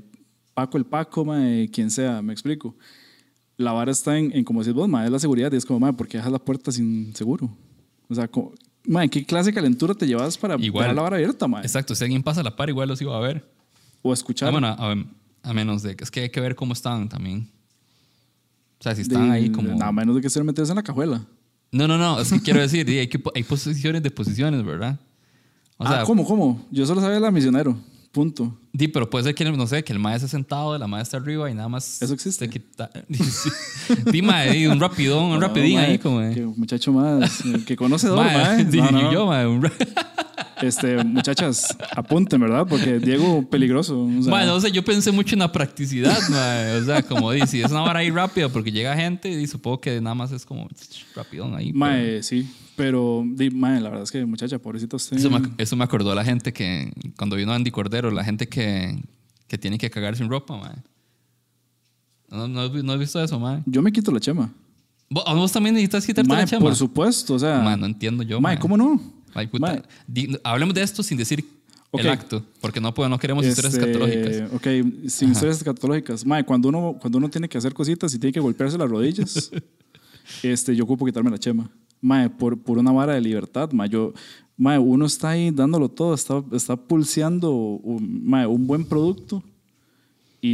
Paco 0.55 0.79
el 0.79 0.87
Paco, 0.87 1.25
mae, 1.25 1.69
quien 1.71 1.91
sea, 1.91 2.23
me 2.23 2.33
explico. 2.33 2.75
La 3.59 3.73
vara 3.73 3.93
está 3.93 4.17
en, 4.19 4.33
en 4.35 4.43
como 4.45 4.61
decís 4.61 4.75
vos, 4.75 4.89
mae, 4.89 5.05
es 5.07 5.12
la 5.12 5.19
seguridad 5.19 5.53
y 5.53 5.57
es 5.57 5.67
como, 5.67 5.81
mae, 5.81 5.93
¿por 5.93 6.09
qué 6.09 6.17
dejas 6.19 6.33
la 6.33 6.39
puerta 6.39 6.73
sin 6.73 7.15
seguro? 7.15 7.55
O 8.09 8.15
sea, 8.15 8.27
como, 8.29 8.53
mae, 8.87 9.09
¿qué 9.11 9.25
clase 9.27 9.51
de 9.51 9.55
calentura 9.55 9.95
te 9.95 10.07
llevas 10.07 10.39
para 10.39 10.55
Igual. 10.57 10.85
dejar 10.85 10.97
la 10.97 11.03
vara 11.03 11.17
abierta, 11.17 11.47
mae? 11.47 11.61
Exacto, 11.62 11.95
si 11.95 12.05
alguien 12.05 12.23
pasa 12.23 12.41
a 12.41 12.45
la 12.45 12.57
par, 12.57 12.71
igual 12.71 12.89
los 12.89 13.03
iba 13.03 13.15
a 13.15 13.21
ver. 13.21 13.47
O 14.01 14.15
escuchar. 14.15 14.49
Ah, 14.49 14.53
bueno, 14.53 14.67
a, 14.69 14.95
a 15.43 15.53
menos 15.53 15.83
de 15.83 15.95
que 15.95 16.05
es 16.05 16.11
que 16.11 16.21
hay 16.21 16.31
que 16.31 16.41
ver 16.41 16.55
cómo 16.55 16.73
están 16.73 17.09
también. 17.11 17.51
O 18.79 18.83
sea, 18.83 18.95
si 18.95 19.03
están 19.03 19.29
de- 19.29 19.35
ahí 19.35 19.51
como. 19.51 19.69
Nada 19.75 19.93
menos 19.93 20.15
de 20.15 20.21
que 20.21 20.31
ser 20.31 20.45
metidos 20.45 20.71
en 20.71 20.77
la 20.77 20.83
cajuela. 20.83 21.25
No, 21.73 21.89
no, 21.89 21.99
no, 21.99 22.21
es 22.21 22.33
que 22.33 22.41
quiero 22.41 22.61
decir, 22.61 22.89
hay, 22.89 23.09
que, 23.09 23.21
hay 23.35 23.43
posiciones 23.43 24.03
de 24.03 24.11
posiciones, 24.11 24.65
¿verdad? 24.65 24.99
O 25.79 25.87
sea, 25.87 26.03
ah, 26.03 26.05
¿cómo, 26.05 26.25
cómo? 26.25 26.65
Yo 26.71 26.87
solo 26.87 27.01
sabía 27.01 27.21
la 27.21 27.31
misionero. 27.31 27.77
Punto. 28.12 28.59
Di, 28.73 28.89
pero 28.89 29.11
puede 29.11 29.25
ser 29.25 29.35
que, 29.35 29.45
no 29.45 29.67
sé, 29.67 29.85
que 29.85 29.93
el 29.93 29.99
maestro 29.99 30.25
esté 30.25 30.37
sentado, 30.39 30.79
la 30.79 30.87
maestra 30.87 31.19
arriba 31.21 31.51
y 31.51 31.55
nada 31.55 31.69
más. 31.69 32.01
Eso 32.01 32.15
existe. 32.15 32.49
quita- 32.49 32.91
Di, 34.11 34.23
mae, 34.23 34.67
un 34.69 34.81
rapidón, 34.81 35.25
un 35.25 35.31
No, 35.33 35.41
rapidín 35.41 35.75
mae, 35.75 35.87
ahí, 35.93 35.99
como. 35.99 36.21
Que 36.33 36.47
muchacho 36.47 36.93
más. 36.93 37.43
Que 37.67 37.77
conocedor, 37.77 38.17
Mae, 38.25 38.37
mae. 38.39 38.65
di, 38.65 38.79
No, 38.81 38.91
no, 38.91 39.12
yo, 39.12 39.27
mae, 39.27 39.47
un 39.47 39.61
Este, 40.62 41.03
muchachas, 41.05 41.77
apunten, 41.95 42.40
¿verdad? 42.40 42.66
Porque 42.69 42.99
Diego, 42.99 43.47
peligroso. 43.49 44.05
o 44.05 44.61
sea, 44.61 44.71
yo 44.71 44.85
pensé 44.85 45.12
mucho 45.12 45.35
en 45.35 45.40
la 45.40 45.53
practicidad, 45.53 46.19
mae. 46.31 46.81
O 46.81 46.85
sea, 46.85 47.03
como 47.03 47.31
di, 47.33 47.47
si 47.47 47.61
es 47.61 47.71
una 47.71 47.83
hora 47.83 48.01
ahí 48.01 48.11
rápida 48.11 48.49
porque 48.49 48.73
llega 48.73 48.97
gente 48.97 49.29
y 49.29 49.47
supongo 49.47 49.81
que 49.81 50.01
nada 50.01 50.14
más 50.14 50.33
es 50.33 50.47
como 50.47 50.69
rapidón 51.14 51.55
ahí. 51.55 51.66
pero- 51.73 51.79
mae, 51.79 52.23
sí. 52.23 52.51
Pero, 52.75 53.25
mae, 53.53 53.81
la 53.81 53.88
verdad 53.88 54.05
es 54.05 54.11
que, 54.11 54.25
muchacha, 54.27 54.59
pobrecito 54.59 54.97
usted. 54.97 55.16
Eso 55.16 55.31
me, 55.31 55.40
eso 55.57 55.77
me 55.77 55.85
acordó 55.85 56.12
a 56.12 56.14
la 56.14 56.25
gente 56.25 56.53
que, 56.53 56.92
cuando 57.16 57.37
vino 57.37 57.53
Andy 57.53 57.71
Cordero, 57.71 58.11
la 58.11 58.23
gente 58.25 58.49
que, 58.49 58.99
que 59.49 59.57
tiene 59.57 59.79
que 59.79 59.88
cagar 59.90 60.16
sin 60.16 60.29
ropa, 60.29 60.57
mae. 60.57 60.75
¿No, 62.31 62.49
no, 62.49 62.69
no 62.69 62.92
has 62.92 62.99
visto 62.99 63.23
eso, 63.23 63.38
mae? 63.38 63.62
Yo 63.66 63.83
me 63.83 63.92
quito 63.92 64.11
la 64.11 64.21
chema. 64.21 64.51
¿Vos, 65.09 65.53
también 65.53 65.75
necesitas 65.75 66.05
quitarte 66.05 66.29
Mae, 66.29 66.42
la 66.42 66.47
chama? 66.47 66.64
por 66.64 66.75
supuesto, 66.75 67.35
o 67.35 67.38
sea. 67.38 67.61
Mae, 67.61 67.77
no 67.77 67.87
entiendo 67.87 68.23
yo, 68.25 68.40
mae, 68.40 68.57
mae. 68.57 68.61
¿cómo 68.61 68.77
no? 68.77 69.01
Ay, 69.38 69.46
puta. 69.46 69.66
Mae. 69.66 69.83
Di- 70.07 70.37
hablemos 70.44 70.75
de 70.75 70.83
esto 70.83 71.03
sin 71.03 71.16
decir 71.18 71.44
Ok. 71.90 72.01
el 72.01 72.09
acto, 72.09 72.42
porque 72.61 72.81
no, 72.81 72.92
puedo- 72.92 73.09
no 73.09 73.18
queremos 73.18 73.44
historias 73.46 73.75
Este, 73.75 73.90
escatológicas. 73.90 74.53
Ok, 74.53 75.09
sin 75.09 75.31
historias 75.33 75.59
escatológicas. 75.59 76.27
Mae, 76.27 76.44
cuando 76.44 76.68
uno, 76.68 76.96
cuando 77.01 77.18
uno 77.18 77.29
tiene 77.31 77.49
que 77.49 77.59
hacer 77.59 77.72
cositas 77.75 78.12
y 78.14 78.18
tiene 78.18 78.33
que 78.33 78.40
golpearse 78.40 78.77
las 78.77 78.90
rodillas, 78.90 79.51
este, 80.42 80.75
yo 80.75 80.85
ocupo 80.85 81.07
quitarme 81.07 81.31
la 81.31 81.38
chema. 81.38 81.70
Mae, 82.01 82.29
por, 82.29 82.59
por 82.59 82.79
una 82.79 82.92
vara 82.92 83.14
de 83.14 83.20
libertad, 83.20 83.70
mae. 83.72 83.88
Yo, 83.88 84.12
mae, 84.57 84.79
uno 84.79 85.07
está 85.07 85.31
ahí 85.31 85.51
dándolo 85.51 85.88
todo, 85.88 86.14
está, 86.14 86.42
está 86.53 86.77
pulseando 86.77 87.53
un, 87.53 88.27
mae, 88.29 88.46
un 88.46 88.66
buen 88.66 88.85
producto 88.85 89.42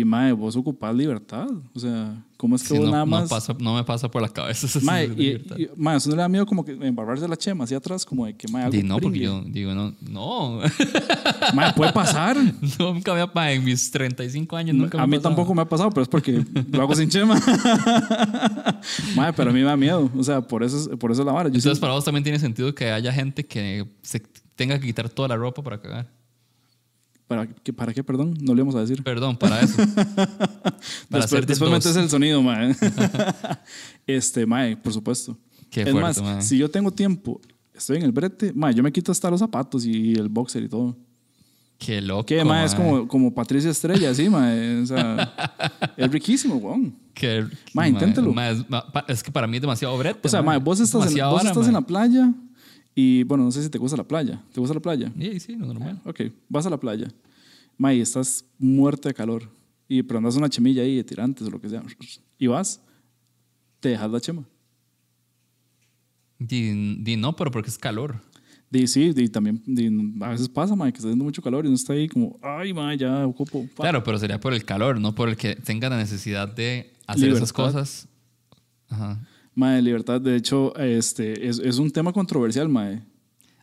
y, 0.01 0.05
mae, 0.05 0.33
vos 0.33 0.55
ocupás 0.57 0.95
libertad. 0.95 1.47
O 1.75 1.79
sea, 1.81 2.25
¿cómo 2.37 2.57
es 2.57 2.63
que 2.63 2.69
Sí, 2.69 2.75
vos 2.77 2.85
no, 2.87 2.91
nada 2.93 3.05
no 3.05 3.11
más... 3.11 3.29
pasa- 3.29 3.55
no 3.59 3.75
me 3.75 3.85
pasa 3.85 4.11
por 4.11 4.23
la 4.23 4.29
cabeza. 4.29 4.67
Mae, 4.83 5.05
y, 5.07 5.09
libertad. 5.17 5.57
y, 5.59 5.69
mae, 5.77 5.97
eso 5.97 6.09
no 6.11 6.17
le 6.17 6.23
da 6.23 6.29
miedo 6.29 6.47
como 6.47 6.65
que 6.65 6.73
embarrarse 6.73 7.27
la 7.29 7.37
chema 7.37 7.65
hacia 7.65 7.77
atrás, 7.79 8.05
como 8.05 8.27
de 8.27 8.35
que, 8.37 8.47
mae, 8.49 8.65
algo 8.65 8.77
Di, 8.77 8.83
no, 8.83 8.99
porque 8.99 9.19
yo 9.21 9.43
digo, 9.47 9.75
no, 9.75 9.95
no. 10.01 10.61
Mae, 11.55 11.73
puede 11.75 11.93
pasar. 11.93 12.37
nunca 12.79 13.15
me 13.15 13.21
ha 13.21 13.27
pasado 13.33 13.53
en 13.55 13.65
mis 13.65 13.91
35 13.91 14.57
años. 14.57 14.77
Nunca 14.77 14.99
me 14.99 15.05
a 15.05 15.07
mí 15.07 15.17
pasado. 15.17 15.35
tampoco 15.35 15.55
me 15.55 15.63
ha 15.63 15.69
pasado, 15.69 15.91
pero 15.91 16.03
es 16.03 16.09
porque 16.09 16.45
lo 16.71 16.83
hago 16.83 16.95
sin 16.95 17.09
chema. 17.09 17.35
Mae, 19.17 19.33
pero 19.33 19.51
a 19.51 19.53
mí 19.53 19.61
me 19.61 19.67
da 19.67 19.77
miedo. 19.77 20.11
O 20.17 20.23
sea, 20.25 20.41
por 20.41 20.63
eso, 20.63 20.77
es- 20.79 20.89
por 20.99 21.11
eso 21.13 21.23
es 21.23 21.27
la 21.27 21.33
vara. 21.33 21.49
Yo 21.49 21.55
Entonces, 21.57 21.75
sí- 21.79 21.81
para 21.81 21.93
vos 21.95 22.05
también 22.05 22.23
tiene 22.25 22.39
sentido 22.39 22.75
que 22.75 22.91
haya 22.91 23.13
gente 23.13 23.45
que 23.45 23.87
se 24.03 24.21
tenga 24.57 24.79
que 24.79 24.87
quitar 24.87 25.09
toda 25.09 25.29
la 25.29 25.37
ropa 25.37 25.63
para 25.63 25.81
cagar. 25.81 26.11
¿Para, 27.27 27.47
qué, 27.47 27.73
¿Para 27.73 27.93
qué, 27.93 28.05
perdón? 28.05 28.37
No 28.41 28.55
le 28.55 28.61
íbamos 28.61 28.75
a 28.75 28.81
decir. 28.81 29.03
Perdón, 29.03 29.37
para 29.37 29.61
eso. 29.61 29.77
para 31.09 31.23
después 31.23 31.47
después 31.47 31.71
metes 31.71 31.97
el 31.97 32.09
sonido, 32.09 32.43
mae. 32.43 32.75
este, 34.07 34.47
mae, 34.47 34.77
por 34.77 34.93
supuesto. 34.93 35.39
Qué 35.71 35.83
es 35.83 35.91
fuerte, 35.91 36.21
más, 36.21 36.23
mae. 36.23 36.43
si 36.43 36.59
yo 36.59 36.71
tengo 36.71 36.91
tiempo, 36.91 37.41
estoy 37.75 37.99
en 37.99 38.05
el 38.05 38.13
brete, 38.13 38.53
mae, 38.53 38.75
yo 38.75 38.83
me 38.83 38.93
quito 38.93 39.13
hasta 39.13 39.31
los 39.31 39.41
zapatos 39.41 39.85
y 39.85 40.15
el 40.15 40.29
boxer 40.29 40.63
y 40.65 40.69
todo. 40.69 40.97
Qué 41.79 42.01
loco. 42.01 42.27
Que, 42.27 42.45
mae, 42.45 42.65
es 42.65 42.79
mae. 42.79 42.85
como, 42.85 43.09
como 43.09 43.35
Patricia 43.35 43.71
Estrella, 43.71 44.11
así, 44.11 44.29
mae. 44.29 44.83
O 44.83 44.87
sea, 44.87 45.35
es 45.97 46.11
riquísimo, 46.11 46.57
weón. 46.57 46.95
Qué- 47.15 47.47
Ma, 47.75 47.89
inténtalo. 47.89 48.33
ma, 48.33 48.51
es, 48.51 48.65
es 49.09 49.23
que 49.23 49.33
para 49.33 49.47
mí 49.47 49.57
es 49.57 49.61
demasiado 49.61 49.97
brete. 49.99 50.21
O 50.23 50.29
sea, 50.29 50.43
ma. 50.43 50.53
mae, 50.53 50.59
vos 50.59 50.81
estás, 50.81 51.11
en, 51.11 51.19
vos 51.19 51.35
vara, 51.35 51.51
estás 51.51 51.67
en 51.67 51.75
la 51.75 51.83
playa 51.83 52.33
y, 52.95 53.23
bueno, 53.25 53.45
no 53.45 53.51
sé 53.51 53.63
si 53.63 53.71
te 53.71 53.79
gusta 53.79 53.97
la 53.97 54.05
playa. 54.05 54.43
¿Te 54.53 54.61
gusta 54.61 54.75
la 54.75 54.81
playa? 54.81 55.13
Sí, 55.19 55.41
sí, 55.41 55.57
normal. 55.57 56.01
Ok, 56.05 56.21
vas 56.49 56.67
a 56.67 56.71
la 56.71 56.79
playa. 56.79 57.09
May, 57.79 58.01
estás 58.01 58.45
muerto 58.59 59.09
de 59.09 59.15
calor. 59.15 59.49
Y 59.89 60.03
pero 60.03 60.19
andas 60.19 60.37
una 60.37 60.49
chemilla 60.49 60.83
ahí 60.83 60.97
de 60.97 61.05
tirantes 61.05 61.47
o 61.47 61.51
lo 61.51 61.61
que 61.61 61.69
sea. 61.69 61.83
Y 62.39 62.47
vas, 62.47 62.81
te 63.81 63.91
dejas 63.91 64.11
la 64.11 64.21
chema. 64.21 64.45
Di, 66.39 66.97
di 67.01 67.17
no, 67.17 67.35
pero 67.37 67.51
porque 67.51 67.69
es 67.71 67.79
calor. 67.79 68.21
Y 68.71 68.87
sí, 68.87 69.13
y 69.15 69.29
también 69.29 69.63
di, 69.67 69.91
a 70.23 70.31
veces 70.31 70.49
pasa, 70.49 70.75
may, 70.75 70.93
que 70.93 70.97
está 70.99 71.09
haciendo 71.09 71.25
mucho 71.25 71.43
calor 71.43 71.65
y 71.65 71.69
uno 71.69 71.75
está 71.77 71.93
ahí 71.93 72.09
como, 72.09 72.39
ay, 72.43 72.73
may, 72.73 72.97
ya 72.97 73.27
ocupo. 73.27 73.67
pa". 73.77 73.83
Claro, 73.83 74.03
pero 74.03 74.19
sería 74.19 74.41
por 74.41 74.55
el 74.55 74.65
calor, 74.65 74.99
no 74.99 75.15
por 75.15 75.29
el 75.29 75.37
que 75.37 75.57
tenga 75.57 75.91
la 75.91 75.99
necesidad 75.99 76.49
de 76.49 76.93
hacer 77.07 77.29
esas 77.29 77.51
Libertad. 77.51 77.55
cosas. 77.55 78.09
Ajá. 78.89 79.21
Mae, 79.55 79.83
libertad, 79.83 80.21
de 80.21 80.37
hecho, 80.37 80.75
este, 80.77 81.47
es, 81.49 81.59
es 81.59 81.79
un 81.79 81.91
tema 81.91 82.13
controversial, 82.13 82.69
mae. 82.69 83.03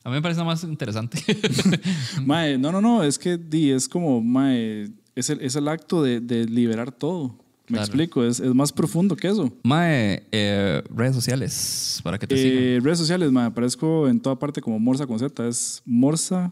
A 0.03 0.09
mí 0.09 0.15
me 0.15 0.21
parece 0.21 0.43
más 0.43 0.63
interesante. 0.63 1.19
Mae, 2.25 2.57
no, 2.57 2.71
no, 2.71 2.79
no, 2.81 3.03
es 3.03 3.19
que 3.19 3.37
di, 3.37 3.71
es 3.71 3.87
como, 3.89 4.21
mae, 4.21 4.89
es 5.15 5.29
el, 5.29 5.41
es 5.41 5.55
el 5.55 5.67
acto 5.67 6.01
de, 6.01 6.19
de 6.21 6.45
liberar 6.45 6.91
todo. 6.91 7.35
Me 7.67 7.75
Claro. 7.75 7.83
explico, 7.85 8.23
es, 8.23 8.39
es 8.39 8.55
más 8.55 8.71
profundo 8.71 9.15
que 9.15 9.27
eso. 9.27 9.51
Mae, 9.63 10.23
eh, 10.31 10.81
redes 10.95 11.13
sociales 11.15 11.99
para 12.03 12.17
que 12.17 12.25
te 12.25 12.35
sigan. 12.37 12.63
Eh, 12.63 12.79
redes 12.81 12.97
sociales, 12.97 13.31
me 13.31 13.41
aparezco 13.41 14.07
en 14.07 14.19
toda 14.19 14.39
parte 14.39 14.61
como 14.61 14.79
Morsa 14.79 15.05
con 15.05 15.19
Z. 15.19 15.47
Es 15.47 15.81
Morsa 15.85 16.51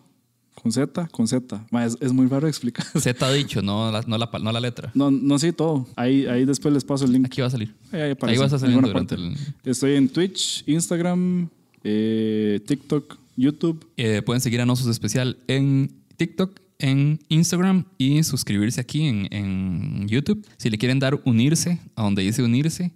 con 0.68 0.72
Z, 0.74 1.08
con 1.12 1.28
Z. 1.28 1.66
Es, 1.86 1.98
es 2.02 2.12
muy 2.12 2.28
raro 2.28 2.48
explicar. 2.48 2.86
Z 3.00 3.26
ha 3.26 3.32
dicho, 3.32 3.62
no 3.62 3.90
la, 3.92 4.02
no 4.02 4.18
la, 4.18 4.30
no 4.42 4.52
la 4.52 4.60
letra. 4.60 4.92
No, 4.94 5.10
no 5.12 5.40
sí, 5.40 5.54
todo. 5.54 5.88
Ahí, 5.96 6.26
ahí 6.26 6.44
después 6.44 6.74
les 6.74 6.84
paso 6.84 7.06
el 7.06 7.14
link. 7.14 7.26
Aquí 7.26 7.40
va 7.40 7.48
a 7.48 7.50
salir. 7.50 7.74
Ahí, 7.92 8.14
ahí 8.22 8.38
vas 8.38 8.52
a 8.52 8.60
salir 8.60 8.80
durante 8.82 9.16
el... 9.16 9.36
Estoy 9.64 9.96
en 9.96 10.10
Twitch, 10.10 10.64
Instagram, 10.68 11.50
eh, 11.84 12.60
TikTok, 12.66 13.18
YouTube. 13.38 13.88
Eh, 13.96 14.22
pueden 14.24 14.42
seguir 14.42 14.60
a 14.60 14.66
Nosos 14.66 14.88
Especial 14.88 15.38
en 15.48 15.90
TikTok, 16.18 16.60
en 16.80 17.20
Instagram 17.30 17.86
y 17.98 18.22
suscribirse 18.24 18.82
aquí 18.82 19.06
en, 19.06 19.28
en 19.32 20.08
YouTube. 20.10 20.46
Si 20.58 20.70
le 20.70 20.78
quieren 20.78 21.00
dar 21.00 21.18
unirse, 21.24 21.80
a 21.96 22.04
donde 22.04 22.24
dice 22.24 22.44
unirse, 22.44 22.92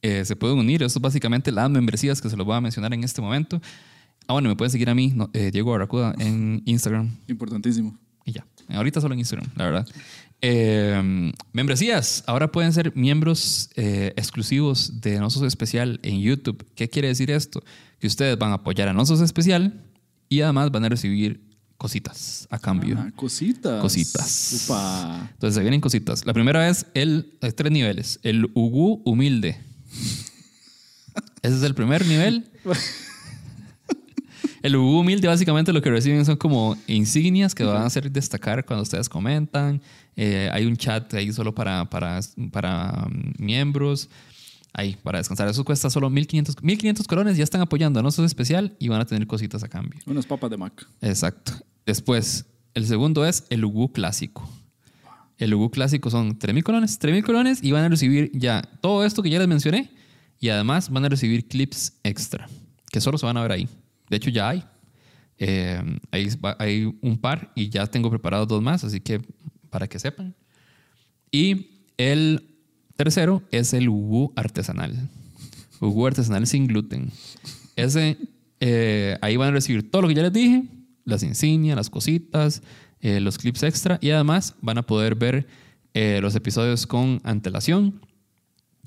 eh, 0.00 0.24
se 0.24 0.36
pueden 0.36 0.58
unir. 0.58 0.84
Eso 0.84 0.98
es 0.98 1.02
básicamente 1.02 1.50
las 1.50 1.68
membresías 1.70 2.20
que 2.20 2.30
se 2.30 2.36
los 2.36 2.46
voy 2.46 2.54
a 2.54 2.60
mencionar 2.60 2.94
en 2.94 3.02
este 3.02 3.20
momento. 3.20 3.60
Ah, 4.28 4.32
bueno, 4.32 4.48
me 4.48 4.56
pueden 4.56 4.70
seguir 4.70 4.90
a 4.90 4.94
mí, 4.94 5.12
no, 5.14 5.30
eh, 5.32 5.50
Diego 5.52 5.70
Barracuda, 5.70 6.14
en 6.18 6.62
Instagram. 6.64 7.16
Importantísimo. 7.28 7.96
Y 8.24 8.32
ya. 8.32 8.46
Ahorita 8.68 9.00
solo 9.00 9.14
en 9.14 9.20
Instagram, 9.20 9.48
la 9.54 9.64
verdad. 9.64 9.88
Eh, 10.42 11.32
membresías. 11.52 12.24
Ahora 12.26 12.50
pueden 12.50 12.72
ser 12.72 12.94
miembros 12.96 13.70
eh, 13.76 14.12
exclusivos 14.16 15.00
de 15.00 15.18
Nosos 15.18 15.42
Especial 15.44 16.00
en 16.02 16.20
YouTube. 16.20 16.66
¿Qué 16.74 16.90
quiere 16.90 17.08
decir 17.08 17.30
esto? 17.30 17.62
Que 18.00 18.06
ustedes 18.06 18.36
van 18.36 18.50
a 18.50 18.56
apoyar 18.56 18.88
a 18.88 18.92
Nosos 18.92 19.20
Especial 19.20 19.84
y 20.28 20.40
además 20.40 20.70
van 20.72 20.84
a 20.84 20.88
recibir 20.88 21.46
cositas 21.76 22.48
a 22.50 22.58
cambio. 22.58 22.96
Ah, 22.98 23.12
cositas. 23.14 23.80
Cositas. 23.80 24.64
Upa. 24.64 25.28
Entonces 25.32 25.54
se 25.54 25.60
vienen 25.60 25.80
cositas. 25.80 26.26
La 26.26 26.32
primera 26.32 26.68
es 26.68 26.86
el, 26.94 27.38
hay 27.40 27.52
tres 27.52 27.70
niveles. 27.70 28.18
El 28.22 28.50
Ugu 28.54 29.02
humilde. 29.04 29.58
Ese 31.42 31.56
es 31.56 31.62
el 31.62 31.74
primer 31.74 32.04
nivel. 32.06 32.50
El 34.66 34.74
Ugu 34.74 34.98
humilde 34.98 35.28
básicamente 35.28 35.72
lo 35.72 35.80
que 35.80 35.90
reciben 35.90 36.24
son 36.24 36.34
como 36.34 36.76
insignias 36.88 37.54
que 37.54 37.62
van 37.62 37.82
a 37.82 37.86
hacer 37.86 38.10
destacar 38.10 38.64
cuando 38.64 38.82
ustedes 38.82 39.08
comentan. 39.08 39.80
Eh, 40.16 40.50
hay 40.52 40.66
un 40.66 40.76
chat 40.76 41.14
ahí 41.14 41.32
solo 41.32 41.54
para, 41.54 41.88
para, 41.88 42.18
para 42.50 43.06
um, 43.06 43.32
miembros. 43.38 44.08
Ahí, 44.72 44.96
para 45.04 45.18
descansar. 45.18 45.46
Eso 45.46 45.64
cuesta 45.64 45.88
solo 45.88 46.10
1500, 46.10 46.64
1500 46.64 47.06
colones. 47.06 47.36
Ya 47.36 47.44
están 47.44 47.60
apoyando 47.60 48.00
a 48.00 48.02
nosotros 48.02 48.26
especial 48.26 48.74
y 48.80 48.88
van 48.88 49.00
a 49.00 49.04
tener 49.04 49.24
cositas 49.28 49.62
a 49.62 49.68
cambio. 49.68 50.00
Unas 50.04 50.26
papas 50.26 50.50
de 50.50 50.56
Mac. 50.56 50.84
Exacto. 51.00 51.52
Después, 51.86 52.46
el 52.74 52.86
segundo 52.86 53.24
es 53.24 53.44
el 53.50 53.64
Ugu 53.64 53.92
clásico. 53.92 54.50
El 55.38 55.54
Ugu 55.54 55.70
clásico 55.70 56.10
son 56.10 56.40
3.000 56.40 56.64
colones, 56.64 57.00
3.000 57.00 57.22
colones 57.22 57.62
y 57.62 57.70
van 57.70 57.84
a 57.84 57.88
recibir 57.88 58.32
ya 58.34 58.62
todo 58.80 59.04
esto 59.04 59.22
que 59.22 59.30
ya 59.30 59.38
les 59.38 59.46
mencioné 59.46 59.92
y 60.40 60.48
además 60.48 60.90
van 60.90 61.04
a 61.04 61.08
recibir 61.08 61.46
clips 61.46 61.92
extra 62.02 62.48
que 62.90 63.00
solo 63.00 63.16
se 63.16 63.26
van 63.26 63.36
a 63.36 63.42
ver 63.42 63.52
ahí. 63.52 63.68
De 64.08 64.16
hecho, 64.16 64.30
ya 64.30 64.50
hay. 64.50 64.64
Eh, 65.38 65.82
hay 66.10 66.98
un 67.00 67.18
par 67.18 67.52
y 67.54 67.68
ya 67.68 67.86
tengo 67.86 68.10
preparados 68.10 68.48
dos 68.48 68.62
más, 68.62 68.84
así 68.84 69.00
que 69.00 69.20
para 69.70 69.86
que 69.86 69.98
sepan. 69.98 70.34
Y 71.30 71.68
el 71.96 72.56
tercero 72.96 73.42
es 73.50 73.74
el 73.74 73.88
Ugu 73.88 74.32
artesanal. 74.36 75.08
Ugu 75.80 76.06
artesanal 76.06 76.46
sin 76.46 76.66
gluten. 76.66 77.10
Ese, 77.76 78.16
eh, 78.60 79.18
ahí 79.20 79.36
van 79.36 79.48
a 79.48 79.52
recibir 79.52 79.90
todo 79.90 80.02
lo 80.02 80.08
que 80.08 80.14
ya 80.14 80.22
les 80.22 80.32
dije, 80.32 80.64
las 81.04 81.22
insignias, 81.22 81.76
las 81.76 81.90
cositas, 81.90 82.62
eh, 83.00 83.20
los 83.20 83.38
clips 83.38 83.62
extra 83.62 83.98
y 84.00 84.10
además 84.10 84.54
van 84.62 84.78
a 84.78 84.82
poder 84.82 85.14
ver 85.14 85.46
eh, 85.94 86.20
los 86.22 86.34
episodios 86.34 86.86
con 86.86 87.20
antelación. 87.24 88.00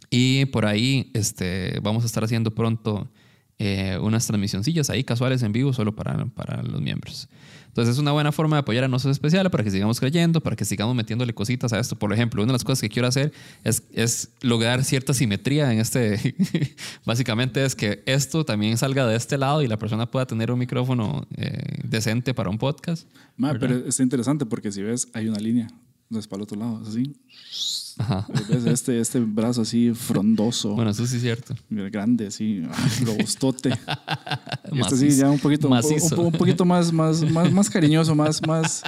Y 0.10 0.46
por 0.46 0.66
ahí 0.66 1.12
este, 1.14 1.80
vamos 1.84 2.04
a 2.04 2.08
estar 2.08 2.24
haciendo 2.24 2.54
pronto 2.56 3.10
eh, 3.60 3.98
unas 4.02 4.26
transmisioncillas 4.26 4.90
ahí 4.90 5.04
casuales 5.04 5.44
en 5.44 5.52
vivo 5.52 5.74
solo 5.74 5.94
para, 5.94 6.26
para 6.28 6.64
los 6.64 6.82
miembros. 6.82 7.28
Entonces 7.68 7.94
es 7.94 8.00
una 8.00 8.12
buena 8.12 8.32
forma 8.32 8.56
de 8.56 8.62
apoyar 8.62 8.84
a 8.84 8.88
nosotros 8.88 9.16
especiales 9.16 9.52
para 9.52 9.64
que 9.64 9.72
sigamos 9.72 10.00
creyendo, 10.00 10.42
para 10.42 10.56
que 10.56 10.66
sigamos 10.66 10.96
metiéndole 10.96 11.34
cositas 11.34 11.72
a 11.72 11.80
esto. 11.80 11.96
Por 11.98 12.12
ejemplo, 12.12 12.42
una 12.42 12.52
de 12.52 12.54
las 12.54 12.64
cosas 12.64 12.82
que 12.82 12.90
quiero 12.90 13.08
hacer 13.08 13.32
es, 13.64 13.84
es 13.94 14.30
lograr 14.42 14.84
cierta 14.84 15.14
simetría 15.14 15.72
en 15.72 15.80
este. 15.80 16.36
Básicamente 17.06 17.64
es 17.64 17.76
que 17.76 18.02
esto 18.06 18.44
también 18.44 18.78
salga 18.78 19.06
de 19.06 19.16
este 19.16 19.38
lado 19.38 19.62
y 19.62 19.68
la 19.68 19.78
persona 19.78 20.10
pueda 20.10 20.26
tener 20.26 20.52
un 20.52 20.58
micrófono 20.58 21.28
eh, 21.38 21.82
decente 21.84 22.34
para 22.34 22.50
un 22.50 22.58
podcast. 22.58 23.08
Ma, 23.38 23.54
pero 23.60 23.88
está 23.88 24.04
interesante 24.04 24.46
porque 24.46 24.72
si 24.72 24.82
ves, 24.82 25.08
hay 25.14 25.28
una 25.28 25.40
línea. 25.40 25.68
Es 26.12 26.28
para 26.28 26.40
el 26.40 26.44
otro 26.44 26.58
lado, 26.60 26.82
así. 26.88 27.14
Este, 28.66 29.00
este 29.00 29.20
brazo 29.20 29.62
así 29.62 29.92
frondoso, 29.94 30.70
Bueno, 30.74 30.92
eso 30.92 31.06
sí 31.06 31.18
es 31.18 31.22
cierto. 31.22 31.54
grande, 31.70 32.28
así, 32.28 32.64
robustote. 33.04 33.78
Y 34.72 34.80
este 34.82 34.98
sí, 34.98 35.10
ya 35.18 35.30
un 35.30 35.40
poquito, 35.40 35.68
un, 35.68 36.32
poquito 36.32 36.64
más, 36.64 36.94
más, 36.94 37.22
más, 37.32 37.52
más 37.52 37.70
cariñoso, 37.70 38.14
más, 38.16 38.40
más, 38.48 38.84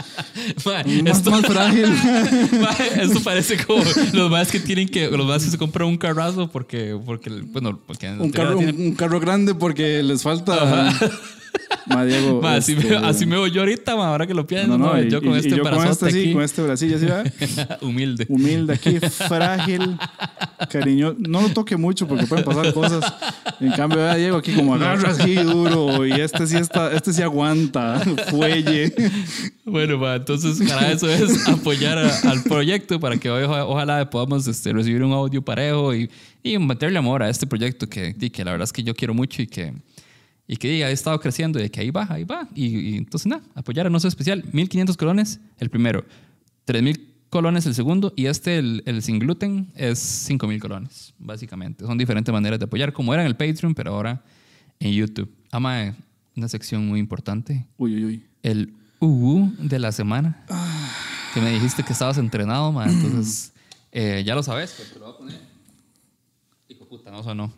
Ma, 0.66 0.84
más, 1.04 1.18
esto- 1.18 1.32
más 1.32 1.42
frágil. 1.46 1.86
Esto 3.02 3.20
parece 3.24 3.58
como 3.66 3.84
los 4.14 4.30
más 4.30 4.52
que 4.52 4.60
tienen 4.60 4.88
que, 4.88 5.10
los 5.10 5.26
más 5.26 5.44
que 5.44 5.50
se 5.50 5.58
compran 5.58 5.88
un 5.88 5.98
carrazo 5.98 6.50
porque, 6.52 6.98
porque 7.04 7.30
bueno, 7.32 7.80
porque 7.86 8.08
carro, 8.32 8.58
tienen- 8.58 8.80
un 8.80 8.94
carro 8.96 9.20
grande 9.20 9.56
porque 9.56 10.04
les 10.04 10.22
falta. 10.22 10.94
Ma, 11.88 12.06
Diego. 12.06 12.40
Ma, 12.44 12.56
así, 12.56 12.74
este, 12.74 12.90
me, 12.90 12.96
así 13.08 13.26
me 13.26 13.36
veo 13.36 13.48
yo 13.48 13.62
ahorita, 13.62 13.96
ma, 13.96 14.08
ahora 14.10 14.28
que 14.28 14.34
lo 14.34 14.46
pienso. 14.46 14.78
No, 14.78 14.78
no, 14.78 15.02
y- 15.02 15.10
yo 15.10 15.22
con 15.22 15.32
y- 15.32 15.36
y 15.36 15.38
este 15.40 15.50
yo 15.58 15.64
con 15.64 15.88
este, 15.88 16.12
sí, 16.12 16.34
con 16.34 16.42
este 16.44 16.62
bracillo 16.62 16.96
así, 16.98 17.06
¿verdad? 17.06 17.34
Humilde. 17.82 18.26
humilde 18.30 18.74
aquí, 18.74 19.00
frágil, 19.28 19.98
cariño. 20.70 21.16
No 21.18 21.42
lo 21.42 21.50
toque 21.50 21.76
mucho 21.78 22.08
porque 22.08 22.26
pueden 22.26 22.46
pasar 22.46 22.74
cosas. 22.74 23.14
En 23.60 23.72
cambio, 23.72 24.14
Diego 24.16 24.38
aquí 24.38 24.54
como 24.54 24.76
agarra 24.76 25.10
así 25.12 25.36
duro 25.36 26.06
y 26.06 26.12
este 26.14 26.46
sí 26.48 26.58
está, 26.58 26.92
este 26.94 27.14
sí 27.14 27.22
aguanta, 27.22 28.00
fuelle. 28.30 28.94
Bueno, 29.66 29.98
ma, 29.98 30.16
entonces 30.16 30.68
para 30.70 30.92
eso 30.92 31.10
es 31.10 31.48
apoyar 31.48 31.98
a- 31.98 32.20
al 32.30 32.44
proyecto 32.44 33.00
para 33.00 33.18
que 33.18 33.30
hoy, 33.30 33.44
oja- 33.44 33.66
ojalá 33.66 34.10
podamos 34.10 34.48
este, 34.48 34.72
recibir 34.74 35.04
un 35.04 35.14
audio 35.14 35.42
parejo 35.42 35.94
y, 35.96 36.10
y 36.44 36.58
meterle 36.58 36.98
amor 37.00 37.24
a 37.24 37.30
este 37.30 37.46
proyecto 37.48 37.88
que, 37.88 38.14
que 38.16 38.46
la 38.46 38.52
verdad 38.52 38.66
es 38.66 38.74
que 38.74 38.84
yo 38.84 38.94
quiero 38.96 39.14
mucho 39.14 39.42
y 39.42 39.48
que, 39.48 39.74
y 40.52 40.58
que 40.58 40.68
di, 40.68 40.84
ha 40.84 40.92
estado 40.92 41.18
creciendo 41.22 41.64
y 41.64 41.70
que 41.70 41.80
ahí 41.80 41.92
va, 41.92 42.06
ahí 42.10 42.26
va. 42.26 42.46
Y, 42.54 42.78
y 42.78 42.98
entonces 42.98 43.26
nada, 43.26 43.42
apoyar 43.56 43.88
a 43.88 43.90
Noso 43.90 44.10
Especial, 44.10 44.44
1500 44.52 44.98
colones 44.98 45.40
el 45.60 45.70
primero, 45.70 46.04
3000 46.66 47.08
colones 47.30 47.66
el 47.68 47.74
segundo 47.74 48.12
y 48.18 48.26
este, 48.26 48.58
el, 48.58 48.84
el 48.86 49.02
sin 49.02 49.18
gluten, 49.20 49.72
es 49.76 50.00
5000 50.00 50.60
colones, 50.60 51.14
básicamente. 51.18 51.86
Son 51.86 51.98
diferentes 51.98 52.34
maneras 52.34 52.60
de 52.60 52.66
apoyar, 52.66 52.92
como 52.92 53.14
era 53.14 53.24
en 53.24 53.28
el 53.28 53.38
Patreon, 53.38 53.74
pero 53.74 53.94
ahora 53.94 54.26
en 54.82 54.92
YouTube. 54.92 55.34
Ama, 55.52 55.96
una 56.36 56.50
sección 56.50 56.86
muy 56.86 57.00
importante 57.00 57.66
Uy, 57.78 57.96
uy, 57.96 58.04
uy. 58.04 58.26
el 58.44 58.74
UU 59.00 59.54
de 59.58 59.80
la 59.80 59.94
semana. 59.94 60.44
Que 61.34 61.40
me 61.40 61.52
dijiste 61.52 61.82
que 61.82 61.94
estabas 61.94 62.18
entrenado, 62.18 62.74
man. 62.74 62.90
Entonces, 62.90 63.54
eh, 63.94 64.22
ya 64.26 64.36
lo 64.36 64.44
sabes, 64.44 64.74
pues 64.76 64.92
te 64.92 65.00
lo 65.00 65.06
voy 65.06 65.16
a 65.16 65.18
poner. 65.18 65.42
Hijo 66.68 66.86
puta, 66.90 67.10
no 67.10 67.24
sonó. 67.24 67.54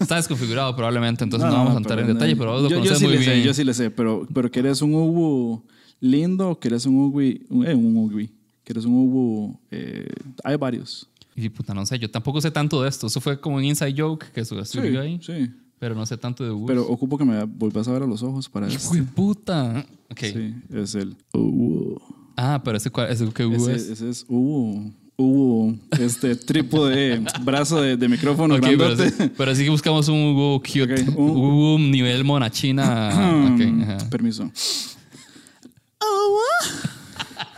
Está 0.00 0.16
desconfigurado 0.16 0.74
probablemente, 0.74 1.24
entonces 1.24 1.48
no, 1.48 1.56
vamos 1.56 1.74
a 1.74 1.78
entrar 1.78 1.98
en 2.00 2.08
detalle, 2.08 2.34
pero 2.36 2.52
vos 2.52 2.62
lo 2.62 2.68
yo, 2.68 2.82
yo 2.82 2.94
sí 2.94 3.04
muy 3.04 3.12
bien. 3.18 3.24
sé, 3.24 3.42
yo 3.42 3.54
sí 3.54 3.64
le 3.64 3.74
sé, 3.74 3.90
pero, 3.90 4.26
pero 4.34 4.50
¿querés 4.50 4.82
un 4.82 4.94
Ubu 4.94 5.62
lindo 6.00 6.50
o 6.50 6.58
querés 6.60 6.84
un 6.86 6.96
Ubu? 6.96 7.20
Un, 7.50 7.66
eh, 7.66 7.74
un 7.74 7.96
Ubu. 7.96 8.26
¿Querés 8.64 8.84
un 8.84 8.94
Ubu? 8.94 9.58
Eh, 9.70 10.08
hay 10.44 10.56
varios. 10.56 11.08
Y 11.36 11.48
puta, 11.50 11.74
no 11.74 11.84
sé, 11.86 11.98
yo 11.98 12.10
tampoco 12.10 12.40
sé 12.40 12.50
tanto 12.50 12.82
de 12.82 12.88
esto. 12.88 13.06
Eso 13.06 13.20
fue 13.20 13.38
como 13.38 13.56
un 13.56 13.64
inside 13.64 13.94
joke 13.96 14.26
que 14.32 14.44
su- 14.44 14.64
Sí, 14.64 14.78
ahí. 14.78 15.20
sí. 15.22 15.50
Pero 15.78 15.94
no 15.94 16.06
sé 16.06 16.16
tanto 16.16 16.42
de 16.42 16.50
UU. 16.50 16.64
Pero 16.66 16.88
ocupo 16.88 17.18
que 17.18 17.24
me 17.26 17.44
vuelvas 17.44 17.86
a 17.86 17.92
ver 17.92 18.02
a 18.02 18.06
los 18.06 18.22
ojos 18.22 18.48
para 18.48 18.66
Hijo 18.66 18.76
este. 18.82 18.96
de 18.96 19.02
puta. 19.02 19.86
Ok. 20.10 20.20
Sí, 20.20 20.54
es 20.72 20.94
el 20.94 21.14
Ubu. 21.34 22.00
Ah, 22.36 22.60
pero 22.64 22.78
ese, 22.78 22.90
cuál- 22.90 23.10
ese 23.10 23.28
que 23.30 23.44
UU 23.44 23.54
Ese, 23.54 23.74
es. 23.74 23.88
ese 23.90 24.08
es 24.08 24.24
Ubu. 24.28 24.92
Ubu. 25.18 25.78
Este 25.98 26.36
trípode, 26.36 27.22
brazo 27.42 27.80
de, 27.80 27.96
de 27.96 28.08
micrófono 28.08 28.56
Ok, 28.56 28.66
pero, 28.76 28.96
sí, 28.96 29.12
pero 29.36 29.54
sí 29.54 29.64
que 29.64 29.70
buscamos 29.70 30.08
un 30.08 30.18
UU 30.36 30.60
cute. 30.60 30.82
Ok, 31.04 31.16
un- 31.18 31.36
UU 31.36 31.78
nivel 31.78 32.22
monachina. 32.24 33.08
ok, 33.54 33.82
ajá. 33.82 34.10
Permiso. 34.10 34.50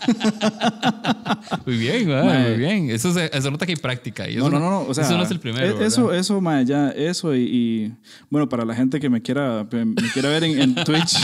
Muy 1.67 1.77
bien, 1.77 2.09
Mae. 2.09 2.49
muy 2.51 2.59
bien. 2.59 2.91
Eso 2.91 3.13
se, 3.13 3.31
eso 3.37 3.51
nota 3.51 3.67
que 3.67 3.73
hay 3.73 3.77
práctica. 3.77 4.29
Y 4.29 4.37
No, 4.37 4.43
eso 4.47 4.51
no, 4.51 4.61
no, 4.61 4.71
no. 4.71 4.81
O 4.83 4.95
sea, 4.95 5.05
eso 5.05 5.17
no 5.17 5.23
es 5.25 5.31
el 5.31 5.39
primero. 5.41 5.67
e- 5.67 5.85
Eso, 5.87 6.05
¿verdad? 6.07 6.21
eso, 6.21 6.41
ma, 6.41 6.63
ya, 6.63 6.91
eso 6.91 7.35
y, 7.35 7.41
y, 7.43 7.93
bueno, 8.31 8.49
para 8.49 8.65
la 8.65 8.75
gente 8.75 9.01
que 9.01 9.11
me 9.11 9.21
quiera, 9.21 9.67
me 9.71 9.95
quiera 10.13 10.31
ver 10.31 10.45
en, 10.45 10.61
en 10.61 10.75
Twitch, 10.77 11.17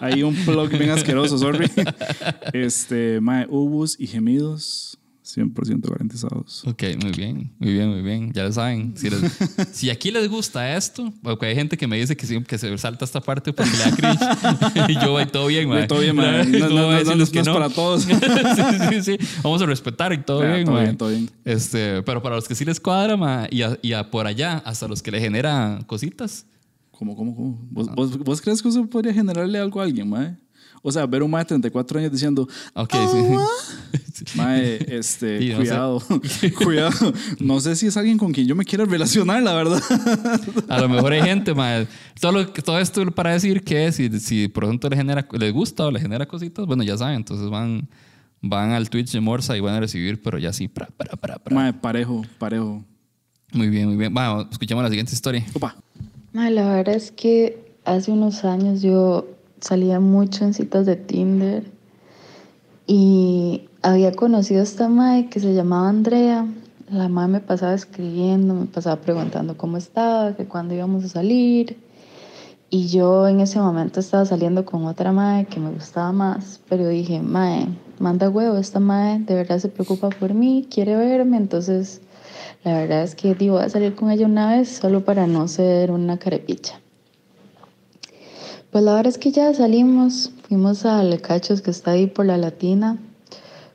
hay 0.00 0.22
un 0.22 0.34
plug 0.34 0.68
bien 0.76 0.90
asqueroso, 0.90 1.38
sorry. 1.38 1.70
Este, 2.52 3.20
ma, 3.20 3.46
ubus 3.48 3.96
y 3.98 4.06
gemidos 4.06 4.95
100% 5.36 5.88
garantizados. 5.90 6.64
Ok, 6.66 6.82
muy 7.02 7.12
bien, 7.12 7.52
muy 7.58 7.72
bien, 7.72 7.90
muy 7.90 8.00
bien. 8.02 8.32
Ya 8.32 8.44
lo 8.44 8.52
saben. 8.52 8.94
Si, 8.96 9.10
les- 9.10 9.20
si 9.72 9.90
aquí 9.90 10.10
les 10.10 10.28
gusta 10.30 10.74
esto, 10.76 11.12
porque 11.22 11.46
hay 11.46 11.54
gente 11.54 11.76
que 11.76 11.86
me 11.86 11.98
dice 11.98 12.16
que, 12.16 12.26
sí, 12.26 12.42
que 12.42 12.56
se 12.56 12.76
salta 12.78 13.04
esta 13.04 13.20
parte 13.20 13.52
porque 13.52 13.72
le 13.72 13.78
da 13.78 13.90
cringe. 13.96 14.90
y 14.90 14.94
yo, 15.04 15.16
"Ay, 15.18 15.26
todo 15.26 15.46
bien, 15.48 15.68
mae. 15.68 15.86
Todo 15.86 16.00
bien, 16.00 16.16
mae. 16.16 16.46
No, 16.46 16.68
¿Cómo 16.68 16.80
no, 16.80 16.86
voy 16.86 17.04
no, 17.04 17.10
no, 17.10 17.16
no 17.16 17.26
que 17.30 17.40
es 17.40 17.48
para 17.48 17.68
todos. 17.68 18.02
sí, 18.04 18.12
sí, 18.90 19.02
sí. 19.02 19.26
Vamos 19.42 19.60
a 19.60 19.66
respetar 19.66 20.12
y 20.12 20.18
todo 20.22 20.40
Ah, 20.42 20.54
bien, 20.54 20.64
todo 20.66 20.80
bien, 20.80 20.96
todo 20.96 21.08
bien. 21.10 21.30
Este, 21.44 22.02
pero 22.02 22.22
para 22.22 22.36
los 22.36 22.48
que 22.48 22.54
sí 22.54 22.64
les 22.64 22.80
cuadra, 22.80 23.16
mae, 23.16 23.48
y, 23.50 23.62
a- 23.62 23.78
y 23.82 23.92
a 23.92 24.10
por 24.10 24.26
allá, 24.26 24.58
hasta 24.64 24.88
los 24.88 25.02
que 25.02 25.10
le 25.10 25.20
genera 25.20 25.80
cositas. 25.86 26.46
¿Cómo, 26.92 27.14
cómo, 27.14 27.36
cómo? 27.36 27.58
¿Vos, 27.70 27.88
vos, 27.94 28.18
vos 28.18 28.40
crees 28.40 28.62
que 28.62 28.70
eso 28.70 28.86
podría 28.86 29.12
generarle 29.12 29.58
algo 29.58 29.80
a 29.80 29.84
alguien, 29.84 30.08
mae? 30.08 30.34
O 30.88 30.92
sea, 30.92 31.04
ver 31.06 31.22
un 31.22 31.30
mae 31.30 31.42
de 31.42 31.46
34 31.48 31.98
años 31.98 32.12
diciendo, 32.12 32.46
Ok, 32.74 32.90
Ah, 32.94 33.08
sí. 34.12 34.24
mae, 34.36 34.78
este, 34.88 35.38
Sí, 35.42 35.48
no 35.50 35.56
cuidado, 35.58 36.02
cuidado. 36.64 37.12
No 37.40 37.58
sé 37.60 37.74
si 37.76 37.86
es 37.88 37.96
alguien 37.96 38.18
con 38.18 38.32
quien 38.32 38.46
yo 38.46 38.54
me 38.54 38.64
quiera 38.64 38.84
relacionar, 38.84 39.42
la 39.42 39.52
verdad. 39.54 39.82
A 40.68 40.80
lo 40.80 40.88
mejor 40.88 41.12
hay 41.12 41.22
gente, 41.22 41.54
mae. 41.54 41.86
Todo, 42.20 42.32
lo- 42.32 42.46
todo 42.48 42.78
esto 42.78 43.04
para 43.10 43.32
decir 43.32 43.62
que 43.62 43.90
si, 43.92 44.08
si 44.20 44.48
por 44.48 44.64
ejemplo 44.64 44.88
les, 44.90 44.98
genera, 44.98 45.26
les 45.32 45.52
gusta 45.52 45.86
o 45.86 45.90
les 45.90 46.02
genera 46.02 46.26
cositas, 46.26 46.66
bueno, 46.66 46.82
ya 46.84 46.96
saben, 46.96 47.16
entonces 47.16 47.48
van, 47.50 47.88
van 48.40 48.70
al 48.72 48.88
Twitch 48.88 49.10
de 49.12 49.20
Morsa 49.20 49.56
y 49.56 49.60
van 49.60 49.74
a 49.74 49.80
recibir, 49.80 50.22
pero 50.22 50.38
ya 50.38 50.52
sí, 50.52 50.68
pra, 50.68 50.86
pra, 50.86 51.16
pra. 51.16 51.40
Mae, 51.50 51.72
parejo, 51.72 52.22
parejo. 52.38 52.84
Muy 53.52 53.68
bien, 53.70 53.88
muy 53.88 53.96
bien. 53.96 54.12
Vamos, 54.14 54.46
escuchamos 54.52 54.82
la 54.84 54.90
siguiente 54.90 55.12
historia. 55.14 55.44
Opa. 55.54 55.76
Mae, 56.32 56.50
la 56.50 56.68
verdad 56.74 56.94
es 56.94 57.10
que 57.10 57.74
hace 57.84 58.10
unos 58.10 58.44
años 58.44 58.82
yo 58.82 59.26
salía 59.60 60.00
mucho 60.00 60.44
en 60.44 60.54
citas 60.54 60.86
de 60.86 60.96
Tinder 60.96 61.64
y 62.86 63.68
había 63.82 64.12
conocido 64.12 64.60
a 64.60 64.64
esta 64.64 64.88
mae 64.88 65.28
que 65.28 65.40
se 65.40 65.54
llamaba 65.54 65.88
Andrea. 65.88 66.46
La 66.90 67.08
mae 67.08 67.26
me 67.26 67.40
pasaba 67.40 67.74
escribiendo, 67.74 68.54
me 68.54 68.66
pasaba 68.66 69.00
preguntando 69.00 69.56
cómo 69.56 69.76
estaba, 69.76 70.36
que 70.36 70.46
cuándo 70.46 70.74
íbamos 70.74 71.04
a 71.04 71.08
salir. 71.08 71.76
Y 72.70 72.88
yo 72.88 73.28
en 73.28 73.40
ese 73.40 73.58
momento 73.60 74.00
estaba 74.00 74.24
saliendo 74.24 74.64
con 74.64 74.86
otra 74.86 75.12
mae 75.12 75.46
que 75.46 75.60
me 75.60 75.70
gustaba 75.70 76.12
más, 76.12 76.60
pero 76.68 76.88
dije, 76.88 77.22
mae, 77.22 77.68
manda 77.98 78.28
huevo, 78.28 78.56
esta 78.56 78.80
mae 78.80 79.20
de 79.20 79.34
verdad 79.34 79.58
se 79.58 79.68
preocupa 79.68 80.10
por 80.10 80.34
mí, 80.34 80.66
quiere 80.70 80.96
verme, 80.96 81.36
entonces 81.36 82.00
la 82.64 82.78
verdad 82.78 83.02
es 83.02 83.14
que 83.14 83.34
digo, 83.34 83.54
voy 83.54 83.64
a 83.64 83.68
salir 83.68 83.94
con 83.94 84.10
ella 84.10 84.26
una 84.26 84.50
vez 84.50 84.68
solo 84.68 85.04
para 85.04 85.28
no 85.28 85.46
ser 85.46 85.92
una 85.92 86.18
carepicha. 86.18 86.80
Pues 88.76 88.84
la 88.84 88.92
verdad 88.92 89.06
es 89.06 89.16
que 89.16 89.32
ya 89.32 89.54
salimos, 89.54 90.32
fuimos 90.46 90.84
al 90.84 91.18
Cachos 91.22 91.62
que 91.62 91.70
está 91.70 91.92
ahí 91.92 92.08
por 92.08 92.26
la 92.26 92.36
Latina, 92.36 92.98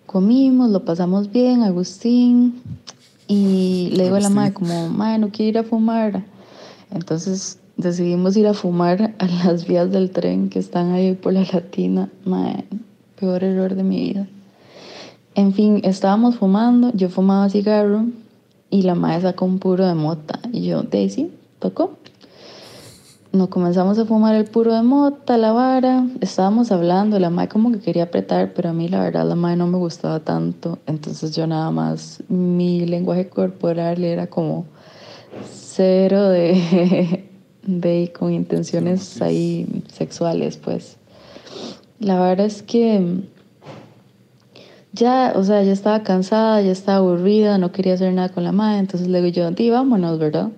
comimos, 0.06 0.70
lo 0.70 0.86
pasamos 0.86 1.32
bien, 1.32 1.64
Agustín, 1.64 2.62
y 3.28 3.90
le 3.96 4.04
digo 4.04 4.18
a 4.18 4.20
la 4.20 4.28
Agustín. 4.28 4.36
madre 4.36 4.54
como, 4.54 4.90
madre, 4.90 5.18
no 5.18 5.30
quiero 5.32 5.50
ir 5.50 5.58
a 5.58 5.68
fumar. 5.68 6.24
Entonces 6.92 7.58
decidimos 7.78 8.38
ir 8.38 8.46
a 8.46 8.54
fumar 8.54 9.16
a 9.18 9.26
las 9.26 9.66
vías 9.66 9.92
del 9.92 10.12
tren 10.12 10.50
que 10.50 10.60
están 10.60 10.92
ahí 10.92 11.16
por 11.16 11.34
la 11.34 11.48
Latina. 11.52 12.08
Madre, 12.24 12.66
peor 13.20 13.44
error 13.44 13.74
de 13.74 13.82
mi 13.82 14.02
vida. 14.02 14.28
En 15.34 15.56
fin, 15.56 15.82
estábamos 15.84 16.36
fumando, 16.36 16.92
yo 16.94 17.10
fumaba 17.10 17.50
cigarro 17.50 18.06
y 18.70 18.84
la 18.84 18.94
madre 18.94 19.24
sacó 19.24 19.46
un 19.46 19.58
puro 19.58 19.84
de 19.88 19.96
mota. 19.96 20.40
Y 20.54 20.62
yo, 20.62 20.84
Daisy, 20.84 21.32
tocó. 21.58 21.98
Nos 23.34 23.48
comenzamos 23.48 23.98
a 23.98 24.06
fumar 24.06 24.36
el 24.36 24.44
puro 24.44 24.74
de 24.74 24.82
mota, 24.82 25.38
la 25.38 25.54
vara. 25.54 26.06
Estábamos 26.20 26.70
hablando, 26.74 27.18
la 27.18 27.30
madre 27.30 27.48
como 27.48 27.72
que 27.72 27.80
quería 27.80 28.04
apretar, 28.04 28.52
pero 28.54 28.70
a 28.70 28.74
mí 28.74 28.90
la 28.90 29.00
verdad 29.00 29.26
la 29.26 29.36
madre 29.36 29.56
no 29.56 29.68
me 29.68 29.78
gustaba 29.78 30.20
tanto. 30.20 30.80
Entonces 30.86 31.34
yo 31.34 31.48
nada 31.48 31.72
más, 31.72 32.22
mi 32.28 32.86
lenguaje 32.86 33.30
corporal 33.30 34.04
era 34.04 34.28
como 34.28 34.66
cero 35.50 36.28
de, 36.28 37.24
de 37.66 38.12
con 38.12 38.34
intenciones 38.34 39.22
ahí 39.22 39.66
sexuales, 39.94 40.58
pues. 40.58 40.98
La 42.00 42.20
verdad 42.20 42.48
es 42.48 42.64
que 42.64 43.22
ya, 44.92 45.32
o 45.38 45.44
sea, 45.46 45.64
ya 45.64 45.72
estaba 45.72 46.04
cansada, 46.04 46.62
ya 46.62 46.74
estaba 46.74 46.98
aburrida, 46.98 47.58
no 47.58 47.72
quería 47.72 47.94
hacer 47.94 48.12
nada 48.12 48.28
con 48.28 48.44
la 48.44 48.52
madre, 48.52 48.80
entonces 48.80 49.08
le 49.08 49.22
digo 49.22 49.34
yo, 49.34 49.52
di, 49.52 49.70
vámonos, 49.70 50.20
¿verdad? 50.20 50.50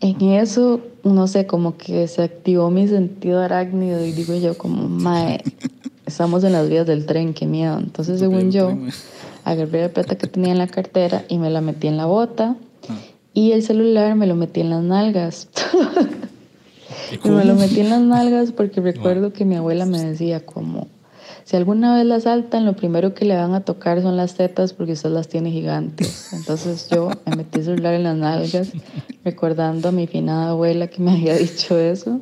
En 0.00 0.20
eso, 0.22 0.80
no 1.04 1.26
sé, 1.26 1.46
como 1.46 1.76
que 1.76 2.08
se 2.08 2.22
activó 2.22 2.70
mi 2.70 2.88
sentido 2.88 3.40
arácnido 3.40 4.04
y 4.04 4.12
digo 4.12 4.34
yo 4.34 4.56
como, 4.56 4.88
mae, 4.88 5.42
estamos 6.06 6.42
en 6.44 6.52
las 6.52 6.68
vías 6.68 6.86
del 6.86 7.04
tren, 7.04 7.34
qué 7.34 7.46
miedo. 7.46 7.78
Entonces, 7.78 8.18
según 8.18 8.50
yo, 8.50 8.76
agarré 9.44 9.82
la 9.82 9.88
plata 9.90 10.16
que 10.16 10.26
tenía 10.26 10.52
en 10.52 10.58
la 10.58 10.68
cartera 10.68 11.24
y 11.28 11.38
me 11.38 11.50
la 11.50 11.60
metí 11.60 11.86
en 11.86 11.98
la 11.98 12.06
bota 12.06 12.56
y 13.34 13.52
el 13.52 13.62
celular 13.62 14.14
me 14.16 14.26
lo 14.26 14.34
metí 14.34 14.60
en 14.60 14.70
las 14.70 14.82
nalgas. 14.82 15.48
Y 17.24 17.28
me 17.28 17.44
lo 17.44 17.54
metí 17.56 17.80
en 17.80 17.90
las 17.90 18.00
nalgas 18.00 18.52
porque 18.52 18.80
recuerdo 18.80 19.32
que 19.32 19.44
mi 19.44 19.56
abuela 19.56 19.84
me 19.84 19.98
decía 19.98 20.44
como, 20.46 20.86
si 21.50 21.56
alguna 21.56 21.96
vez 21.96 22.06
la 22.06 22.14
asaltan, 22.14 22.64
lo 22.64 22.74
primero 22.74 23.12
que 23.12 23.24
le 23.24 23.34
van 23.34 23.54
a 23.54 23.62
tocar 23.62 24.00
son 24.02 24.16
las 24.16 24.36
tetas 24.36 24.72
porque 24.72 24.92
usted 24.92 25.10
las 25.10 25.26
tiene 25.26 25.50
gigantes. 25.50 26.32
Entonces 26.32 26.88
yo 26.88 27.10
me 27.26 27.34
metí 27.34 27.58
el 27.58 27.64
celular 27.64 27.94
en 27.94 28.04
las 28.04 28.16
nalgas, 28.16 28.70
recordando 29.24 29.88
a 29.88 29.90
mi 29.90 30.06
finada 30.06 30.50
abuela 30.50 30.86
que 30.86 31.02
me 31.02 31.10
había 31.10 31.34
dicho 31.34 31.76
eso. 31.76 32.20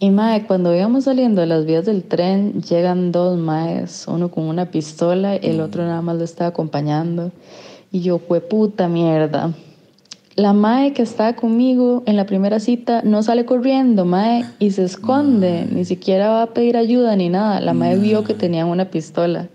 Y 0.00 0.10
mae, 0.10 0.48
cuando 0.48 0.74
íbamos 0.74 1.04
saliendo 1.04 1.42
de 1.42 1.46
las 1.46 1.64
vías 1.64 1.86
del 1.86 2.02
tren, 2.02 2.60
llegan 2.60 3.12
dos 3.12 3.38
maes, 3.38 4.06
uno 4.08 4.32
con 4.32 4.48
una 4.48 4.72
pistola, 4.72 5.36
el 5.36 5.60
otro 5.60 5.84
nada 5.84 6.02
más 6.02 6.16
lo 6.16 6.24
estaba 6.24 6.50
acompañando. 6.50 7.30
Y 7.92 8.00
yo, 8.00 8.18
fue 8.18 8.40
puta 8.40 8.88
mierda. 8.88 9.54
La 10.38 10.52
mae 10.52 10.92
que 10.92 11.02
estaba 11.02 11.32
conmigo 11.32 12.04
en 12.06 12.14
la 12.14 12.24
primera 12.24 12.60
cita 12.60 13.02
no 13.02 13.24
sale 13.24 13.44
corriendo, 13.44 14.04
mae, 14.04 14.44
y 14.60 14.70
se 14.70 14.84
esconde, 14.84 15.66
ni 15.68 15.84
siquiera 15.84 16.30
va 16.30 16.42
a 16.42 16.54
pedir 16.54 16.76
ayuda 16.76 17.16
ni 17.16 17.28
nada. 17.28 17.60
La 17.60 17.74
mae 17.74 17.98
vio 17.98 18.22
que 18.22 18.34
tenían 18.34 18.68
una 18.68 18.84
pistola. 18.84 19.48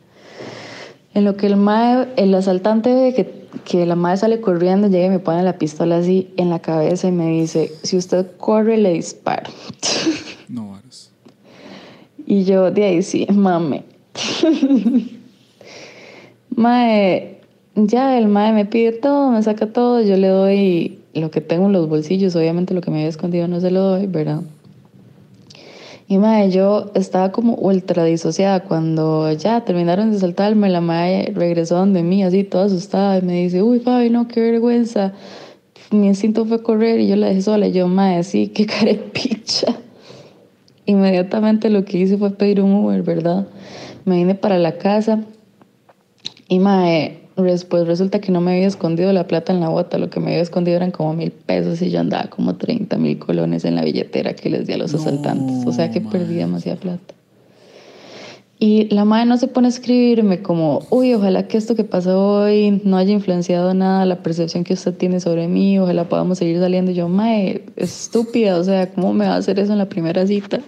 En 1.14 1.24
lo 1.24 1.38
que 1.38 1.48
el 1.48 1.56
mae, 1.56 2.10
el 2.18 2.36
asaltante 2.36 2.94
ve 2.94 3.14
que, 3.14 3.48
que 3.64 3.86
la 3.86 3.96
mae 3.96 4.18
sale 4.18 4.42
corriendo, 4.42 4.90
llega 4.90 5.06
y 5.06 5.10
me 5.10 5.20
pone 5.20 5.42
la 5.42 5.58
pistola 5.58 6.00
así 6.00 6.34
en 6.36 6.50
la 6.50 6.60
cabeza 6.60 7.08
y 7.08 7.14
me 7.14 7.28
dice, 7.28 7.72
si 7.84 7.96
usted 7.96 8.28
corre, 8.38 8.78
le 8.78 8.92
disparo. 8.92 9.50
No, 10.50 10.70
varas. 10.72 11.12
Y 12.28 12.44
yo 12.44 12.72
de 12.72 12.84
ahí 12.84 13.04
sí, 13.04 13.26
mame. 13.32 13.86
mae, 16.58 17.40
ya 17.76 18.18
el 18.18 18.28
mae 18.28 18.54
me 18.54 18.66
pide 18.66 18.92
todo, 18.92 19.32
me 19.32 19.42
saca 19.42 19.68
todo, 19.68 20.02
yo 20.02 20.16
le 20.18 20.28
doy 20.28 21.00
lo 21.14 21.32
que 21.32 21.42
tengo 21.42 21.68
en 21.68 21.74
los 21.74 21.88
bolsillos, 21.88 22.36
obviamente 22.36 22.74
lo 22.74 22.82
que 22.82 22.92
me 22.92 22.98
había 22.98 23.10
escondido 23.10 23.48
no 23.48 23.60
se 23.60 23.72
lo 23.72 23.82
doy, 23.82 24.08
¿verdad? 24.08 24.42
Y 26.08 26.18
mae, 26.18 26.52
yo 26.52 26.92
estaba 26.96 27.32
como 27.32 27.56
ultra 27.56 28.04
disociada 28.04 28.62
cuando 28.62 29.32
ya 29.32 29.64
terminaron 29.66 30.12
de 30.12 30.20
saltarme, 30.20 30.70
la 30.70 30.82
mae 30.82 31.32
regresó 31.34 31.76
donde 31.78 32.04
mí, 32.04 32.24
así 32.24 32.44
toda 32.44 32.66
asustada, 32.66 33.18
y 33.18 33.22
me 33.22 33.44
dice, 33.44 33.64
uy, 33.64 33.80
Fabi, 33.80 34.10
no, 34.10 34.28
qué 34.28 34.42
vergüenza. 34.42 35.14
Mi 35.92 36.08
instinto 36.08 36.46
fue 36.46 36.62
correr 36.62 37.00
y 37.00 37.08
yo 37.08 37.16
la 37.16 37.28
dejé 37.28 37.42
sola, 37.42 37.68
y 37.68 37.72
yo, 37.72 37.88
mae, 37.88 38.24
sí, 38.24 38.50
qué 38.50 38.66
carepicha. 38.68 39.76
Inmediatamente 40.86 41.70
lo 41.70 41.86
que 41.86 41.98
hice 41.98 42.18
fue 42.18 42.32
pedir 42.32 42.62
un 42.62 42.74
Uber, 42.74 43.02
¿verdad? 43.04 43.48
Me 44.06 44.18
vine 44.18 44.36
para 44.36 44.60
la 44.60 44.78
casa 44.78 45.24
y 46.50 46.60
mae, 46.60 47.23
después 47.36 47.88
resulta 47.88 48.20
que 48.20 48.32
no 48.32 48.42
me 48.42 48.54
había 48.54 48.68
escondido 48.68 49.12
la 49.14 49.28
plata 49.28 49.52
en 49.52 49.60
la 49.60 49.70
bota, 49.70 49.98
lo 49.98 50.10
que 50.10 50.20
me 50.20 50.28
había 50.32 50.42
escondido 50.42 50.78
eran 50.78 50.92
como 50.92 51.14
mil 51.14 51.32
pesos 51.32 51.82
y 51.82 51.90
yo 51.90 52.00
andaba 52.00 52.30
como 52.30 52.56
30 52.56 52.98
mil 52.98 53.18
colones 53.18 53.66
en 53.66 53.76
la 53.76 53.84
billetera 53.84 54.34
que 54.34 54.50
les 54.50 54.68
di 54.68 54.74
a 54.74 54.78
los 54.78 54.94
No, 54.94 55.00
asaltantes. 55.00 55.66
O 55.66 55.72
sea 55.72 55.90
que 55.90 56.02
perdí 56.02 56.36
mae. 56.36 56.46
demasiada 56.46 56.80
plata. 56.80 57.14
Y 58.60 58.88
la 58.94 59.04
madre 59.04 59.26
no 59.26 59.38
se 59.38 59.48
pone 59.48 59.68
a 59.68 59.70
escribirme 59.70 60.42
como, 60.42 60.84
uy, 60.90 61.14
ojalá 61.14 61.48
que 61.48 61.58
esto 61.58 61.76
que 61.76 61.84
pasó 61.84 62.44
hoy 62.44 62.82
no 62.86 62.96
haya 62.96 63.12
influenciado 63.12 63.74
nada 63.74 64.06
la 64.06 64.24
percepción 64.24 64.64
que 64.64 64.74
usted 64.74 64.94
tiene 64.94 65.20
sobre 65.20 65.50
mí, 65.50 65.78
ojalá 65.80 66.08
podamos 66.08 66.38
seguir 66.38 66.60
saliendo. 66.60 66.92
Y 66.92 66.94
yo, 66.94 67.10
mae, 67.10 67.66
estúpida, 67.76 68.58
o 68.58 68.64
sea, 68.64 68.90
¿cómo 68.92 69.12
me 69.12 69.26
va 69.26 69.34
a 69.34 69.38
hacer 69.38 69.60
eso 69.60 69.74
en 69.74 69.80
la 69.80 69.90
primera 69.90 70.26
cita? 70.26 70.62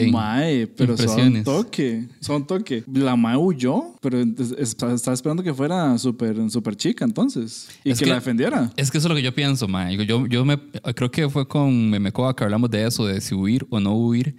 Ok. 0.00 0.12
Mae, 0.12 0.66
pero 0.66 0.96
son 0.96 1.42
toque. 1.44 2.06
Son 2.20 2.46
toque. 2.46 2.84
La 2.92 3.16
mae 3.16 3.36
huyó, 3.36 3.94
pero 4.00 4.20
es- 4.20 4.52
es- 4.58 4.70
estaba 4.70 5.14
esperando 5.14 5.42
que 5.42 5.52
fuera 5.54 5.96
súper 5.98 6.36
super 6.50 6.76
chica 6.76 7.04
entonces. 7.04 7.68
Y 7.84 7.90
Es 7.90 7.98
que, 7.98 8.04
que- 8.04 8.10
la 8.10 8.16
defendiera. 8.16 8.70
Es 8.76 8.90
que 8.90 8.98
eso 8.98 9.06
es 9.06 9.10
lo 9.10 9.16
que 9.16 9.22
yo 9.22 9.34
pienso, 9.34 9.68
ma. 9.68 9.88
Digo, 9.88 10.02
Yo, 10.02 10.26
yo 10.26 10.44
me, 10.44 10.58
creo 10.94 11.10
que 11.10 11.28
fue 11.28 11.46
con 11.46 11.90
Memecoa 11.90 12.34
que 12.34 12.44
hablamos 12.44 12.70
de 12.70 12.86
eso, 12.86 13.06
de 13.06 13.20
si 13.20 13.34
huir 13.34 13.66
o 13.70 13.78
no 13.80 13.94
huir. 13.94 14.34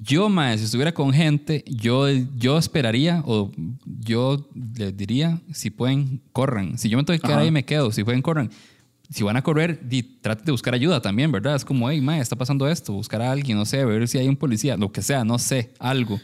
Yo, 0.00 0.28
ma, 0.28 0.56
si 0.58 0.64
estuviera 0.64 0.92
con 0.92 1.12
gente, 1.12 1.64
yo, 1.68 2.08
yo 2.36 2.58
esperaría 2.58 3.22
o 3.26 3.52
yo 4.00 4.48
les 4.76 4.96
diría, 4.96 5.40
si 5.52 5.70
pueden, 5.70 6.20
corran. 6.32 6.76
Si 6.78 6.88
yo 6.88 6.98
me 6.98 7.04
tengo 7.04 7.16
que 7.16 7.22
quedar 7.22 7.38
Ajá. 7.38 7.44
ahí, 7.44 7.50
me 7.52 7.64
quedo. 7.64 7.92
Si 7.92 8.02
pueden, 8.02 8.20
corran. 8.20 8.50
Si 9.14 9.22
van 9.22 9.36
a 9.36 9.42
correr, 9.42 9.78
traten 10.20 10.44
de 10.44 10.50
buscar 10.50 10.74
ayuda 10.74 11.00
también, 11.00 11.30
¿verdad? 11.30 11.54
Es 11.54 11.64
como, 11.64 11.88
hey, 11.88 12.00
ma, 12.00 12.18
está 12.18 12.34
pasando 12.34 12.66
esto, 12.66 12.92
buscar 12.92 13.22
a 13.22 13.30
alguien, 13.30 13.56
no 13.56 13.64
sé, 13.64 13.84
ver 13.84 14.08
si 14.08 14.18
hay 14.18 14.26
un 14.26 14.34
policía, 14.34 14.76
lo 14.76 14.90
que 14.90 15.02
sea, 15.02 15.24
no 15.24 15.38
sé, 15.38 15.70
algo. 15.78 16.20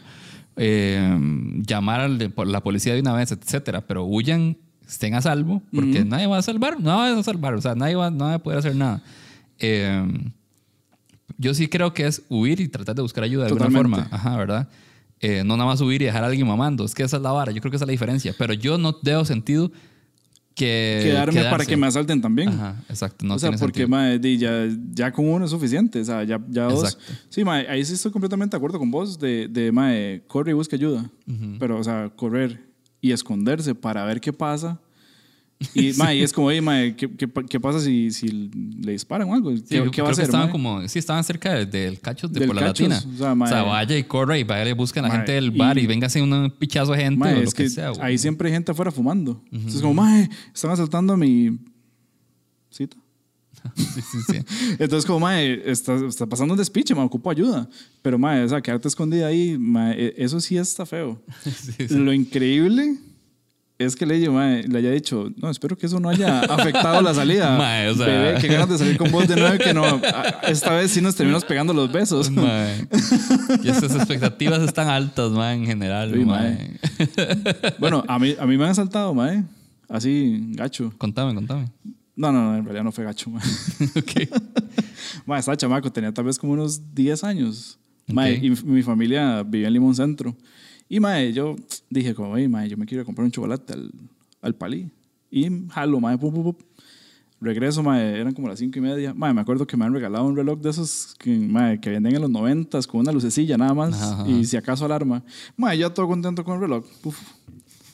eh, 0.57 1.17
llamar 1.65 2.01
a 2.01 2.09
la 2.09 2.59
policía 2.59 2.93
de 2.93 2.99
una 2.99 3.13
vez, 3.13 3.31
etcétera, 3.31 3.79
pero 3.79 4.03
huyan, 4.03 4.57
estén 4.85 5.13
a 5.15 5.21
salvo, 5.21 5.61
porque 5.73 6.03
nadie 6.03 6.27
va 6.27 6.37
a 6.37 6.41
salvar, 6.41 6.81
no 6.81 6.97
va 6.97 7.17
a 7.17 7.23
salvar, 7.23 7.53
o 7.53 7.61
sea, 7.61 7.75
nadie 7.75 7.95
va, 7.95 8.11
nadie 8.11 8.31
va 8.31 8.35
a 8.35 8.39
poder 8.39 8.59
hacer 8.59 8.75
nada. 8.75 9.01
Eh, 9.57 10.05
yo 11.37 11.53
sí 11.53 11.69
creo 11.69 11.93
que 11.93 12.07
es 12.07 12.23
huir 12.27 12.59
y 12.59 12.67
tratar 12.67 12.93
de 12.95 13.03
buscar 13.03 13.23
ayuda 13.23 13.43
de 13.45 13.51
alguna 13.51 13.67
Totalmente. 13.67 14.01
forma, 14.01 14.15
ajá, 14.15 14.35
¿verdad? 14.35 14.67
Eh, 15.21 15.43
no 15.45 15.55
nada 15.55 15.69
más 15.69 15.79
huir 15.79 16.01
y 16.01 16.05
dejar 16.05 16.25
a 16.25 16.27
alguien 16.27 16.45
mamando, 16.45 16.83
es 16.83 16.93
que 16.93 17.03
esa 17.03 17.15
es 17.15 17.23
la 17.23 17.31
vara, 17.31 17.53
yo 17.53 17.61
creo 17.61 17.71
que 17.71 17.77
esa 17.77 17.85
es 17.85 17.87
la 17.87 17.93
diferencia, 17.93 18.35
pero 18.37 18.53
yo 18.53 18.77
no 18.77 18.97
veo 19.01 19.23
sentido 19.23 19.71
que... 20.55 21.01
Quedarme 21.03 21.33
para 21.33 21.49
quedarse. 21.49 21.67
que 21.67 21.77
me 21.77 21.87
asalten 21.87 22.21
también. 22.21 22.49
Ajá, 22.49 22.83
exacto, 22.89 23.25
no 23.25 23.35
o 23.35 23.39
sea, 23.39 23.49
tiene 23.49 23.59
porque 23.59 23.87
mae, 23.87 24.19
ya, 24.37 24.67
ya 24.91 25.11
con 25.11 25.27
uno 25.27 25.45
es 25.45 25.51
suficiente. 25.51 26.01
O 26.01 26.05
sea, 26.05 26.23
ya, 26.23 26.39
ya 26.49 26.65
dos. 26.65 26.93
Exacto. 26.93 27.13
Sí, 27.29 27.43
mae, 27.43 27.67
ahí 27.67 27.83
sí 27.85 27.93
estoy 27.93 28.11
completamente 28.11 28.55
de 28.55 28.57
acuerdo 28.57 28.79
con 28.79 28.91
vos 28.91 29.19
de, 29.19 29.47
de 29.49 29.71
mae, 29.71 30.23
corre 30.27 30.51
y 30.51 30.53
busca 30.53 30.75
ayuda. 30.75 31.09
Pero, 31.59 31.79
o 31.79 31.83
sea, 31.83 32.11
correr 32.15 32.71
y 33.01 33.11
esconderse 33.11 33.73
para 33.75 34.05
ver 34.05 34.21
qué 34.21 34.31
pasa. 34.31 34.79
Y, 35.75 35.93
mae, 35.97 36.17
y 36.17 36.21
es 36.23 36.33
como, 36.33 36.49
"Ey, 36.49 36.59
mae, 36.61 36.95
¿qué, 36.95 37.09
qué, 37.09 37.29
qué 37.49 37.59
pasa 37.59 37.79
si, 37.79 38.11
si 38.11 38.27
le 38.81 38.93
disparan 38.93 39.29
o 39.29 39.33
algo? 39.33 39.51
¿Qué, 39.51 39.57
Sí, 39.57 39.79
qué 39.91 40.01
va 40.01 40.09
a 40.09 40.11
hacer? 40.11 40.25
estaban 40.25 40.47
mae? 40.47 40.51
como, 40.51 40.87
sí, 40.87 40.99
estaban 40.99 41.23
cerca 41.23 41.53
del, 41.53 41.69
del 41.69 41.99
cachos 41.99 42.31
de 42.31 42.39
Del 42.39 42.47
por 42.47 42.55
la 42.55 42.61
Cachos, 42.63 42.87
latina. 42.89 43.13
o 43.13 43.17
sea, 43.17 43.35
mae. 43.35 43.51
vaya 43.65 43.97
y 43.97 44.03
corre 44.03 44.39
y 44.39 44.43
vaya 44.43 44.69
y 44.69 44.73
busquen 44.73 45.05
a 45.05 45.07
la 45.09 45.15
gente 45.15 45.33
del 45.33 45.51
bar 45.51 45.77
y, 45.77 45.81
y- 45.81 45.87
venga 45.87 46.07
a 46.07 46.23
un 46.23 46.53
pichazo 46.57 46.91
de 46.93 46.97
gente 46.99 47.19
Mae, 47.19 47.33
o 47.33 47.37
lo 47.37 47.43
es 47.43 47.53
que, 47.53 47.63
que 47.63 47.69
sea. 47.69 47.91
ahí 48.01 48.17
siempre 48.17 48.47
hay 48.47 48.53
gente 48.53 48.71
afuera 48.71 48.91
fumando. 48.91 49.43
Entonces, 49.51 49.81
como, 49.81 49.93
mae, 49.93 50.29
están 50.53 50.71
asaltando 50.71 51.13
a 51.13 51.17
mi 51.17 51.57
cita. 52.69 52.97
sí, 53.75 53.85
sí, 54.01 54.17
sí. 54.27 54.37
Entonces, 54.79 55.05
como, 55.05 55.19
mae, 55.19 55.61
está, 55.69 55.95
está 56.07 56.25
pasando 56.25 56.53
un 56.53 56.57
despiche, 56.57 56.95
me 56.95 57.01
ocupo 57.01 57.29
ayuda. 57.29 57.69
Pero, 58.01 58.17
mae, 58.17 58.43
o 58.43 58.49
sea, 58.49 58.61
quedarte 58.61 58.87
escondida 58.87 59.27
ahí, 59.27 59.57
mae, 59.59 59.93
e- 60.07 60.13
eso 60.17 60.39
sí 60.39 60.57
está 60.57 60.85
feo. 60.85 61.21
Sí, 61.43 61.87
sí. 61.87 61.93
Lo 61.95 62.11
increíble 62.13 62.97
es 63.83 63.95
que 63.95 64.05
le, 64.05 64.29
mae, 64.29 64.63
le 64.67 64.77
haya 64.79 64.91
dicho, 64.91 65.29
no, 65.37 65.49
espero 65.49 65.77
que 65.77 65.85
eso 65.85 65.99
no 65.99 66.09
haya 66.09 66.39
afectado 66.49 67.01
la 67.01 67.13
salida. 67.13 67.57
Mae, 67.57 67.89
o 67.89 67.95
sea- 67.95 68.05
Bebé, 68.05 68.39
qué 68.41 68.47
ganas 68.47 68.69
de 68.69 68.77
salir 68.77 68.97
con 68.97 69.11
vos 69.11 69.27
de 69.27 69.35
nuevo, 69.35 69.57
que 69.57 69.73
no, 69.73 70.01
esta 70.47 70.73
vez 70.73 70.91
sí 70.91 71.01
nos 71.01 71.15
terminamos 71.15 71.45
pegando 71.45 71.73
los 71.73 71.91
besos. 71.91 72.29
Mae. 72.31 72.87
Y 73.63 73.69
estas 73.69 73.95
expectativas 73.95 74.61
están 74.61 74.87
altas, 74.89 75.31
mae, 75.31 75.55
en 75.55 75.65
general. 75.65 76.11
Sí, 76.13 76.25
mae. 76.25 76.77
Bueno, 77.79 78.03
a 78.07 78.19
mí, 78.19 78.35
a 78.39 78.45
mí 78.45 78.57
me 78.57 78.63
han 78.65 78.71
asaltado, 78.71 79.13
mae, 79.13 79.43
así, 79.89 80.39
gacho. 80.51 80.93
contame, 80.97 81.33
contame. 81.33 81.67
No, 82.15 82.31
no, 82.31 82.51
no, 82.51 82.57
en 82.57 82.63
realidad 82.65 82.83
no 82.83 82.91
fue 82.91 83.03
gacho, 83.03 83.29
mae. 83.29 83.43
Ok. 83.97 84.29
Mae, 85.25 85.39
estaba 85.39 85.57
chamaco, 85.57 85.91
tenía 85.91 86.13
tal 86.13 86.25
vez 86.25 86.37
como 86.37 86.53
unos 86.53 86.93
10 86.93 87.23
años. 87.23 87.77
Mae, 88.07 88.37
Ok. 88.37 88.43
y 88.43 88.49
mi 88.65 88.83
familia 88.83 89.43
vivía 89.43 89.67
en 89.67 89.73
Limón 89.73 89.95
Centro. 89.95 90.35
Y 90.93 90.99
mae, 90.99 91.31
yo 91.31 91.55
dije 91.89 92.13
como, 92.13 92.35
"Ey, 92.35 92.49
mae, 92.49 92.67
yo 92.67 92.75
me 92.75 92.85
quiero 92.85 93.05
comprar 93.05 93.23
un 93.23 93.31
chocolate 93.31 93.71
al, 93.71 93.93
al 94.41 94.55
palí. 94.55 94.91
Y 95.31 95.47
jalo, 95.69 96.01
mae, 96.01 96.17
pum, 96.17 96.33
pum, 96.33 96.43
pum. 96.43 96.55
Regreso, 97.39 97.81
mae, 97.81 98.19
eran 98.19 98.33
como 98.33 98.49
las 98.49 98.59
cinco 98.59 98.77
y 98.77 98.81
media. 98.81 99.13
Mae, 99.13 99.33
me 99.33 99.39
acuerdo 99.39 99.65
que 99.65 99.77
me 99.77 99.85
han 99.85 99.93
regalado 99.93 100.25
un 100.25 100.35
reloj 100.35 100.59
de 100.59 100.69
esos 100.69 101.15
que, 101.17 101.33
mae, 101.33 101.79
que 101.79 101.91
venden 101.91 102.15
en 102.15 102.21
los 102.21 102.29
noventas 102.29 102.85
con 102.85 102.99
una 102.99 103.13
lucecilla 103.13 103.55
nada 103.57 103.73
más. 103.73 104.01
Ajá. 104.01 104.27
Y 104.27 104.43
si 104.43 104.57
acaso 104.57 104.83
alarma. 104.83 105.23
Mae, 105.55 105.77
yo 105.77 105.89
todo 105.93 106.09
contento 106.09 106.43
con 106.43 106.55
el 106.55 106.59
reloj. 106.59 106.85
Uf. 107.05 107.17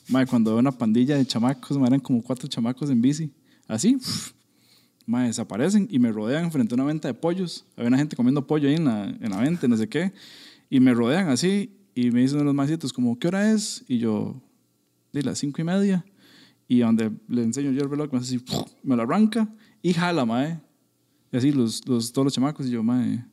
Mae, 0.09 0.25
cuando 0.25 0.49
veo 0.49 0.59
una 0.59 0.71
pandilla 0.71 1.17
de 1.17 1.25
chamacos, 1.27 1.77
mae, 1.77 1.89
eran 1.89 1.99
como 1.99 2.23
cuatro 2.23 2.47
chamacos 2.47 2.89
en 2.89 2.99
bici. 2.99 3.29
Así, 3.67 3.95
uf. 3.97 4.31
Mae, 5.05 5.27
desaparecen 5.27 5.87
y 5.91 5.99
me 5.99 6.11
rodean 6.11 6.51
frente 6.51 6.73
a 6.73 6.75
una 6.77 6.85
venta 6.85 7.07
de 7.07 7.13
pollos. 7.13 7.63
Había 7.75 7.89
una 7.89 7.97
gente 7.99 8.15
comiendo 8.15 8.47
pollo 8.47 8.67
ahí 8.67 8.73
en 8.73 8.85
la, 8.85 9.03
en 9.03 9.29
la 9.29 9.37
venta, 9.37 9.67
no 9.67 9.77
sé 9.77 9.87
qué. 9.87 10.13
Y 10.67 10.79
me 10.79 10.95
rodean 10.95 11.29
así 11.29 11.76
y 11.97 12.11
me 12.11 12.21
dicen 12.21 12.45
los 12.45 12.53
maicitos 12.53 12.93
como, 12.93 13.17
¿qué 13.17 13.27
hora 13.27 13.51
es? 13.51 13.83
Y 13.87 13.97
yo, 13.97 14.39
de 15.11 15.23
las 15.23 15.39
cinco 15.39 15.61
y 15.61 15.63
media. 15.63 16.05
Y 16.67 16.81
donde 16.81 17.11
le 17.27 17.41
enseño 17.41 17.71
yo 17.71 17.81
el 17.81 17.89
reloj, 17.89 18.11
me 18.11 18.19
hace 18.19 18.35
así, 18.35 18.45
me 18.83 18.95
lo 18.95 19.01
arranca 19.01 19.51
y 19.81 19.93
jala, 19.93 20.23
mae. 20.23 20.59
Y 21.31 21.37
así 21.37 21.51
los, 21.51 21.87
los, 21.87 22.13
todos 22.13 22.25
los 22.25 22.33
chamacos 22.33 22.67
y 22.67 22.69
yo, 22.69 22.83
mae, 22.83 23.25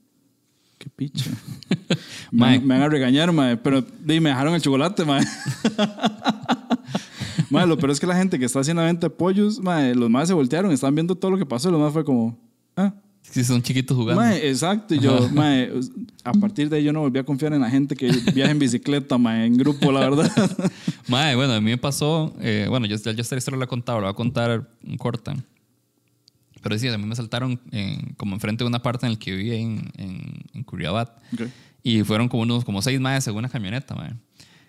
qué 0.78 0.88
picha. 0.88 1.30
me, 2.30 2.38
Mae. 2.38 2.60
me 2.60 2.74
van 2.74 2.84
a 2.84 2.88
regañar, 2.88 3.30
mae, 3.32 3.58
pero 3.58 3.82
di, 3.82 4.18
me 4.18 4.30
dejaron 4.30 4.54
el 4.54 4.62
chocolate, 4.62 5.04
mae. 5.04 5.22
mae, 7.50 7.66
lo 7.66 7.76
peor 7.76 7.90
es 7.90 8.00
que 8.00 8.06
la 8.06 8.16
gente 8.16 8.38
que 8.38 8.46
está 8.46 8.60
haciendo 8.60 8.80
la 8.80 8.86
venta 8.86 9.08
de 9.08 9.10
pollos, 9.10 9.60
mae, 9.60 9.94
los 9.94 10.08
más 10.08 10.28
se 10.28 10.32
voltearon, 10.32 10.72
estaban 10.72 10.94
viendo 10.94 11.14
todo 11.14 11.32
lo 11.32 11.36
que 11.36 11.44
pasó 11.44 11.68
y 11.68 11.72
los 11.72 11.80
más 11.82 11.92
fue 11.92 12.02
como, 12.02 12.38
Sí, 13.30 13.42
son 13.42 13.62
chiquitos 13.62 13.96
jugando. 13.96 14.20
Mae, 14.22 14.48
exacto. 14.48 14.94
Y 14.94 15.00
yo, 15.00 15.28
mae, 15.32 15.70
a 16.22 16.32
partir 16.32 16.68
de 16.68 16.76
ahí 16.76 16.84
yo 16.84 16.92
no 16.92 17.00
volví 17.00 17.18
a 17.18 17.24
confiar 17.24 17.52
en 17.52 17.60
la 17.62 17.70
gente 17.70 17.96
que 17.96 18.08
viaja 18.34 18.50
en 18.52 18.58
bicicleta, 18.58 19.18
mae, 19.18 19.46
en 19.46 19.56
grupo, 19.56 19.90
la 19.90 20.00
verdad. 20.00 20.30
Mae, 21.08 21.34
bueno, 21.34 21.52
a 21.54 21.60
mí 21.60 21.70
me 21.70 21.78
pasó, 21.78 22.34
eh, 22.40 22.66
bueno, 22.68 22.86
yo, 22.86 22.96
yo 22.96 23.10
esta 23.20 23.36
historia 23.36 23.58
la 23.58 23.64
he 23.64 23.68
contado, 23.68 23.98
la 24.00 24.06
voy 24.06 24.12
a 24.12 24.14
contar 24.14 24.70
corta. 24.98 25.34
Pero 26.62 26.78
sí, 26.78 26.88
a 26.88 26.96
mí 26.96 27.04
me 27.04 27.14
saltaron 27.16 27.60
en- 27.72 28.14
como 28.16 28.34
enfrente 28.34 28.64
de 28.64 28.68
una 28.68 28.80
parte 28.80 29.04
en 29.06 29.12
la 29.12 29.18
que 29.18 29.34
vivía 29.34 29.54
en, 29.56 29.90
en, 29.98 30.42
en 30.54 30.62
Curriabat. 30.62 31.10
Ok. 31.34 31.42
Y 31.82 32.02
fueron 32.04 32.28
como 32.28 32.42
unos, 32.44 32.64
como 32.64 32.80
seis 32.80 32.98
más 33.00 33.26
en 33.28 33.34
una 33.34 33.48
camioneta, 33.50 33.94
mae. 33.94 34.12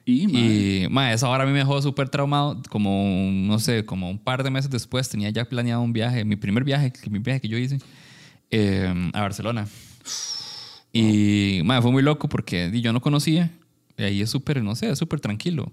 Y, 0.05 0.27
mae, 0.27 0.41
Y, 0.85 0.87
mae, 0.89 1.13
esa 1.13 1.29
hora 1.29 1.43
a 1.43 1.47
mí 1.47 1.53
me 1.53 1.59
dejó 1.59 1.81
súper 1.81 2.09
traumado. 2.09 2.61
Como, 2.69 3.29
no 3.31 3.59
sé, 3.59 3.85
como 3.85 4.09
un 4.09 4.19
par 4.19 4.43
de 4.43 4.49
meses 4.49 4.69
después 4.69 5.07
tenía 5.07 5.29
ya 5.29 5.45
planeado 5.45 5.81
un 5.81 5.93
viaje, 5.93 6.25
mi 6.25 6.35
primer 6.35 6.63
viaje, 6.65 6.91
mi 7.09 7.19
viaje 7.19 7.39
que 7.41 7.47
yo 7.47 7.57
hice 7.57 7.79
eh, 8.55 9.11
a 9.13 9.21
Barcelona. 9.21 9.67
Y, 10.93 11.61
mae, 11.65 11.81
fue 11.81 11.91
muy 11.91 12.01
loco 12.01 12.29
porque 12.29 12.71
yo 12.81 12.93
no 12.93 13.01
conocía. 13.01 13.51
Y 13.97 14.03
ahí 14.03 14.21
es 14.21 14.29
súper, 14.29 14.63
no 14.63 14.75
sé, 14.75 14.89
es 14.89 14.97
súper 14.97 15.19
tranquilo. 15.19 15.71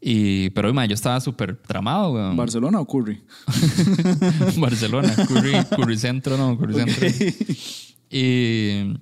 Y, 0.00 0.50
pero, 0.50 0.72
mae, 0.72 0.88
yo 0.88 0.94
estaba 0.94 1.20
súper 1.20 1.56
tramado, 1.56 2.12
weón. 2.12 2.36
¿Barcelona 2.36 2.80
o 2.80 2.86
Curry? 2.86 3.22
Barcelona, 4.58 5.14
Curry, 5.14 5.52
Curry 5.76 5.98
Centro, 5.98 6.36
no, 6.36 6.58
Curry 6.58 6.74
Centro. 6.74 7.06
Y, 8.10 8.98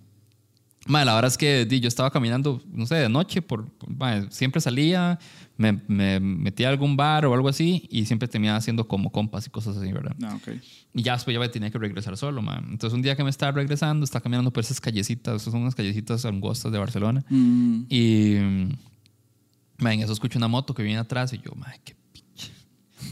mae, 0.86 1.04
la 1.04 1.14
verdad 1.14 1.30
es 1.30 1.38
que 1.38 1.66
yo 1.80 1.88
estaba 1.88 2.10
caminando, 2.10 2.62
no 2.72 2.86
sé, 2.86 2.96
de 2.96 3.08
noche, 3.08 3.40
por, 3.42 3.70
mae, 3.88 4.30
siempre 4.30 4.60
salía, 4.60 5.18
me, 5.56 5.80
me 5.88 6.20
metía 6.20 6.68
a 6.68 6.70
algún 6.70 6.96
bar 6.96 7.24
o 7.26 7.34
algo 7.34 7.48
así 7.48 7.86
y 7.90 8.04
siempre 8.06 8.28
terminaba 8.28 8.58
haciendo 8.58 8.86
como 8.86 9.10
compas 9.10 9.46
y 9.46 9.50
cosas 9.50 9.76
así, 9.76 9.92
¿verdad? 9.92 10.14
Ok. 10.34 10.48
Y 10.94 11.02
ya 11.02 11.14
después 11.14 11.32
ya 11.34 11.40
me 11.40 11.48
tenía 11.48 11.70
que 11.70 11.78
regresar 11.78 12.16
solo, 12.16 12.42
man. 12.42 12.66
Entonces 12.70 12.94
un 12.94 13.02
día 13.02 13.16
que 13.16 13.24
me 13.24 13.30
estaba 13.30 13.52
regresando, 13.52 14.04
estaba 14.04 14.22
caminando 14.22 14.52
por 14.52 14.62
esas 14.62 14.80
callecitas, 14.80 15.40
esas 15.42 15.52
son 15.52 15.62
unas 15.62 15.74
callecitas 15.74 16.24
angostas 16.24 16.70
de 16.70 16.78
Barcelona. 16.78 17.24
Mm, 17.30 17.82
Y, 17.88 18.36
man, 19.78 20.00
eso 20.00 20.12
escucho 20.12 20.38
una 20.38 20.48
moto 20.48 20.74
que 20.74 20.82
viene 20.82 20.98
atrás 20.98 21.32
y 21.32 21.38
yo, 21.38 21.52
man, 21.56 21.72
qué. 21.84 21.94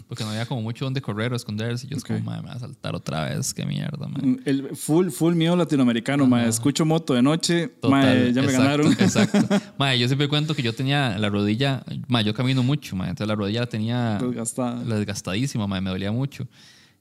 Porque 0.09 0.25
no 0.25 0.31
había 0.31 0.47
como 0.47 0.63
mucho 0.63 0.85
donde 0.85 1.01
correr 1.01 1.33
o 1.33 1.37
esconderse. 1.37 1.87
Y 1.87 1.91
yo, 1.91 1.97
es 1.97 2.05
como, 2.05 2.21
man, 2.21 2.43
me 2.43 2.49
va 2.49 2.55
a 2.55 2.59
saltar 2.59 2.95
otra 2.95 3.25
vez, 3.25 3.53
qué 3.55 3.65
mierda, 3.65 4.07
man. 4.07 4.41
el 4.45 4.77
full, 4.77 5.09
full 5.11 5.35
mío 5.35 5.57
latinoamericano, 5.57 6.27
mae. 6.27 6.49
Escucho 6.49 6.85
moto 6.85 7.15
de 7.15 7.23
noche, 7.23 7.69
Total, 7.69 7.91
mae, 7.91 8.33
ya 8.33 8.43
me 8.43 8.49
exacto, 8.49 8.63
ganaron. 8.63 8.93
Exacto. 8.99 9.61
Mae, 9.79 9.99
yo 9.99 10.07
siempre 10.07 10.29
cuento 10.29 10.55
que 10.55 10.63
yo 10.63 10.75
tenía 10.75 11.19
la 11.19 11.29
rodilla, 11.29 11.85
mae, 12.09 12.25
yo 12.25 12.35
camino 12.35 12.63
mucho, 12.63 12.97
mae, 12.97 13.11
entonces 13.11 13.29
la 13.29 13.35
rodilla 13.35 13.61
la 13.61 13.67
tenía 13.67 14.19
Desgastada. 14.19 14.83
la 14.85 14.97
desgastadísima, 14.97 15.67
mae, 15.67 15.81
me 15.81 15.91
dolía 15.91 16.13
mucho. 16.13 16.47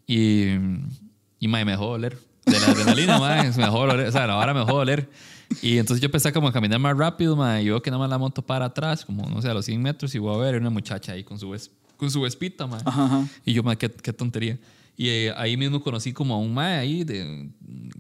Y, 0.08 0.48
y 1.40 1.48
mae, 1.48 1.66
me 1.66 1.72
dejó 1.72 1.88
doler. 1.88 2.18
De 2.46 2.60
la 2.60 2.68
adrenalina, 2.68 3.20
mae, 3.20 3.44
me 3.52 3.64
dejó 3.64 3.86
doler, 3.86 4.08
o 4.08 4.12
sea, 4.12 4.28
la 4.28 4.36
vara 4.36 4.54
me 4.54 4.62
dejó 4.62 4.78
doler. 4.78 5.10
Y 5.62 5.78
entonces 5.78 6.02
yo 6.02 6.06
empecé 6.06 6.32
como 6.32 6.48
a 6.48 6.54
caminar 6.54 6.80
más 6.80 6.98
rápido, 6.98 7.36
mae, 7.36 7.64
y 7.64 7.66
veo 7.66 7.82
que 7.82 7.92
nada 7.92 8.00
más 8.00 8.10
la 8.10 8.18
moto 8.18 8.42
para 8.42 8.66
atrás, 8.66 9.06
como, 9.06 9.30
no 9.30 9.42
sé, 9.42 9.50
a 9.50 9.54
los 9.54 9.66
100 9.66 9.82
metros, 9.82 10.16
y 10.16 10.20
voy 10.20 10.34
a 10.36 10.38
ver 10.40 10.56
una 10.60 10.70
muchacha 10.70 11.14
ahí 11.14 11.24
con 11.24 11.38
su, 11.38 11.54
con 12.02 12.10
su 12.10 12.20
vespita, 12.22 12.66
mae. 12.66 12.82
Ajá, 12.84 13.06
ajá. 13.06 13.28
Y 13.46 13.54
yo, 13.54 13.62
mae, 13.62 13.78
qué, 13.78 13.88
qué 13.92 14.12
tontería. 14.12 14.58
Y 14.98 15.08
eh, 15.08 15.34
ahí 15.38 15.56
mismo 15.56 15.82
conocí 15.84 16.14
como 16.14 16.34
a 16.34 16.40
un 16.40 16.52
mae 16.52 16.78
ahí, 16.80 17.04
de, 17.04 17.48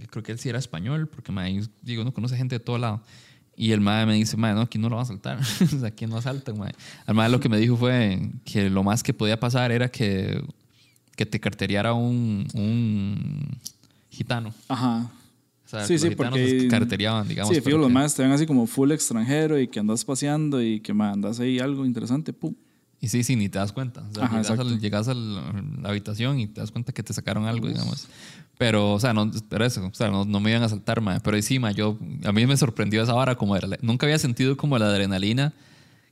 creo 0.09 0.23
que 0.23 0.31
él 0.31 0.39
sí 0.39 0.49
era 0.49 0.57
español, 0.57 1.07
porque 1.07 1.31
mae, 1.31 1.61
digo, 1.83 2.03
no 2.03 2.11
conoce 2.11 2.35
gente 2.35 2.55
de 2.55 2.59
todo 2.59 2.79
lado. 2.79 2.99
Y 3.55 3.73
el 3.73 3.79
mae 3.79 4.07
me 4.07 4.15
dice, 4.15 4.37
mae, 4.37 4.55
no, 4.55 4.61
aquí 4.61 4.79
no 4.79 4.89
lo 4.89 4.95
va 4.95 5.03
a 5.03 5.05
saltar. 5.05 5.39
o 5.61 5.65
sea, 5.67 5.87
aquí 5.89 6.07
no 6.07 6.17
asaltan, 6.17 6.57
mae. 6.57 6.71
El 7.07 7.13
mae 7.13 7.29
lo 7.29 7.39
que 7.39 7.47
me 7.47 7.59
dijo 7.59 7.77
fue 7.77 8.19
que 8.43 8.71
lo 8.71 8.81
más 8.83 9.03
que 9.03 9.13
podía 9.13 9.39
pasar 9.39 9.71
era 9.71 9.87
que, 9.89 10.43
que 11.15 11.27
te 11.27 11.39
carteriara 11.39 11.93
un, 11.93 12.47
un 12.55 13.57
gitano. 14.09 14.51
Ajá. 14.67 15.11
O 15.65 15.69
sea, 15.69 15.85
Sí, 15.85 15.93
los 15.93 16.01
sí, 16.01 16.09
gitanos 16.09 16.39
porque. 16.39 16.67
carteriaban, 16.69 17.27
digamos. 17.27 17.53
Sí, 17.55 17.61
fijo, 17.61 17.77
los 17.77 17.87
que- 17.87 17.93
más 17.93 18.15
te 18.15 18.23
ven 18.23 18.31
así 18.31 18.47
como 18.47 18.65
full 18.65 18.91
extranjero 18.91 19.59
y 19.59 19.67
que 19.67 19.79
andas 19.79 20.03
paseando 20.03 20.59
y 20.61 20.79
que 20.79 20.91
mae, 20.91 21.13
andas 21.13 21.39
ahí 21.39 21.59
algo 21.59 21.85
interesante, 21.85 22.33
pum. 22.33 22.55
Y 23.03 23.07
sí, 23.07 23.23
sí, 23.23 23.35
ni 23.35 23.49
te 23.49 23.57
das 23.57 23.71
cuenta. 23.73 24.01
O 24.09 24.13
sea, 24.13 24.25
Ajá, 24.25 24.41
llegas, 24.43 24.59
al- 24.59 24.79
llegas 24.79 25.07
a 25.07 25.13
la 25.15 25.89
habitación 25.89 26.39
y 26.39 26.47
te 26.47 26.61
das 26.61 26.71
cuenta 26.71 26.93
que 26.93 27.01
te 27.01 27.13
sacaron 27.13 27.45
algo, 27.45 27.67
digamos. 27.67 28.07
Pero, 28.59 28.93
o 28.93 28.99
sea, 28.99 29.11
no, 29.11 29.29
pero 29.49 29.65
eso, 29.65 29.83
o 29.87 29.93
sea, 29.93 30.11
no, 30.11 30.23
no 30.23 30.39
me 30.39 30.51
iban 30.51 30.61
a 30.61 30.69
saltar, 30.69 31.01
mae. 31.01 31.19
Pero 31.19 31.35
encima, 31.35 31.71
yo, 31.71 31.97
a 32.23 32.31
mí 32.31 32.45
me 32.45 32.55
sorprendió 32.57 33.01
esa 33.01 33.15
hora, 33.15 33.35
como 33.35 33.55
era- 33.55 33.67
nunca 33.81 34.05
había 34.05 34.19
sentido 34.19 34.55
como 34.55 34.77
la 34.77 34.85
adrenalina, 34.85 35.51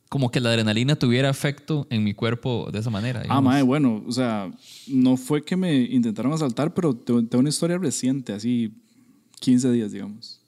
como 0.10 0.32
que 0.32 0.40
la 0.40 0.50
adrenalina 0.50 0.96
tuviera 0.96 1.30
efecto 1.30 1.86
en 1.92 2.04
mi 2.04 2.16
cuerpo 2.16 2.70
de 2.74 2.80
esa 2.80 2.90
manera. 2.90 3.20
Ah, 3.20 3.24
digamos. 3.24 3.44
mae, 3.44 3.62
bueno, 3.62 4.04
o 4.08 4.12
sea, 4.12 4.52
no 4.88 5.16
fue 5.16 5.44
que 5.46 5.56
me 5.56 5.76
intentaron 5.84 6.34
asaltar, 6.34 6.74
pero 6.74 6.96
te- 6.96 7.14
tengo 7.14 7.40
una 7.42 7.50
historia 7.50 7.78
reciente, 7.78 8.34
así 8.34 8.74
15 9.40 9.72
días, 9.72 9.92
digamos. 9.92 10.42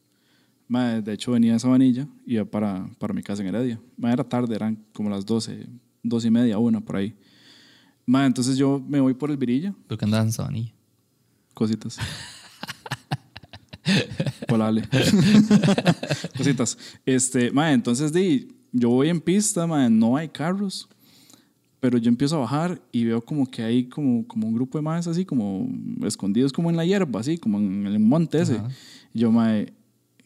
Mae, 0.67 1.03
de 1.03 1.13
hecho, 1.13 1.33
venía 1.33 1.53
de 1.53 1.59
Sabanilla 1.59 2.07
y 2.25 2.33
iba 2.33 2.45
para, 2.45 2.89
para 2.97 3.13
mi 3.13 3.21
casa 3.21 3.43
en 3.43 3.49
Heredia. 3.49 3.79
Mae, 3.97 4.13
era 4.13 4.23
tarde, 4.23 4.55
eran 4.55 4.79
como 4.93 5.11
las 5.11 5.23
12, 5.23 5.67
12 6.03 6.27
y 6.27 6.31
media, 6.31 6.57
una, 6.57 6.81
por 6.81 6.97
ahí. 6.97 7.15
Mae, 8.05 8.25
entonces 8.25 8.57
yo 8.57 8.83
me 8.87 8.99
voy 8.99 9.13
por 9.13 9.31
el 9.31 9.37
Virilla, 9.37 9.73
¿Tú 9.87 9.97
que 9.97 10.05
andabas 10.05 10.27
en 10.27 10.31
Sabanilla? 10.33 10.73
cositas. 11.53 11.97
Hola, 14.49 14.67
Ale. 14.67 14.87
cositas. 16.37 16.77
Este, 17.05 17.51
mae, 17.51 17.73
entonces 17.73 18.11
di, 18.13 18.47
yo 18.71 18.89
voy 18.89 19.09
en 19.09 19.21
pista, 19.21 19.67
mae, 19.67 19.89
no 19.89 20.17
hay 20.17 20.29
carros. 20.29 20.89
Pero 21.79 21.97
yo 21.97 22.09
empiezo 22.09 22.35
a 22.37 22.41
bajar 22.41 22.79
y 22.91 23.05
veo 23.05 23.21
como 23.21 23.49
que 23.49 23.63
hay 23.63 23.85
como, 23.85 24.27
como 24.27 24.47
un 24.47 24.53
grupo 24.53 24.77
de 24.77 24.83
más 24.83 25.07
así, 25.07 25.25
como 25.25 25.67
escondidos 26.05 26.53
como 26.53 26.69
en 26.69 26.77
la 26.77 26.85
hierba, 26.85 27.19
así, 27.19 27.39
como 27.39 27.57
en 27.57 27.87
el 27.87 27.99
monte 27.99 28.39
ese. 28.39 28.57
Ajá. 28.57 28.69
Yo, 29.13 29.31
mae, 29.31 29.73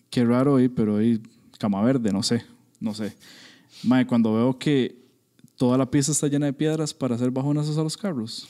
qué 0.09 0.25
raro 0.25 0.57
ahí, 0.57 0.67
pero 0.67 0.97
ahí, 0.97 1.21
cama 1.57 1.81
verde, 1.81 2.11
no 2.11 2.23
sé, 2.23 2.43
no 2.81 2.93
sé. 2.93 3.15
Mae, 3.83 4.05
cuando 4.05 4.33
veo 4.33 4.59
que 4.59 5.04
toda 5.55 5.77
la 5.77 5.89
pista 5.89 6.11
está 6.11 6.27
llena 6.27 6.45
de 6.45 6.53
piedras 6.53 6.93
para 6.93 7.15
hacer 7.15 7.31
bajonazos 7.31 7.77
a 7.77 7.83
los 7.83 7.97
carros, 7.97 8.47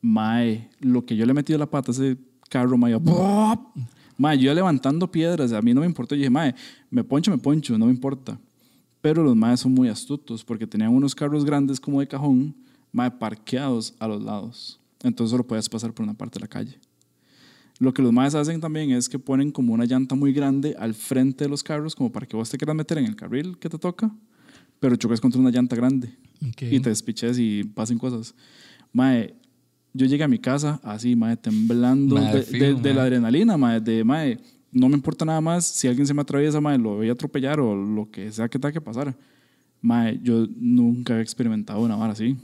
mae, 0.00 0.70
lo 0.80 1.04
que 1.04 1.16
yo 1.16 1.24
le 1.26 1.32
he 1.32 1.34
metido 1.34 1.58
la 1.58 1.66
pata 1.66 1.90
a 1.90 1.94
ese 1.94 2.16
carro, 2.48 2.76
mae, 2.76 2.92
yo, 2.92 3.00
mae, 4.16 4.38
yo 4.38 4.54
levantando 4.54 5.10
piedras, 5.10 5.52
a 5.52 5.62
mí 5.62 5.74
no 5.74 5.80
me 5.80 5.86
importó. 5.86 6.14
Yo 6.14 6.20
dije, 6.20 6.30
mae, 6.30 6.54
me 6.90 7.02
poncho, 7.04 7.30
me 7.30 7.38
poncho, 7.38 7.76
no 7.78 7.86
me 7.86 7.92
importa. 7.92 8.38
Pero 9.00 9.22
los 9.22 9.36
maes 9.36 9.60
son 9.60 9.72
muy 9.72 9.88
astutos 9.88 10.44
porque 10.44 10.66
tenían 10.66 10.92
unos 10.92 11.14
carros 11.14 11.44
grandes 11.44 11.78
como 11.78 12.00
de 12.00 12.08
cajón, 12.08 12.54
mae, 12.92 13.10
parqueados 13.10 13.94
a 13.98 14.08
los 14.08 14.22
lados. 14.22 14.80
Entonces 15.02 15.30
solo 15.30 15.46
puedes 15.46 15.68
pasar 15.68 15.92
por 15.92 16.04
una 16.04 16.14
parte 16.14 16.38
de 16.38 16.44
la 16.44 16.48
calle. 16.48 16.78
Lo 17.78 17.92
que 17.92 18.00
los 18.00 18.12
maes 18.12 18.34
hacen 18.34 18.60
también 18.60 18.90
es 18.90 19.08
que 19.08 19.18
ponen 19.18 19.52
como 19.52 19.74
una 19.74 19.84
llanta 19.84 20.14
muy 20.14 20.32
grande 20.32 20.74
al 20.78 20.94
frente 20.94 21.44
de 21.44 21.50
los 21.50 21.62
carros, 21.62 21.94
como 21.94 22.10
para 22.10 22.26
que 22.26 22.34
vos 22.34 22.48
te 22.48 22.56
quieras 22.56 22.74
meter 22.74 22.98
en 22.98 23.04
el 23.04 23.16
carril 23.16 23.58
que 23.58 23.68
te 23.68 23.78
toca, 23.78 24.10
pero 24.80 24.96
choques 24.96 25.20
contra 25.20 25.40
una 25.40 25.50
llanta 25.50 25.74
grande 25.76 26.08
Ok. 26.48 26.62
y 26.70 26.80
te 26.80 26.88
despiches 26.90 27.38
y 27.38 27.64
pasen 27.64 27.98
cosas. 27.98 28.34
Mae, 28.92 29.34
yo 29.92 30.06
llegué 30.06 30.24
a 30.24 30.28
mi 30.28 30.38
casa 30.38 30.80
así, 30.82 31.16
mae, 31.16 31.36
temblando 31.36 32.16
Mae, 32.16 32.34
de, 32.36 32.42
fijo, 32.42 32.64
de- 32.64 32.74
de 32.74 32.88
la 32.90 32.96
mae. 32.96 33.02
adrenalina, 33.04 33.56
mae, 33.56 33.80
de 33.80 34.04
mae, 34.04 34.38
no 34.72 34.88
me 34.88 34.94
importa 34.94 35.24
nada 35.24 35.40
más 35.40 35.64
si 35.66 35.88
alguien 35.88 36.06
se 36.06 36.12
me 36.14 36.20
atraviesa, 36.22 36.60
mae, 36.60 36.76
lo 36.78 36.96
voy 36.96 37.08
a 37.08 37.12
atropellar 37.12 37.60
o 37.60 37.74
lo 37.74 38.10
que 38.10 38.30
sea 38.32 38.48
que 38.48 38.58
tenga 38.58 38.72
que 38.72 38.80
pasar. 38.80 39.16
Mae, 39.80 40.18
yo 40.22 40.46
nunca 40.56 41.18
he 41.18 41.22
experimentado 41.22 41.80
una 41.80 41.96
vara 41.96 42.12
así. 42.12 42.36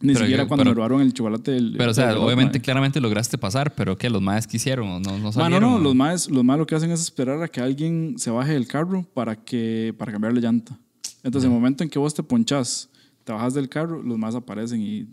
Ni 0.00 0.12
Pero 0.12 0.20
siquiera 0.26 0.44
yo- 0.44 0.48
cuando 0.48 0.62
pero- 0.62 0.70
me 0.70 0.74
robaron 0.76 1.00
el 1.00 1.12
chocolate 1.12 1.50
del. 1.50 1.74
Pero, 1.76 1.90
o 1.90 1.94
sea, 1.94 2.08
reloj, 2.10 2.24
obviamente, 2.26 2.58
mae. 2.58 2.62
claramente 2.64 3.00
lograste 3.00 3.36
pasar, 3.36 3.74
pero 3.74 3.98
¿qué? 3.98 4.08
¿Los 4.08 4.22
maes 4.22 4.46
quisieron? 4.46 4.86
¿No, 4.86 4.98
no 5.00 5.10
Ma, 5.10 5.18
no, 5.18 5.32
salieron? 5.32 5.72
no, 5.72 5.78
los 5.80 5.94
más, 5.94 6.30
los 6.30 6.44
más 6.44 6.56
lo 6.56 6.66
que 6.66 6.76
hacen 6.76 6.90
es 6.92 7.00
esperar 7.00 7.42
a 7.42 7.48
que 7.48 7.60
alguien 7.60 8.14
se 8.16 8.30
baje 8.30 8.52
del 8.52 8.68
carro 8.68 9.04
para, 9.12 9.34
que, 9.36 9.92
para 9.98 10.12
cambiarle 10.12 10.40
llanta. 10.40 10.78
Entonces, 11.22 11.46
en 11.46 11.52
el 11.52 11.58
momento 11.58 11.84
en 11.84 11.90
que 11.90 11.98
vos 11.98 12.14
te 12.14 12.22
ponchás, 12.22 12.88
te 13.24 13.32
bajas 13.32 13.54
del 13.54 13.68
carro, 13.68 14.02
los 14.02 14.18
más 14.18 14.34
aparecen 14.34 14.80
y 14.82 15.06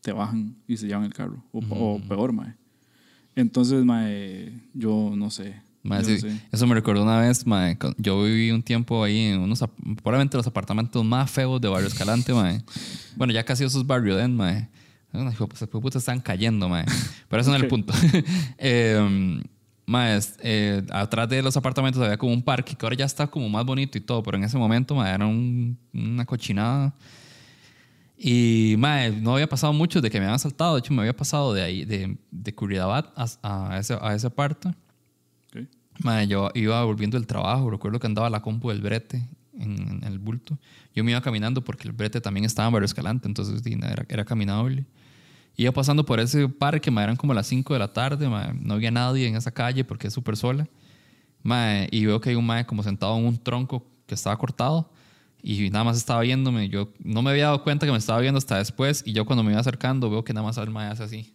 te 0.00 0.12
bajan 0.12 0.54
y 0.66 0.76
se 0.76 0.86
llevan 0.86 1.04
el 1.04 1.14
carro. 1.14 1.42
O, 1.52 1.60
o 1.70 2.00
peor, 2.00 2.32
mae. 2.32 2.54
Entonces, 3.34 3.84
mae, 3.84 4.52
yo 4.74 5.12
no 5.16 5.30
sé. 5.30 5.60
Mae, 5.82 6.02
Yo 6.02 6.06
sí, 6.06 6.14
no 6.14 6.20
sé. 6.20 6.40
Eso 6.52 6.66
me 6.66 6.74
recordó 6.74 7.02
una 7.02 7.20
vez, 7.20 7.46
mae, 7.46 7.78
yo 7.96 8.22
viví 8.22 8.50
un 8.50 8.62
tiempo 8.62 9.02
ahí 9.02 9.18
en 9.18 9.40
unos, 9.40 9.64
probablemente 10.02 10.36
los 10.36 10.46
apartamentos 10.46 11.04
más 11.04 11.30
feos 11.30 11.60
de 11.60 11.68
Barrio 11.68 11.88
Escalante, 11.88 12.32
mae. 12.32 12.62
Bueno, 13.16 13.32
ya 13.32 13.44
casi 13.44 13.64
esos 13.64 13.86
barrio 13.86 14.16
den, 14.16 14.36
mae. 14.36 14.68
Ay, 15.12 15.28
hijo 15.32 15.48
de 15.58 15.66
puta, 15.66 15.98
están 15.98 16.20
cayendo, 16.20 16.68
mae. 16.68 16.84
Pero 17.28 17.40
eso 17.40 17.50
no 17.50 17.56
es 17.56 17.62
el 17.62 17.68
punto. 17.68 17.94
eh, 18.58 19.40
es- 19.96 20.36
eh, 20.42 20.82
atrás 20.90 21.28
de 21.28 21.42
los 21.42 21.56
apartamentos 21.56 22.02
había 22.02 22.18
como 22.18 22.32
un 22.32 22.42
parque 22.42 22.74
que 22.74 22.84
ahora 22.84 22.96
ya 22.96 23.04
está 23.06 23.26
como 23.26 23.48
más 23.48 23.64
bonito 23.64 23.96
y 23.96 24.00
todo, 24.00 24.22
pero 24.22 24.36
en 24.36 24.44
ese 24.44 24.58
momento, 24.58 24.94
mae, 24.94 25.14
era 25.14 25.26
un- 25.26 25.78
una 25.94 26.24
cochinada. 26.26 26.94
Y, 28.16 28.74
mae, 28.78 29.12
no 29.12 29.34
había 29.34 29.48
pasado 29.48 29.72
mucho 29.72 30.00
de 30.00 30.10
que 30.10 30.18
me 30.18 30.24
habían 30.26 30.34
asaltado. 30.34 30.74
De 30.74 30.80
hecho, 30.80 30.92
me 30.92 31.00
había 31.02 31.16
pasado 31.16 31.54
de 31.54 31.62
ahí, 31.62 31.84
de, 31.84 32.18
de 32.30 32.54
Curridabat 32.54 33.06
a, 33.16 33.26
a, 33.74 33.78
ese, 33.78 33.96
a 34.00 34.14
esa 34.14 34.28
parte. 34.30 34.68
Ok. 34.68 35.66
Mae, 36.02 36.26
yo 36.26 36.50
iba 36.54 36.82
volviendo 36.84 37.16
del 37.16 37.26
trabajo, 37.26 37.70
recuerdo 37.70 37.98
que 38.00 38.06
andaba 38.08 38.28
la 38.28 38.40
compu 38.40 38.70
del 38.70 38.80
brete 38.82 39.26
en, 39.58 40.00
en 40.02 40.04
el 40.04 40.18
bulto. 40.18 40.58
Yo 40.94 41.04
me 41.04 41.12
iba 41.12 41.20
caminando 41.20 41.62
porque 41.62 41.86
el 41.86 41.92
brete 41.92 42.20
también 42.20 42.44
estaba 42.44 42.66
en 42.68 42.72
Barrio 42.72 42.86
Escalante, 42.86 43.28
entonces 43.28 43.62
era, 43.64 44.04
era 44.08 44.24
caminable. 44.24 44.84
Iba 45.60 45.72
pasando 45.72 46.06
por 46.06 46.20
ese 46.20 46.48
parque, 46.48 46.88
mae, 46.88 47.02
eran 47.02 47.16
como 47.16 47.34
las 47.34 47.48
5 47.48 47.72
de 47.72 47.80
la 47.80 47.92
tarde, 47.92 48.28
mae, 48.28 48.54
no 48.54 48.74
había 48.74 48.92
nadie 48.92 49.26
en 49.26 49.34
esa 49.34 49.50
calle 49.50 49.82
porque 49.82 50.06
es 50.06 50.14
súper 50.14 50.36
sola. 50.36 50.68
Mae, 51.42 51.88
y 51.90 52.06
veo 52.06 52.20
que 52.20 52.30
hay 52.30 52.36
un 52.36 52.46
mae 52.46 52.64
como 52.64 52.84
sentado 52.84 53.18
en 53.18 53.26
un 53.26 53.36
tronco 53.38 53.84
que 54.06 54.14
estaba 54.14 54.38
cortado 54.38 54.92
y 55.42 55.68
nada 55.70 55.82
más 55.82 55.96
estaba 55.96 56.20
viéndome. 56.20 56.68
Yo 56.68 56.92
no 57.00 57.22
me 57.22 57.30
había 57.30 57.46
dado 57.46 57.64
cuenta 57.64 57.86
que 57.86 57.90
me 57.90 57.98
estaba 57.98 58.20
viendo 58.20 58.38
hasta 58.38 58.58
después 58.58 59.02
y 59.04 59.12
yo 59.12 59.26
cuando 59.26 59.42
me 59.42 59.50
iba 59.50 59.60
acercando 59.60 60.08
veo 60.08 60.22
que 60.22 60.32
nada 60.32 60.46
más 60.46 60.56
el 60.58 60.70
mae 60.70 60.92
hace 60.92 61.02
así, 61.02 61.34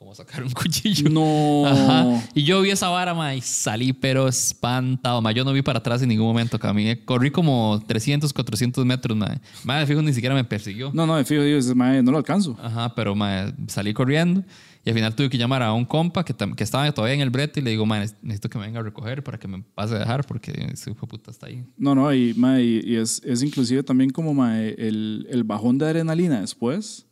como 0.00 0.14
sacar 0.14 0.42
un 0.42 0.50
cuchillo. 0.52 1.10
No. 1.10 1.66
Ajá. 1.66 2.26
Y 2.34 2.42
yo 2.42 2.62
vi 2.62 2.70
esa 2.70 2.88
vara, 2.88 3.12
ma, 3.12 3.34
y 3.34 3.42
salí, 3.42 3.92
pero 3.92 4.28
espantado, 4.28 5.20
ma. 5.20 5.30
Yo 5.30 5.44
no 5.44 5.52
vi 5.52 5.60
para 5.60 5.78
atrás 5.78 6.00
en 6.00 6.08
ningún 6.08 6.26
momento. 6.26 6.58
Caminé, 6.58 7.04
corrí 7.04 7.30
como 7.30 7.84
300, 7.86 8.32
400 8.32 8.86
metros, 8.86 9.14
ma. 9.14 9.38
Ma, 9.62 9.78
de 9.78 9.86
fijo, 9.86 10.00
ni 10.00 10.14
siquiera 10.14 10.34
me 10.34 10.42
persiguió. 10.42 10.90
No, 10.94 11.06
no, 11.06 11.16
de 11.16 11.24
fijo, 11.26 11.42
digo, 11.42 11.60
mae, 11.74 12.02
no 12.02 12.12
lo 12.12 12.16
alcanzo. 12.16 12.56
Ajá, 12.62 12.94
pero 12.94 13.14
ma, 13.14 13.52
salí 13.68 13.92
corriendo 13.92 14.42
y 14.82 14.88
al 14.88 14.94
final 14.94 15.14
tuve 15.14 15.28
que 15.28 15.36
llamar 15.36 15.62
a 15.62 15.74
un 15.74 15.84
compa 15.84 16.24
que, 16.24 16.34
que 16.34 16.64
estaba 16.64 16.90
todavía 16.92 17.14
en 17.14 17.20
el 17.20 17.28
brete 17.28 17.60
y 17.60 17.62
le 17.62 17.72
digo, 17.72 17.84
ma, 17.84 17.98
necesito 17.98 18.48
que 18.48 18.58
me 18.58 18.64
venga 18.64 18.80
a 18.80 18.82
recoger 18.82 19.22
para 19.22 19.38
que 19.38 19.46
me 19.48 19.62
pase 19.74 19.96
a 19.96 19.98
dejar 19.98 20.26
porque 20.26 20.68
ese 20.72 20.92
hijo 20.92 21.06
puta 21.06 21.30
está 21.30 21.46
ahí. 21.46 21.62
No, 21.76 21.94
no, 21.94 22.10
y, 22.14 22.32
mae, 22.32 22.62
y, 22.62 22.80
y 22.86 22.96
es, 22.96 23.20
es 23.22 23.42
inclusive 23.42 23.82
también 23.82 24.08
como 24.08 24.32
mae, 24.32 24.74
el, 24.78 25.26
el 25.28 25.44
bajón 25.44 25.76
de 25.76 25.84
adrenalina 25.84 26.40
después, 26.40 27.06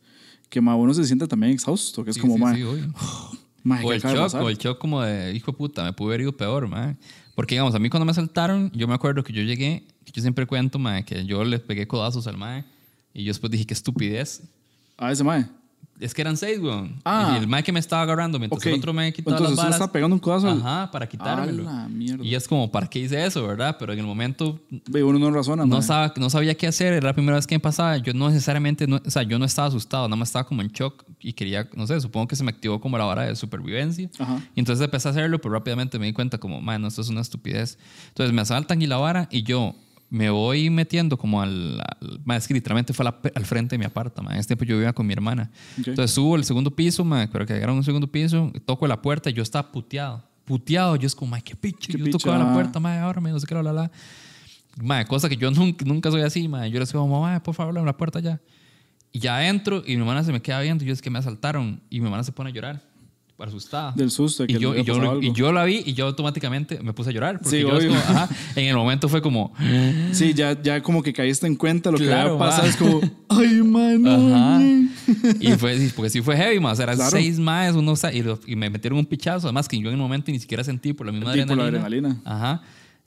que 0.49 0.61
mae, 0.61 0.75
uno 0.75 0.93
se 0.93 1.03
siente 1.05 1.27
también 1.27 1.53
exhausto, 1.53 2.03
que 2.03 2.11
es 2.11 2.15
Sí, 2.15 2.21
como, 2.21 2.35
sí, 2.35 2.39
mae, 2.41 2.55
sí, 2.55 2.63
mae, 3.63 3.85
O 3.85 3.89
¿qué 3.89 3.95
el 3.95 4.01
shock, 4.01 4.33
o 4.35 4.49
el 4.49 4.57
shock 4.57 4.77
como 4.79 5.01
de, 5.01 5.33
hijo 5.33 5.51
de 5.51 5.57
puta, 5.57 5.83
me 5.83 5.93
pude 5.93 6.09
haber 6.09 6.21
ido 6.21 6.35
peor, 6.35 6.67
ma. 6.67 6.95
Porque, 7.35 7.55
digamos, 7.55 7.73
a 7.75 7.79
mí 7.79 7.89
cuando 7.89 8.05
me 8.05 8.11
asaltaron, 8.11 8.71
yo 8.73 8.87
me 8.87 8.93
acuerdo 8.93 9.23
que 9.23 9.31
yo 9.31 9.41
llegué, 9.43 9.87
que 10.03 10.11
yo 10.11 10.21
siempre 10.21 10.45
cuento, 10.45 10.79
ma, 10.79 11.03
que 11.03 11.25
yo 11.25 11.43
le 11.43 11.59
pegué 11.59 11.87
codazos 11.87 12.27
al 12.27 12.37
mae 12.37 12.65
y 13.13 13.23
yo 13.23 13.29
después 13.29 13.51
dije, 13.51 13.65
qué 13.65 13.73
estupidez. 13.73 14.43
Ah, 14.97 15.11
ese 15.11 15.23
mae. 15.23 15.45
Es 15.99 16.13
que 16.13 16.21
eran 16.21 16.37
seis, 16.37 16.59
weón. 16.59 16.95
Ah. 17.03 17.33
Y 17.35 17.39
el 17.39 17.47
mae 17.47 17.61
que 17.61 17.73
me 17.73 17.79
estaba 17.81 18.03
agarrando 18.03 18.39
mientras 18.39 18.61
Ok. 18.61 18.67
el 18.67 18.75
otro 18.75 18.93
me 18.93 19.11
quitaba 19.11 19.35
Entonces 19.35 19.57
las 19.57 19.65
balas. 19.65 19.81
está 19.81 19.91
pegando 19.91 20.13
un 20.15 20.19
codazo. 20.21 20.47
Ajá, 20.47 20.89
para 20.91 21.09
quitármelo. 21.09 21.67
A 21.69 21.73
la 21.73 21.87
mierda. 21.89 22.23
Y 22.23 22.35
es 22.35 22.47
como, 22.47 22.71
¿para 22.71 22.87
qué 22.87 22.99
hice 22.99 23.25
eso, 23.25 23.45
verdad? 23.45 23.75
Pero 23.77 23.91
en 23.91 23.99
el 23.99 24.05
momento 24.05 24.61
uno 24.93 25.19
no 25.19 25.29
razona, 25.29 25.65
no, 25.65 25.81
sabía, 25.81 26.13
no 26.15 26.29
sabía 26.29 26.55
qué 26.55 26.67
hacer, 26.67 26.93
era 26.93 27.07
la 27.07 27.13
primera 27.13 27.35
vez 27.35 27.45
que 27.45 27.55
me 27.55 27.59
pasaba. 27.59 27.97
Yo 27.97 28.13
no 28.13 28.29
necesariamente, 28.29 28.87
no- 28.87 29.01
o 29.05 29.11
sea, 29.11 29.23
yo 29.23 29.37
no 29.37 29.43
estaba 29.43 29.67
asustado, 29.67 30.07
nada 30.07 30.15
más 30.15 30.29
estaba 30.29 30.45
como 30.45 30.61
en 30.61 30.69
shock 30.69 31.03
y 31.19 31.33
quería, 31.33 31.67
no 31.75 31.85
sé, 31.85 31.99
supongo 31.99 32.29
que 32.29 32.37
se 32.37 32.45
me 32.45 32.51
activó 32.51 32.79
como 32.79 32.97
la 32.97 33.03
vara 33.03 33.23
de 33.23 33.35
supervivencia. 33.35 34.09
Ajá. 34.19 34.41
Y 34.55 34.59
entonces 34.61 34.85
empecé 34.85 35.09
a 35.09 35.11
hacerlo, 35.11 35.41
pero 35.41 35.53
rápidamente 35.55 35.99
me 35.99 36.05
di 36.05 36.13
cuenta 36.13 36.37
como, 36.37 36.61
man, 36.61 36.85
esto 36.85 37.01
es 37.01 37.09
una 37.09 37.19
estupidez. 37.19 37.77
Entonces 38.07 38.33
me 38.33 38.41
asaltan 38.41 38.81
y 38.81 38.87
la 38.87 38.95
vara 38.95 39.27
y 39.31 39.43
yo 39.43 39.75
me 40.09 40.29
voy 40.29 40.69
metiendo 40.69 41.17
como 41.17 41.41
al... 41.41 41.79
al 41.81 42.19
man, 42.25 42.37
es 42.37 42.47
que 42.47 42.53
literalmente 42.53 42.93
fue 42.93 43.05
la- 43.05 43.19
al 43.35 43.45
frente 43.45 43.75
de 43.75 43.79
mi 43.79 43.85
aparta, 43.85 44.21
man. 44.21 44.33
En 44.33 44.39
ese 44.39 44.47
tiempo 44.47 44.65
yo 44.65 44.75
vivía 44.75 44.93
con 44.93 45.05
mi 45.05 45.13
hermana. 45.13 45.51
Ok. 45.79 45.87
Entonces 45.89 46.11
subo 46.11 46.35
al 46.35 46.43
segundo 46.43 46.71
piso, 46.75 47.03
man, 47.05 47.29
pero 47.31 47.45
que 47.45 47.53
llegaron 47.53 47.75
a 47.75 47.77
un 47.79 47.83
segundo 47.83 48.07
piso, 48.11 48.51
toco 48.65 48.87
la 48.87 49.01
puerta 49.01 49.29
y 49.29 49.33
yo 49.33 49.43
estaba 49.43 49.71
puteado. 49.71 50.23
Puteado, 50.45 50.95
yo 50.95 51.05
es 51.05 51.13
como, 51.13 51.35
ay, 51.35 51.41
qué 51.43 51.55
picho. 51.55 51.91
Yo 51.95 52.09
tocaba 52.09 52.37
la 52.39 52.53
puerta, 52.53 52.79
man, 52.79 52.97
ahora 52.99 53.21
me 53.21 53.29
no 53.31 53.39
sé 53.39 53.45
qué, 53.45 53.53
la, 53.53 53.61
la, 53.63 53.71
la. 53.73 53.91
Mae, 54.81 55.05
cosa 55.05 55.29
que 55.29 55.37
yo 55.37 55.51
nunca, 55.51 55.85
nunca 55.85 56.09
soy 56.09 56.21
así, 56.21 56.47
mae. 56.47 56.71
Yo 56.71 56.79
les 56.79 56.91
digo, 56.91 57.07
mamá, 57.07 57.41
por 57.43 57.53
favor, 57.53 57.77
abre 57.77 57.85
la 57.85 57.95
puerta 57.97 58.19
ya. 58.19 58.39
Y 59.11 59.19
ya 59.19 59.47
entro 59.47 59.83
y 59.85 59.95
mi 59.95 60.01
hermana 60.01 60.23
se 60.23 60.31
me 60.31 60.41
queda 60.41 60.59
viendo 60.61 60.83
y 60.83 60.87
yo 60.87 60.93
es 60.93 61.01
que 61.01 61.09
me 61.09 61.17
asaltaron 61.19 61.81
y 61.89 61.99
mi 61.99 62.05
hermana 62.05 62.23
se 62.23 62.31
pone 62.31 62.49
a 62.51 62.53
llorar, 62.53 62.81
asustada. 63.47 63.93
Del 63.95 64.11
susto 64.11 64.43
de 64.43 64.47
que 64.47 64.53
y 64.53 64.59
yo, 64.59 64.75
y, 64.75 64.83
yo, 64.83 65.21
y 65.21 65.31
yo 65.33 65.51
la 65.51 65.63
vi 65.65 65.81
y 65.85 65.93
yo 65.93 66.05
automáticamente 66.07 66.79
me 66.81 66.93
puse 66.93 67.09
a 67.11 67.13
llorar. 67.13 67.39
Porque 67.39 67.57
Sí, 67.57 67.61
yo 67.61 67.69
como, 67.69 67.95
ajá, 67.95 68.29
en 68.55 68.65
el 68.65 68.75
momento 68.75 69.07
fue 69.09 69.21
como, 69.21 69.53
Sí, 70.11 70.33
ya, 70.33 70.61
ya 70.61 70.81
como 70.83 71.01
que 71.03 71.13
caíste 71.13 71.47
en 71.47 71.55
cuenta 71.55 71.91
lo 71.91 71.97
Claro, 71.97 72.37
que 72.37 72.43
había 72.43 72.45
pasado. 72.51 72.67
Es 72.67 72.75
como, 72.75 73.01
ay, 73.29 73.61
mano. 73.63 74.35
Ajá. 74.35 74.61
y 75.39 75.51
fue, 75.53 75.89
porque 75.95 76.09
sí 76.09 76.21
fue 76.21 76.35
heavy, 76.37 76.59
más. 76.59 76.79
Eran 76.79 76.95
Claro. 76.95 77.11
seis 77.11 77.39
más, 77.39 77.75
uno, 77.75 77.93
y, 78.13 78.21
lo- 78.23 78.39
y 78.45 78.55
me 78.55 78.69
metieron 78.69 78.99
un 78.99 79.05
pichazo. 79.05 79.47
Además, 79.47 79.67
que 79.67 79.77
yo 79.79 79.87
en 79.89 79.93
el 79.95 79.99
momento 79.99 80.31
ni 80.31 80.39
siquiera 80.39 80.63
sentí 80.63 80.93
por 80.93 81.05
la 81.05 81.11
misma 81.11 81.33
Sí, 81.33 81.39
por 81.45 81.57
la 81.57 81.63
adrenalina. 81.65 82.09
adrenalina. 82.09 82.21
Ajá. 82.25 82.61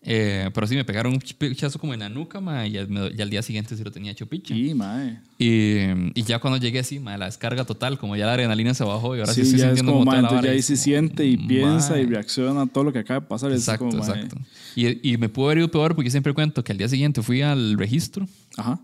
Eh, 0.05 0.51
pero 0.53 0.67
sí, 0.67 0.75
me 0.75 0.85
pegaron 0.85 1.13
un 1.13 1.21
pichazo 1.21 1.79
como 1.79 1.95
en 1.95 2.01
la 2.01 2.09
nuca, 2.09 2.41
ma, 2.41 2.67
y, 2.67 2.75
y 2.75 2.79
al 3.23 3.31
día 3.31 3.41
siguiente 3.41 3.77
sí 3.77 3.85
lo 3.85 3.93
tenía 3.93 4.11
hecho 4.11 4.27
picha. 4.27 4.53
Sí, 4.53 4.75
mae. 4.75 5.21
Y, 5.39 5.79
y 6.15 6.23
ya 6.25 6.41
cuando 6.41 6.59
llegué 6.59 6.81
así, 6.81 6.99
ma, 6.99 7.17
la 7.17 7.27
descarga 7.27 7.65
total, 7.65 7.99
como 7.99 8.17
ya 8.17 8.27
la 8.27 8.33
adrenalina 8.33 8.75
se 8.75 8.83
bajó 8.83 9.15
y 9.17 9.21
ahora 9.21 9.33
sí, 9.33 9.43
Sí, 9.43 9.49
estoy 9.51 9.61
ya 9.61 9.67
es 9.67 9.77
sintiendo 9.77 9.93
como, 9.93 10.05
como 10.05 10.29
toda 10.29 10.43
la 10.43 10.49
ya 10.49 10.53
ahí 10.53 10.59
es 10.59 10.67
como, 10.67 10.77
siente 10.77 11.25
y 11.25 11.37
piensa 11.37 12.01
y 12.01 12.07
reacciona 12.07 12.63
a 12.63 12.67
todo 12.67 12.83
lo 12.85 12.93
que 12.93 12.99
acaba 12.99 13.21
de 13.21 13.27
pasar. 13.27 13.53
Es 13.53 13.61
Exacto, 13.61 13.89
como, 13.91 13.99
exacto. 13.99 14.37
Y, 14.75 15.13
y 15.13 15.17
me 15.19 15.29
pudo 15.29 15.47
haber 15.47 15.59
ido 15.59 15.69
peor 15.71 15.95
porque 15.95 16.11
siempre 16.11 16.33
cuento 16.35 16.65
que 16.65 16.73
al 16.73 16.79
día 16.79 16.89
siguiente 16.89 17.23
fui 17.23 17.43
al 17.43 17.79
registro 17.79 18.27
Ajá. 18.57 18.81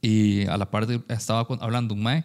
y 0.00 0.46
a 0.46 0.56
la 0.56 0.70
parte 0.70 1.00
estaba 1.08 1.46
hablando 1.60 1.94
un 1.94 2.02
mae 2.02 2.24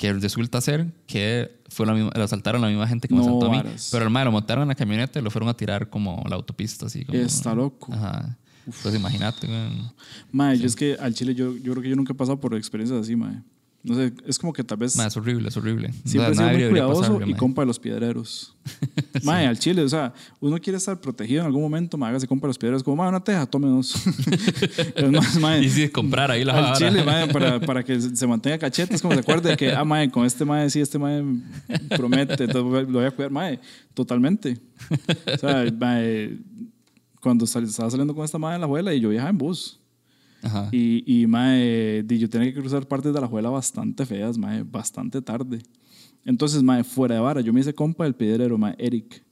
que 0.00 0.14
resulta 0.14 0.62
ser 0.62 0.86
que 1.06 1.60
fue 1.68 1.84
la 1.84 1.92
misma, 1.92 2.10
lo 2.14 2.22
asaltaron 2.24 2.62
la 2.62 2.68
misma 2.68 2.88
gente 2.88 3.06
que 3.06 3.12
me 3.14 3.20
No, 3.20 3.26
asaltó 3.26 3.46
a 3.46 3.50
mí. 3.50 3.56
varas. 3.58 3.90
Pero 3.92 4.06
el 4.08 4.12
lo 4.24 4.32
montaron 4.32 4.62
en 4.62 4.68
la 4.68 4.74
camioneta 4.74 5.18
y 5.18 5.22
lo 5.22 5.30
fueron 5.30 5.50
a 5.50 5.54
tirar 5.54 5.90
como 5.90 6.24
la 6.26 6.36
autopista, 6.36 6.86
así 6.86 7.04
como. 7.04 7.18
Está 7.18 7.54
loco. 7.54 7.92
Ajá. 7.92 8.38
Pues 8.82 8.94
imagínate. 8.94 9.46
Mae, 10.32 10.58
yo 10.58 10.66
es 10.66 10.74
que 10.74 10.94
al 10.98 11.12
chile 11.12 11.34
yo, 11.34 11.54
yo 11.54 11.72
creo 11.72 11.82
que 11.82 11.90
yo 11.90 11.96
nunca 11.96 12.14
he 12.14 12.16
pasado 12.16 12.40
por 12.40 12.54
experiencias 12.54 12.98
así, 12.98 13.14
mae. 13.14 13.42
No 13.82 13.94
sé, 13.94 14.12
es 14.26 14.38
como 14.38 14.52
que 14.52 14.62
tal 14.62 14.76
vez 14.76 14.94
Mae, 14.94 15.06
es 15.06 15.16
horrible, 15.16 15.48
es 15.48 15.56
horrible. 15.56 15.88
O 15.88 15.90
sea, 15.90 16.00
siempre 16.04 16.32
he 16.32 16.34
sido 16.34 16.50
muy 16.50 16.68
cuidadoso 16.68 17.00
pasarle, 17.00 17.30
y 17.32 17.34
compa 17.34 17.62
de 17.62 17.66
los 17.66 17.78
piedreros. 17.78 18.54
Mae, 19.24 19.46
al 19.46 19.58
chile, 19.58 19.80
o 19.82 19.88
sea, 19.88 20.12
uno 20.38 20.58
quiere 20.58 20.76
estar 20.76 21.00
protegido 21.00 21.40
en 21.40 21.46
algún 21.46 21.62
momento, 21.62 21.96
mae, 21.96 22.10
hágase 22.10 22.26
compa 22.26 22.46
de 22.46 22.50
los 22.50 22.58
piedreros, 22.58 22.82
como, 22.82 22.96
mae, 22.96 23.08
una 23.08 23.24
teja, 23.24 23.46
tome 23.46 23.68
dos. 23.68 23.94
es 24.94 25.10
más, 25.10 25.38
mae, 25.40 25.62
Y 25.64 25.70
sí, 25.70 25.88
comprar 25.88 26.30
ahí 26.30 26.44
la 26.44 26.56
al 26.58 26.62
vara. 26.64 26.76
chile, 26.76 27.02
mae, 27.04 27.28
para, 27.28 27.58
para 27.58 27.82
que 27.82 27.98
se 27.98 28.26
mantenga 28.26 28.58
cachete, 28.58 28.94
es 28.94 29.00
como 29.00 29.14
se 29.14 29.20
acuerde 29.20 29.48
de 29.48 29.56
que, 29.56 29.72
ah, 29.72 29.82
mae, 29.84 30.10
con 30.10 30.26
este 30.26 30.44
mae, 30.44 30.68
sí, 30.68 30.80
este 30.80 30.98
mae 30.98 31.24
promete, 31.96 32.44
entonces 32.44 32.86
lo 32.86 32.98
voy 32.98 33.06
a 33.06 33.10
cuidar, 33.10 33.30
mae, 33.30 33.58
totalmente. 33.94 34.58
O 35.34 35.38
sea, 35.38 35.64
mae, 35.78 36.36
cuando 37.18 37.46
sal- 37.46 37.64
estaba 37.64 37.90
saliendo 37.90 38.14
con 38.14 38.26
esta 38.26 38.36
mae 38.38 38.52
de 38.52 38.58
la 38.58 38.66
abuela 38.66 38.92
y 38.92 39.00
yo 39.00 39.08
viajaba 39.08 39.30
en 39.30 39.38
bus. 39.38 39.79
Ajá. 40.42 40.68
Y, 40.72 41.22
y 41.22 41.26
mae, 41.26 42.04
yo 42.08 42.28
tenía 42.28 42.52
que 42.52 42.60
cruzar 42.60 42.86
partes 42.86 43.12
de 43.12 43.20
la 43.20 43.26
juela 43.26 43.50
bastante 43.50 44.06
feas, 44.06 44.38
mae, 44.38 44.62
bastante 44.62 45.20
tarde. 45.20 45.60
Entonces, 46.24 46.62
mae, 46.62 46.84
fuera 46.84 47.14
de 47.14 47.20
vara, 47.20 47.40
yo 47.40 47.52
me 47.52 47.60
hice 47.60 47.74
compa 47.74 48.04
del 48.04 48.14
piedrero, 48.14 48.58
mae, 48.58 48.74
Eric. 48.78 49.22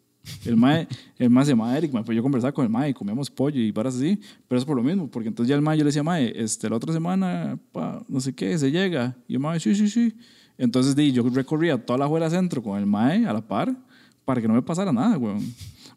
El 0.45 0.57
mae, 0.57 0.87
el 1.19 1.31
mae 1.31 1.45
se 1.45 1.53
llama 1.53 1.77
Eric, 1.77 1.93
mae, 1.93 2.05
pues 2.05 2.15
yo 2.15 2.23
conversaba 2.23 2.53
con 2.53 2.65
el 2.65 2.71
mae 2.71 2.93
comíamos 2.93 3.31
pollo 3.31 3.61
y 3.61 3.71
varas 3.73 3.97
así, 3.97 4.21
pero 4.47 4.59
es 4.59 4.65
por 4.65 4.77
lo 4.77 4.83
mismo, 4.83 5.11
porque 5.11 5.29
entonces 5.29 5.49
ya 5.49 5.57
el 5.57 5.63
mae 5.63 5.79
yo 5.79 5.85
le 5.85 5.89
decía, 5.89 6.03
mae, 6.03 6.33
este, 6.37 6.69
la 6.69 6.77
otra 6.77 6.93
semana, 6.93 7.59
pa, 7.73 8.05
no 8.09 8.21
sé 8.21 8.35
qué, 8.35 8.59
se 8.59 8.71
llega. 8.71 9.17
Y 9.27 9.35
el 9.35 9.41
mae, 9.41 9.59
sí, 9.59 9.75
sí, 9.75 9.89
sí. 9.89 10.15
Entonces, 10.57 10.97
di, 10.97 11.13
yo 11.13 11.23
recorría 11.31 11.79
toda 11.79 11.99
la 11.99 12.07
juela 12.07 12.29
centro 12.29 12.63
con 12.63 12.79
el 12.79 12.87
mae 12.87 13.25
a 13.27 13.33
la 13.33 13.41
par 13.41 13.75
para 14.25 14.41
que 14.41 14.49
no 14.49 14.55
me 14.55 14.63
pasara 14.63 14.93
nada, 14.93 15.17
weón. 15.17 15.43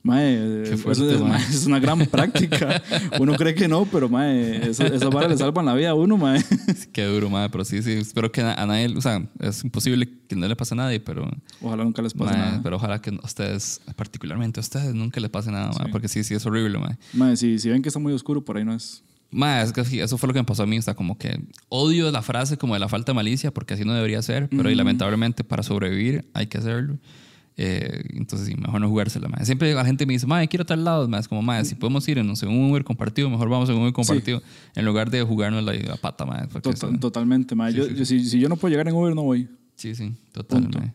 Mae, 0.03 0.63
Qué 0.65 0.73
eso 0.73 0.77
fuerte, 0.77 1.13
es, 1.13 1.21
mae. 1.21 1.29
mae, 1.29 1.41
es 1.41 1.65
una 1.65 1.79
gran 1.79 1.99
práctica. 2.07 2.81
Uno 3.19 3.35
cree 3.35 3.53
que 3.53 3.67
no, 3.67 3.85
pero 3.85 4.09
mae, 4.09 4.69
esas 4.69 5.09
varas 5.11 5.29
le 5.29 5.37
salvan 5.37 5.65
la 5.65 5.75
vida 5.75 5.91
a 5.91 5.93
uno, 5.93 6.17
mae. 6.17 6.43
Qué 6.93 7.05
duro, 7.05 7.29
madre, 7.29 7.49
pero 7.51 7.63
sí, 7.63 7.83
sí. 7.83 7.91
Espero 7.91 8.31
que 8.31 8.41
a 8.41 8.65
nadie, 8.65 8.87
o 8.95 9.01
sea, 9.01 9.23
es 9.39 9.63
imposible 9.63 10.09
que 10.27 10.35
no 10.35 10.47
le 10.47 10.55
pase 10.55 10.73
a 10.73 10.77
nadie, 10.77 10.99
pero, 10.99 11.29
Ojalá 11.61 11.83
nunca 11.83 12.01
les 12.01 12.13
pase 12.13 12.33
mae, 12.35 12.45
nada. 12.45 12.61
pero 12.63 12.77
ojalá 12.77 13.01
que 13.01 13.11
a 13.11 13.25
ustedes, 13.25 13.81
particularmente 13.95 14.59
a 14.59 14.61
ustedes, 14.61 14.93
nunca 14.95 15.19
les 15.19 15.29
pase 15.29 15.51
nada, 15.51 15.71
mae, 15.77 15.91
porque 15.91 16.07
sí, 16.07 16.23
sí, 16.23 16.33
es 16.33 16.45
horrible, 16.45 16.79
madre. 16.79 16.97
Mae, 17.13 17.37
si, 17.37 17.59
si 17.59 17.69
ven 17.69 17.81
que 17.81 17.89
está 17.89 17.99
muy 17.99 18.13
oscuro, 18.13 18.43
por 18.43 18.57
ahí 18.57 18.65
no 18.65 18.73
es. 18.73 19.03
Mae, 19.29 19.63
es 19.63 19.71
que 19.71 19.85
sí, 19.85 19.99
eso 19.99 20.17
fue 20.17 20.27
lo 20.27 20.33
que 20.33 20.39
me 20.39 20.45
pasó 20.45 20.63
a 20.63 20.67
mí, 20.67 20.77
o 20.77 20.81
sea, 20.81 20.93
como 20.93 21.17
que 21.17 21.39
odio 21.69 22.11
la 22.11 22.21
frase 22.21 22.57
como 22.57 22.73
de 22.73 22.79
la 22.81 22.89
falta 22.89 23.11
de 23.11 23.15
malicia, 23.15 23.53
porque 23.53 23.75
así 23.75 23.85
no 23.85 23.93
debería 23.93 24.21
ser, 24.21 24.49
pero 24.49 24.69
y 24.69 24.75
lamentablemente 24.75 25.43
para 25.43 25.63
sobrevivir 25.63 26.25
hay 26.33 26.47
que 26.47 26.57
hacerlo. 26.57 26.97
Eh, 27.57 28.03
entonces, 28.13 28.47
sí, 28.47 28.55
mejor 28.55 28.79
no 28.81 28.87
jugársela, 28.89 29.27
mae. 29.27 29.45
Siempre 29.45 29.73
la 29.73 29.85
gente 29.85 30.05
me 30.05 30.13
dice, 30.13 30.25
mae, 30.25 30.47
quiero 30.47 30.65
tal 30.65 30.83
lado, 30.83 31.07
mae, 31.07 31.19
es 31.19 31.27
como, 31.27 31.41
mae, 31.41 31.63
si 31.65 31.75
podemos 31.75 32.07
ir 32.07 32.17
en 32.17 32.29
un 32.29 32.69
Uber 32.71 32.83
compartido, 32.83 33.29
mejor 33.29 33.49
vamos 33.49 33.69
en 33.69 33.75
un 33.75 33.81
Uber 33.81 33.93
compartido, 33.93 34.41
en 34.75 34.85
lugar 34.85 35.11
de 35.11 35.21
jugarnos 35.21 35.63
la, 35.63 35.73
la 35.73 35.95
pata, 35.97 36.25
mae. 36.25 36.47
Tota- 36.47 36.69
eso- 36.71 36.91
totalmente, 36.99 37.53
mae. 37.55 37.73
yo, 37.73 37.87
yo- 37.87 38.05
si, 38.05 38.23
si 38.25 38.39
yo 38.39 38.47
no 38.49 38.55
puedo 38.55 38.71
llegar 38.71 38.87
en 38.87 38.95
Uber, 38.95 39.13
no 39.13 39.23
voy. 39.23 39.49
Sí, 39.75 39.93
sí, 39.95 40.13
total, 40.31 40.69
mae. 40.73 40.93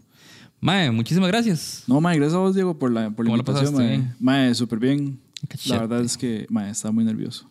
Mae, 0.60 0.90
muchísimas 0.90 1.28
gracias. 1.28 1.84
No, 1.86 2.00
mae, 2.00 2.16
gracias 2.16 2.34
a 2.34 2.38
vos, 2.38 2.54
Diego, 2.54 2.78
por 2.78 2.90
la, 2.90 3.10
por 3.10 3.26
la 3.26 3.30
¿Cómo 3.30 3.36
la 3.36 3.42
invitación, 3.42 3.74
pasaste? 3.74 3.98
mae. 3.98 4.14
Mae, 4.46 4.54
súper 4.54 4.78
bien. 4.78 5.18
La 5.66 5.80
verdad 5.80 6.00
es 6.00 6.16
que, 6.16 6.46
mae, 6.48 6.70
estaba 6.70 6.92
muy 6.92 7.04
nervioso. 7.04 7.48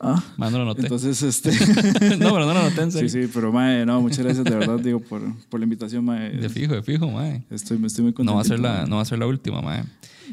Ah, 0.00 0.22
no 0.38 0.50
lo 0.50 0.64
noté. 0.64 0.82
entonces, 0.82 1.22
este... 1.22 1.50
no, 2.18 2.32
pero 2.32 2.46
no 2.46 2.54
lo 2.54 2.62
noté 2.62 2.82
en 2.82 2.92
sí, 2.92 3.08
serio. 3.08 3.26
sí, 3.26 3.30
pero, 3.34 3.52
mae, 3.52 3.84
no, 3.84 4.00
muchas 4.00 4.20
gracias, 4.20 4.44
de 4.44 4.54
verdad, 4.54 4.78
Diego, 4.78 5.00
por, 5.00 5.20
por 5.48 5.60
la 5.60 5.64
invitación, 5.64 6.04
mae. 6.04 6.30
De 6.30 6.48
fijo, 6.48 6.74
de 6.74 6.82
fijo, 6.82 7.10
mae. 7.10 7.44
Estoy, 7.50 7.84
estoy 7.84 8.04
muy 8.04 8.12
contento. 8.12 8.32
No 8.32 8.36
va 8.36 8.42
a 8.42 8.44
ser 8.44 8.60
la, 8.60 8.86
no 8.86 8.96
va 8.96 9.02
a 9.02 9.04
ser 9.04 9.18
la 9.18 9.26
última, 9.26 9.60
mae. 9.60 9.84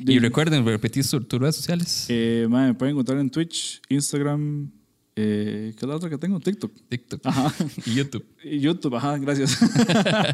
Y 0.06 0.20
recuerden, 0.20 0.66
repetir 0.66 1.04
su- 1.04 1.22
tus 1.22 1.40
redes 1.40 1.56
sociales. 1.56 2.06
Eh, 2.10 2.48
mae, 2.50 2.68
me 2.68 2.74
pueden 2.76 2.94
encontrar 2.94 3.20
en 3.20 3.30
Twitch, 3.30 3.82
Instagram, 3.90 4.70
eh, 5.16 5.74
¿qué 5.76 5.86
es 5.86 5.90
la 5.90 5.96
otra 5.96 6.10
que 6.10 6.18
tengo? 6.20 6.40
TikTok. 6.40 6.72
TikTok 6.88 7.22
Ajá. 7.26 7.52
y 7.86 7.96
YouTube. 7.96 8.24
Y 8.44 8.60
YouTube, 8.60 8.96
ajá, 8.96 9.18
gracias. 9.18 9.58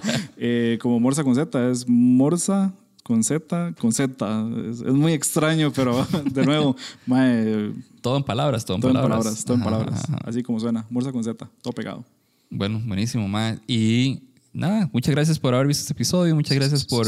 Eh, 0.38 0.78
como 0.82 1.00
Morsa 1.00 1.24
con 1.24 1.34
Z, 1.36 1.72
es 1.72 1.88
Morsa 1.88 2.74
con 3.04 3.24
Z, 3.24 3.74
con 3.80 3.92
Z. 3.92 4.46
Es, 4.70 4.80
es 4.82 4.94
muy 4.94 5.14
extraño, 5.14 5.72
pero 5.74 6.08
de 6.32 6.46
nuevo, 6.46 6.76
mae, 7.06 7.72
Todo 8.02 8.18
en 8.18 8.24
palabras, 8.24 8.66
todo 8.66 8.76
en 8.78 8.82
todo 8.82 8.92
en 8.92 8.96
palabras. 8.96 9.18
palabras, 9.20 9.46
todo 9.46 9.56
en 9.56 9.62
Ajá, 9.62 9.70
palabras. 9.70 10.04
ajá. 10.10 10.20
Así 10.26 10.42
como 10.44 10.60
suena, 10.60 10.86
Morsa 10.90 11.12
con 11.12 11.24
Z, 11.24 11.50
todo 11.62 11.74
pegado. 11.74 12.06
Bueno, 12.50 12.82
buenísimo, 12.86 13.28
mae. 13.28 13.60
Y 13.68 14.24
nada, 14.54 14.90
muchas 14.94 15.14
gracias 15.14 15.40
por 15.40 15.54
haber 15.54 15.68
visto 15.68 15.82
este 15.82 15.94
episodio. 15.94 16.36
Muchas 16.36 16.56
gracias 16.56 16.86
por 16.86 17.08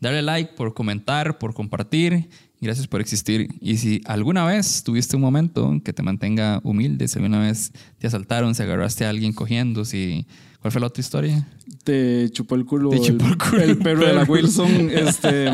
darle 0.00 0.22
like, 0.22 0.52
por 0.54 0.74
comentar, 0.74 1.38
por 1.38 1.54
compartir. 1.54 2.28
Gracias 2.60 2.86
por 2.86 3.00
existir. 3.00 3.48
Y 3.60 3.76
si 3.76 4.00
alguna 4.06 4.44
vez 4.44 4.82
tuviste 4.82 5.16
un 5.16 5.22
momento 5.22 5.80
que 5.84 5.92
te 5.92 6.02
mantenga 6.02 6.60
humilde, 6.64 7.06
si 7.08 7.18
alguna 7.18 7.40
vez 7.40 7.72
te 7.98 8.06
asaltaron, 8.06 8.54
si 8.54 8.62
agarraste 8.62 9.04
a 9.04 9.10
alguien 9.10 9.32
cogiendo, 9.32 9.84
si... 9.84 10.26
¿Cuál 10.60 10.72
fue 10.72 10.80
la 10.80 10.86
otra 10.88 11.00
historia? 11.00 11.46
Te 11.84 12.28
chupó 12.30 12.56
el 12.56 12.64
culo, 12.64 12.90
Te 12.90 13.00
chupó 13.00 13.26
el 13.26 13.36
culo 13.38 13.62
el 13.62 13.78
perro 13.78 14.04
de 14.06 14.12
la. 14.14 14.24
Wilson. 14.24 14.90
Este. 14.90 15.48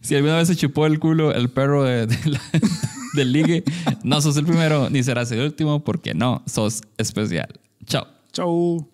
Si 0.00 0.14
alguna 0.14 0.36
vez 0.36 0.48
se 0.48 0.56
chupó 0.56 0.86
el 0.86 0.98
culo 0.98 1.34
el 1.34 1.50
perro 1.50 1.84
de- 1.84 2.06
de 2.06 2.30
la- 2.30 2.40
del 3.14 3.32
ligue, 3.32 3.62
no 4.04 4.20
sos 4.22 4.36
el 4.38 4.46
primero 4.46 4.88
ni 4.88 5.02
serás 5.02 5.30
el 5.32 5.40
último 5.40 5.84
porque 5.84 6.14
no 6.14 6.42
sos 6.46 6.80
especial. 6.96 7.48
Chao. 7.84 8.06
Chau. 8.32 8.88